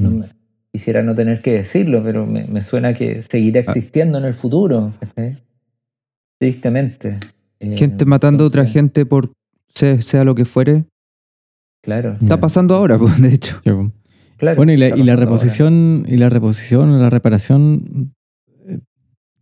no 0.00 0.08
me- 0.08 0.33
quisiera 0.74 1.04
no 1.04 1.14
tener 1.14 1.40
que 1.40 1.52
decirlo, 1.52 2.02
pero 2.02 2.26
me, 2.26 2.46
me 2.48 2.60
suena 2.60 2.94
que 2.94 3.22
seguirá 3.22 3.60
existiendo 3.60 4.18
en 4.18 4.24
el 4.24 4.34
futuro, 4.34 4.92
tristemente. 6.40 7.20
Eh, 7.60 7.76
Gente 7.76 8.04
matando 8.04 8.42
a 8.42 8.48
otra 8.48 8.66
gente 8.66 9.06
por 9.06 9.30
sea, 9.68 10.02
sea 10.02 10.24
lo 10.24 10.34
que 10.34 10.44
fuere. 10.44 10.84
Claro, 11.80 12.16
Está 12.20 12.40
pasando 12.40 12.74
ahora, 12.74 12.98
pues, 12.98 13.22
de 13.22 13.28
hecho. 13.32 13.56
Sí, 13.62 13.70
po. 13.70 13.92
claro. 14.36 14.56
Bueno, 14.56 14.72
y 14.72 14.76
la, 14.76 14.86
está 14.88 14.98
y 14.98 15.04
la 15.04 15.12
pasando 15.12 15.12
ahora. 15.12 15.24
reposición, 15.24 16.06
y 16.08 16.16
la 16.16 16.28
reposición, 16.28 17.00
la 17.00 17.08
reparación, 17.10 18.12
eh, 18.66 18.80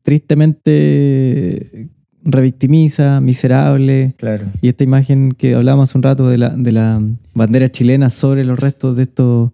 tristemente 0.03 1.89
revictimiza, 2.25 3.23
miserable. 3.23 4.15
Claro. 4.19 4.45
Y 4.61 4.69
esta 4.69 4.85
imagen 4.85 5.31
que 5.33 5.55
hablábamos 5.55 5.89
hace 5.89 5.97
un 5.97 6.03
rato 6.03 6.29
de 6.29 6.37
la, 6.37 6.51
de 6.51 6.73
la 6.73 7.01
bandera 7.33 7.71
chilena 7.71 8.11
sobre 8.11 8.45
los 8.45 8.61
restos 8.61 8.99
de 8.99 9.05
estos 9.05 9.51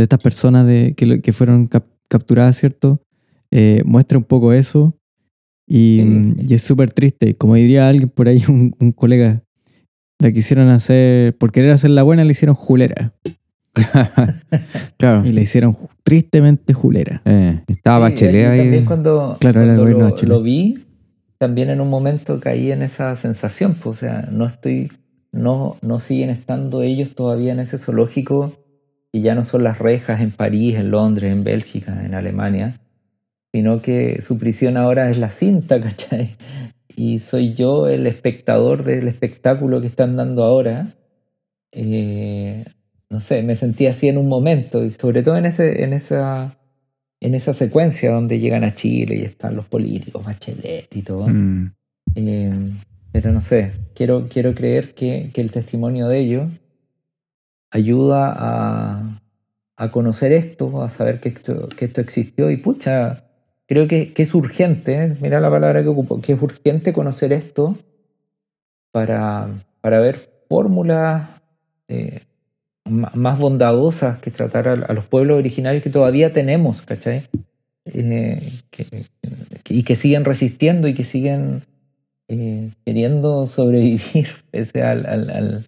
de 0.00 0.04
estas 0.04 0.20
personas 0.20 0.66
de, 0.66 0.94
que, 0.96 1.20
que 1.20 1.32
fueron 1.32 1.66
cap- 1.66 1.86
capturadas, 2.08 2.56
¿cierto? 2.56 3.00
Eh, 3.50 3.82
muestra 3.84 4.18
un 4.18 4.24
poco 4.24 4.52
eso. 4.52 4.96
Y, 5.68 6.00
Sí. 6.00 6.34
y 6.48 6.54
es 6.54 6.62
súper 6.62 6.92
triste. 6.92 7.34
Como 7.36 7.54
diría 7.54 7.88
alguien 7.88 8.08
por 8.08 8.26
ahí, 8.28 8.42
un, 8.48 8.74
un 8.80 8.92
colega, 8.92 9.42
la 10.18 10.32
quisieron 10.32 10.68
hacer, 10.68 11.36
por 11.38 11.52
querer 11.52 11.70
hacer 11.70 11.90
la 11.90 12.02
buena, 12.02 12.24
le 12.24 12.32
hicieron 12.32 12.54
julera. 12.56 13.14
Claro. 14.98 15.24
Y 15.24 15.32
le 15.32 15.42
hicieron 15.42 15.76
tristemente 16.02 16.72
julera. 16.74 17.22
Eh, 17.24 17.60
estaba 17.68 18.08
Sí, 18.08 18.14
Bachelet 18.14 18.46
ahí. 18.46 18.58
También 18.58 18.84
cuando, 18.84 19.36
Claro, 19.40 19.62
era 19.62 19.72
el 19.74 19.78
lo, 19.78 20.08
lo 20.26 20.42
vi, 20.42 20.78
también 21.38 21.70
en 21.70 21.80
un 21.80 21.88
momento 21.88 22.40
caí 22.40 22.70
en 22.72 22.82
esa 22.82 23.14
sensación. 23.16 23.74
Pues, 23.74 23.98
o 23.98 24.00
sea, 24.00 24.28
no 24.30 24.46
estoy, 24.46 24.90
no, 25.32 25.76
no 25.82 26.00
siguen 26.00 26.30
estando 26.30 26.82
ellos 26.82 27.14
todavía 27.14 27.52
en 27.52 27.60
ese 27.60 27.78
zoológico 27.78 28.52
y 29.12 29.22
ya 29.22 29.34
no 29.34 29.44
son 29.44 29.64
las 29.64 29.78
rejas 29.78 30.20
en 30.20 30.30
París, 30.30 30.76
en 30.76 30.90
Londres, 30.90 31.32
en 31.32 31.44
Bélgica, 31.44 32.04
en 32.04 32.14
Alemania, 32.14 32.80
sino 33.52 33.82
que 33.82 34.22
su 34.22 34.38
prisión 34.38 34.76
ahora 34.76 35.10
es 35.10 35.18
la 35.18 35.30
cinta, 35.30 35.80
¿cachai? 35.82 36.36
Y 36.96 37.18
soy 37.20 37.54
yo 37.54 37.88
el 37.88 38.06
espectador 38.06 38.84
del 38.84 39.08
espectáculo 39.08 39.80
que 39.80 39.86
están 39.86 40.16
dando 40.16 40.44
ahora. 40.44 40.94
Eh, 41.72 42.64
no 43.08 43.20
sé, 43.20 43.42
me 43.42 43.56
sentí 43.56 43.86
así 43.86 44.08
en 44.08 44.18
un 44.18 44.28
momento, 44.28 44.84
y 44.84 44.92
sobre 44.92 45.22
todo 45.22 45.36
en, 45.36 45.46
ese, 45.46 45.82
en, 45.82 45.92
esa, 45.92 46.56
en 47.20 47.34
esa 47.34 47.54
secuencia 47.54 48.12
donde 48.12 48.38
llegan 48.38 48.64
a 48.64 48.74
Chile 48.74 49.16
y 49.16 49.22
están 49.22 49.56
los 49.56 49.66
políticos, 49.66 50.24
Bachelet 50.24 50.94
y 50.94 51.02
todo. 51.02 51.26
Mm. 51.26 51.72
Eh, 52.14 52.52
pero 53.12 53.32
no 53.32 53.40
sé, 53.40 53.72
quiero, 53.94 54.28
quiero 54.28 54.54
creer 54.54 54.94
que, 54.94 55.30
que 55.32 55.40
el 55.40 55.50
testimonio 55.50 56.06
de 56.06 56.20
ellos 56.20 56.48
ayuda 57.70 58.34
a, 58.36 59.20
a 59.76 59.90
conocer 59.90 60.32
esto, 60.32 60.82
a 60.82 60.88
saber 60.88 61.20
que 61.20 61.30
esto, 61.30 61.68
que 61.68 61.86
esto 61.86 62.00
existió 62.00 62.50
y 62.50 62.56
pucha, 62.56 63.22
creo 63.66 63.88
que, 63.88 64.12
que 64.12 64.22
es 64.24 64.34
urgente, 64.34 65.04
¿eh? 65.04 65.16
mira 65.20 65.40
la 65.40 65.50
palabra 65.50 65.82
que 65.82 65.88
ocupo, 65.88 66.20
que 66.20 66.32
es 66.32 66.42
urgente 66.42 66.92
conocer 66.92 67.32
esto 67.32 67.76
para, 68.92 69.48
para 69.80 70.00
ver 70.00 70.18
fórmulas 70.48 71.28
eh, 71.88 72.20
más 72.86 73.38
bondadosas 73.38 74.18
que 74.18 74.30
tratar 74.30 74.68
a, 74.68 74.92
los 74.92 75.06
pueblos 75.06 75.38
originarios 75.38 75.82
que 75.82 75.90
todavía 75.90 76.32
tenemos, 76.32 76.82
¿cachai? 76.82 77.28
Eh, 77.86 78.52
y 79.68 79.82
que 79.84 79.94
siguen 79.94 80.24
resistiendo 80.24 80.88
y 80.88 80.94
que 80.94 81.04
siguen 81.04 81.62
queriendo 82.84 83.46
sobrevivir 83.46 84.28
pese 84.50 84.82
al- 84.82 85.64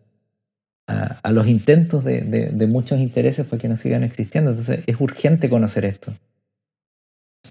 a, 1.23 1.33
los 1.33 1.47
intentos 1.47 2.05
de, 2.05 2.67
muchos 2.69 3.01
intereses 3.01 3.47
para 3.47 3.61
que 3.61 3.69
no 3.69 3.77
sigan 3.77 4.05
existiendo. 4.05 4.51
Entonces 4.51 4.81
es 4.87 5.01
urgente 5.01 5.49
conocer 5.49 5.85
esto. 5.85 6.13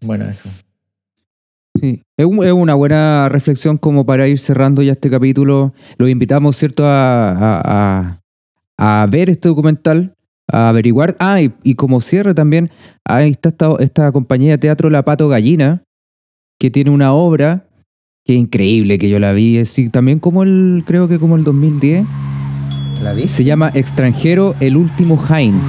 Bueno, 0.04 0.26
eso. 0.30 0.50
Sí, 1.80 2.02
es, 2.18 2.26
un- 2.26 2.46
es 2.46 2.52
una 2.52 2.76
buena 2.76 3.30
reflexión 3.30 3.78
como 3.78 4.06
para 4.06 4.28
ir 4.28 4.40
cerrando 4.40 4.82
ya 4.82 4.94
este 4.94 5.10
capítulo. 5.10 5.74
Los 5.98 6.10
invitamos, 6.10 6.56
¿cierto?, 6.58 6.84
a, 6.86 8.18
a- 8.78 9.08
ver 9.10 9.30
este 9.30 9.48
documental, 9.48 10.16
a 10.52 10.70
averiguar. 10.70 11.16
Ah, 11.20 11.40
y, 11.42 11.76
como 11.76 12.02
cierre 12.02 12.34
también, 12.34 12.72
ahí 13.06 13.30
está 13.30 13.50
esta, 13.50 13.70
esta 13.80 14.12
compañía 14.12 14.52
de 14.52 14.58
teatro 14.58 14.90
La 14.90 15.04
Pato 15.04 15.28
Gallina, 15.28 15.84
que 16.60 16.72
tiene 16.72 16.90
una 16.90 17.14
obra 17.14 17.68
que 18.26 18.34
es 18.34 18.40
increíble, 18.40 18.98
que 19.00 19.10
yo 19.10 19.20
la 19.20 19.34
vi, 19.34 19.60
así, 19.60 19.90
también 19.90 20.20
como 20.20 20.44
el, 20.44 20.84
creo 20.86 21.08
que 21.08 21.20
como 21.20 21.36
el 21.36 21.44
2010. 21.44 22.06
Se 23.28 23.44
llama 23.44 23.72
Extranjero, 23.74 24.56
el 24.60 24.78
último 24.78 25.18
Jaime. 25.18 25.60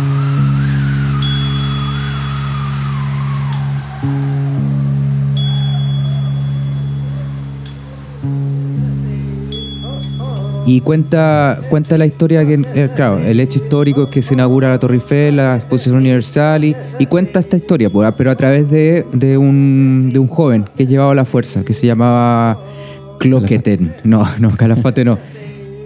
Y 10.64 10.80
cuenta, 10.80 11.60
cuenta 11.68 11.98
la 11.98 12.06
historia 12.06 12.46
que, 12.46 12.54
eh, 12.74 12.90
claro, 12.94 13.18
el 13.18 13.40
hecho 13.40 13.58
histórico 13.58 14.04
es 14.04 14.10
que 14.10 14.22
se 14.22 14.34
inaugura 14.34 14.70
la 14.70 14.78
Torre 14.78 14.94
Eiffel, 14.94 15.36
la 15.36 15.56
exposición 15.56 15.96
universal, 15.96 16.64
y, 16.64 16.76
y 16.98 17.06
cuenta 17.06 17.40
esta 17.40 17.56
historia, 17.56 17.90
pues, 17.90 18.10
pero 18.16 18.30
a 18.30 18.36
través 18.36 18.70
de, 18.70 19.04
de 19.12 19.36
un, 19.36 20.10
de 20.12 20.18
un 20.18 20.28
joven 20.28 20.64
que 20.76 20.86
llevaba 20.86 21.14
la 21.14 21.24
fuerza, 21.24 21.64
que 21.64 21.74
se 21.74 21.86
llamaba 21.86 22.58
Cloqueten. 23.18 23.94
No, 24.04 24.26
no, 24.38 24.50
Calafate 24.50 25.04
no. 25.04 25.18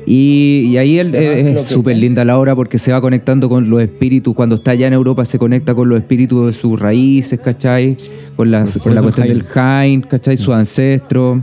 Y, 0.06 0.68
y 0.68 0.76
ahí 0.76 0.98
él, 0.98 1.14
eh, 1.14 1.54
es 1.56 1.66
súper 1.66 1.96
linda 1.96 2.24
la 2.24 2.38
obra 2.38 2.54
porque 2.54 2.78
se 2.78 2.92
va 2.92 3.00
conectando 3.00 3.48
con 3.48 3.68
los 3.68 3.82
espíritus. 3.82 4.34
Cuando 4.34 4.54
está 4.54 4.70
allá 4.70 4.86
en 4.86 4.92
Europa 4.92 5.24
se 5.24 5.38
conecta 5.38 5.74
con 5.74 5.88
los 5.88 5.98
espíritus 5.98 6.46
de 6.46 6.52
sus 6.52 6.78
raíces, 6.78 7.40
¿cachai? 7.40 7.96
Con, 8.36 8.50
las, 8.50 8.78
con 8.78 8.94
la 8.94 9.02
cuestión 9.02 9.26
del 9.26 9.42
Jain, 9.42 10.02
¿cachai? 10.02 10.36
Sus 10.36 10.54
ancestros. 10.54 11.40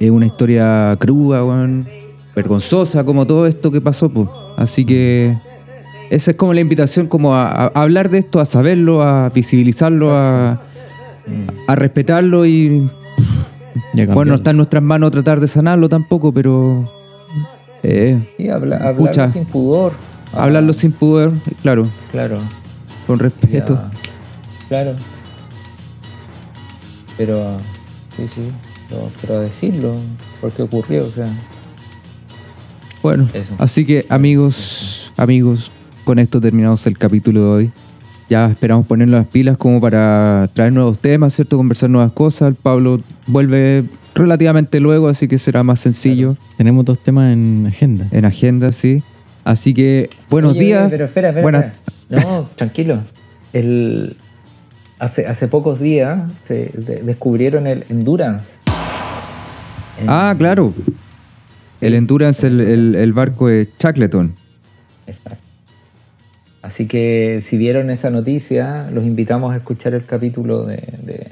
Es 0.00 0.10
una 0.10 0.26
historia 0.26 0.96
cruda, 0.98 1.44
weón, 1.44 1.86
vergonzosa, 2.34 3.04
como 3.04 3.26
todo 3.26 3.46
esto 3.46 3.70
que 3.70 3.80
pasó, 3.80 4.08
pues. 4.08 4.28
Así 4.56 4.84
que 4.84 5.36
esa 6.10 6.30
es 6.30 6.36
como 6.36 6.54
la 6.54 6.60
invitación, 6.60 7.06
como 7.06 7.34
a, 7.34 7.48
a 7.48 7.66
hablar 7.74 8.08
de 8.10 8.18
esto, 8.18 8.40
a 8.40 8.44
saberlo, 8.44 9.02
a 9.02 9.28
visibilizarlo, 9.30 10.16
a, 10.16 10.62
Mm. 11.26 11.70
a 11.70 11.74
respetarlo 11.74 12.46
y 12.46 12.88
bueno, 14.14 14.26
no 14.26 14.34
está 14.36 14.50
en 14.50 14.58
nuestras 14.58 14.82
manos 14.82 15.10
tratar 15.10 15.40
de 15.40 15.48
sanarlo 15.48 15.88
tampoco, 15.88 16.32
pero 16.32 16.84
eh, 17.88 18.34
Sí, 18.36 18.48
habla- 18.48 18.76
hablarlo 18.76 18.98
Pucha. 19.06 19.28
sin 19.30 19.44
pudor. 19.44 19.92
Ah, 20.32 20.44
hablarlo 20.44 20.72
sin 20.72 20.92
poder, 20.92 21.32
claro, 21.62 21.88
Claro. 22.10 22.38
con 23.06 23.18
respeto. 23.18 23.74
Ya, 23.74 23.90
Claro. 24.68 24.96
Pero, 27.16 27.46
sí, 28.16 28.28
sí, 28.28 28.48
pero, 28.88 29.10
pero 29.20 29.40
decirlo, 29.40 29.96
porque 30.40 30.62
ocurrió, 30.62 31.06
o 31.06 31.10
sea, 31.10 31.32
Bueno, 33.02 33.24
eso. 33.32 33.54
así 33.58 33.86
que 33.86 34.04
amigos, 34.08 35.12
amigos, 35.16 35.70
con 36.04 36.18
esto 36.18 36.40
terminamos 36.40 36.86
el 36.86 36.98
capítulo 36.98 37.40
de 37.42 37.48
hoy. 37.48 37.72
Ya 38.28 38.46
esperamos 38.46 38.86
poner 38.86 39.08
las 39.08 39.24
pilas 39.26 39.56
como 39.56 39.80
para 39.80 40.50
traer 40.52 40.72
nuevos 40.72 40.98
temas, 40.98 41.32
¿cierto? 41.34 41.56
Conversar 41.56 41.88
nuevas 41.90 42.10
cosas. 42.12 42.48
El 42.48 42.54
Pablo 42.56 42.98
vuelve 43.28 43.84
relativamente 44.16 44.80
luego, 44.80 45.08
así 45.08 45.28
que 45.28 45.38
será 45.38 45.62
más 45.62 45.78
sencillo 45.80 46.36
Tenemos 46.56 46.84
dos 46.84 46.98
temas 46.98 47.32
en 47.32 47.66
agenda. 47.68 48.08
en 48.10 48.24
agenda, 48.24 48.72
sí. 48.72 49.02
Así 49.44 49.72
que, 49.74 50.10
buenos 50.28 50.52
Oye, 50.52 50.60
días. 50.60 50.90
Pero 50.90 51.04
espera, 51.04 51.28
espera. 51.28 51.42
Buenas- 51.42 51.64
espera. 52.08 52.22
No, 52.32 52.48
tranquilo. 52.56 52.98
El, 53.52 54.16
hace, 54.98 55.26
hace 55.26 55.46
pocos 55.48 55.78
días 55.78 56.18
se 56.44 56.70
de- 56.74 57.02
descubrieron 57.04 57.66
el 57.68 57.84
Endurance. 57.88 58.58
En- 60.00 60.08
Ah, 60.10 60.34
claro. 60.36 60.74
El 61.80 61.94
Endurance, 61.94 62.46
el, 62.46 62.60
el- 62.60 62.94
el 62.96 63.12
barco 63.12 63.48
de 63.48 63.68
Shackleton. 63.78 64.34
Exacto. 65.06 65.38
Así 66.62 66.86
que 66.86 67.42
si 67.46 67.56
vieron 67.56 67.90
esa 67.90 68.10
noticia, 68.10 68.90
los 68.90 69.04
invitamos 69.06 69.52
a 69.52 69.56
escuchar 69.58 69.94
el 69.94 70.04
capítulo 70.04 70.64
de, 70.64 70.76
de, 71.02 71.28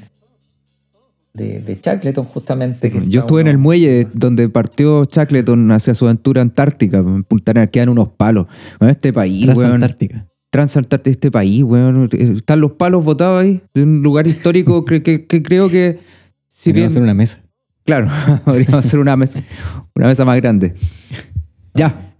de, 1.35 1.59
de 1.61 1.79
Shackleton, 1.81 2.25
justamente. 2.25 2.89
que 2.91 3.07
Yo 3.07 3.21
estuve 3.21 3.41
en 3.41 3.47
el 3.47 3.57
muelle 3.57 4.07
donde 4.13 4.47
partió 4.49 5.03
Shackleton 5.05 5.71
hacia 5.71 5.93
su 5.95 6.05
aventura 6.05 6.41
antártica. 6.41 6.97
En 6.99 7.23
Punta 7.23 7.51
Arenas 7.51 7.69
quedan 7.71 7.89
unos 7.89 8.09
palos. 8.09 8.47
Bueno, 8.79 8.91
este 8.91 9.11
país, 9.13 9.43
weón. 9.45 9.55
Transantártica. 9.57 10.27
Transantártica, 10.49 11.11
este 11.11 11.31
país, 11.31 11.63
weón. 11.63 12.09
Están 12.11 12.61
los 12.61 12.71
palos 12.73 13.03
botados 13.03 13.41
ahí. 13.43 13.61
De 13.73 13.83
un 13.83 14.01
lugar 14.01 14.27
histórico 14.27 14.85
que, 14.85 15.03
que- 15.03 15.25
que 15.25 15.43
creo 15.43 15.69
que. 15.69 15.99
Si 16.49 16.69
Podríamos 16.71 16.73
bien, 16.73 16.85
hacer 16.85 17.01
una 17.03 17.13
mesa. 17.13 17.41
Claro, 17.83 18.07
podríamos 18.45 18.85
hacer 18.85 18.99
una 18.99 19.15
mesa, 19.15 19.43
una 19.95 20.07
mesa 20.07 20.25
más 20.25 20.37
grande. 20.37 20.73
Ya. 21.75 22.13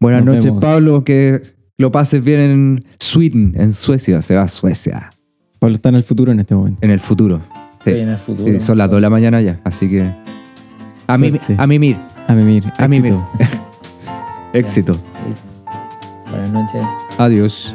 Buenas 0.00 0.24
Nos 0.24 0.34
noches, 0.34 0.44
vemos. 0.46 0.60
Pablo. 0.60 1.04
Que 1.04 1.40
lo 1.78 1.92
pases 1.92 2.24
bien 2.24 2.40
en 2.40 2.84
Sweden, 2.98 3.54
en 3.56 3.72
Suecia. 3.74 4.20
Se 4.22 4.34
va 4.34 4.42
a 4.42 4.48
Suecia 4.48 5.10
Pablo 5.58 5.76
está 5.76 5.90
en 5.90 5.94
el 5.94 6.02
futuro 6.02 6.32
en 6.32 6.40
este 6.40 6.56
momento. 6.56 6.78
en 6.82 6.90
el 6.90 6.98
futuro. 6.98 7.40
Sí. 7.84 7.90
En 7.90 8.08
el 8.08 8.18
futuro. 8.18 8.52
Sí, 8.52 8.60
son 8.60 8.78
las 8.78 8.88
2 8.88 8.96
de 8.96 9.00
la 9.00 9.10
mañana 9.10 9.40
ya, 9.40 9.58
así 9.64 9.88
que. 9.88 10.10
A, 11.06 11.18
mí, 11.18 11.32
a 11.58 11.66
mimir. 11.66 11.96
A 12.28 12.34
mimir. 12.34 12.64
A 12.78 12.88
mimir. 12.88 13.14
éxito. 14.52 14.52
Éxito. 14.52 14.98
Buenas 16.30 16.50
noches. 16.50 16.82
Adiós. 17.18 17.74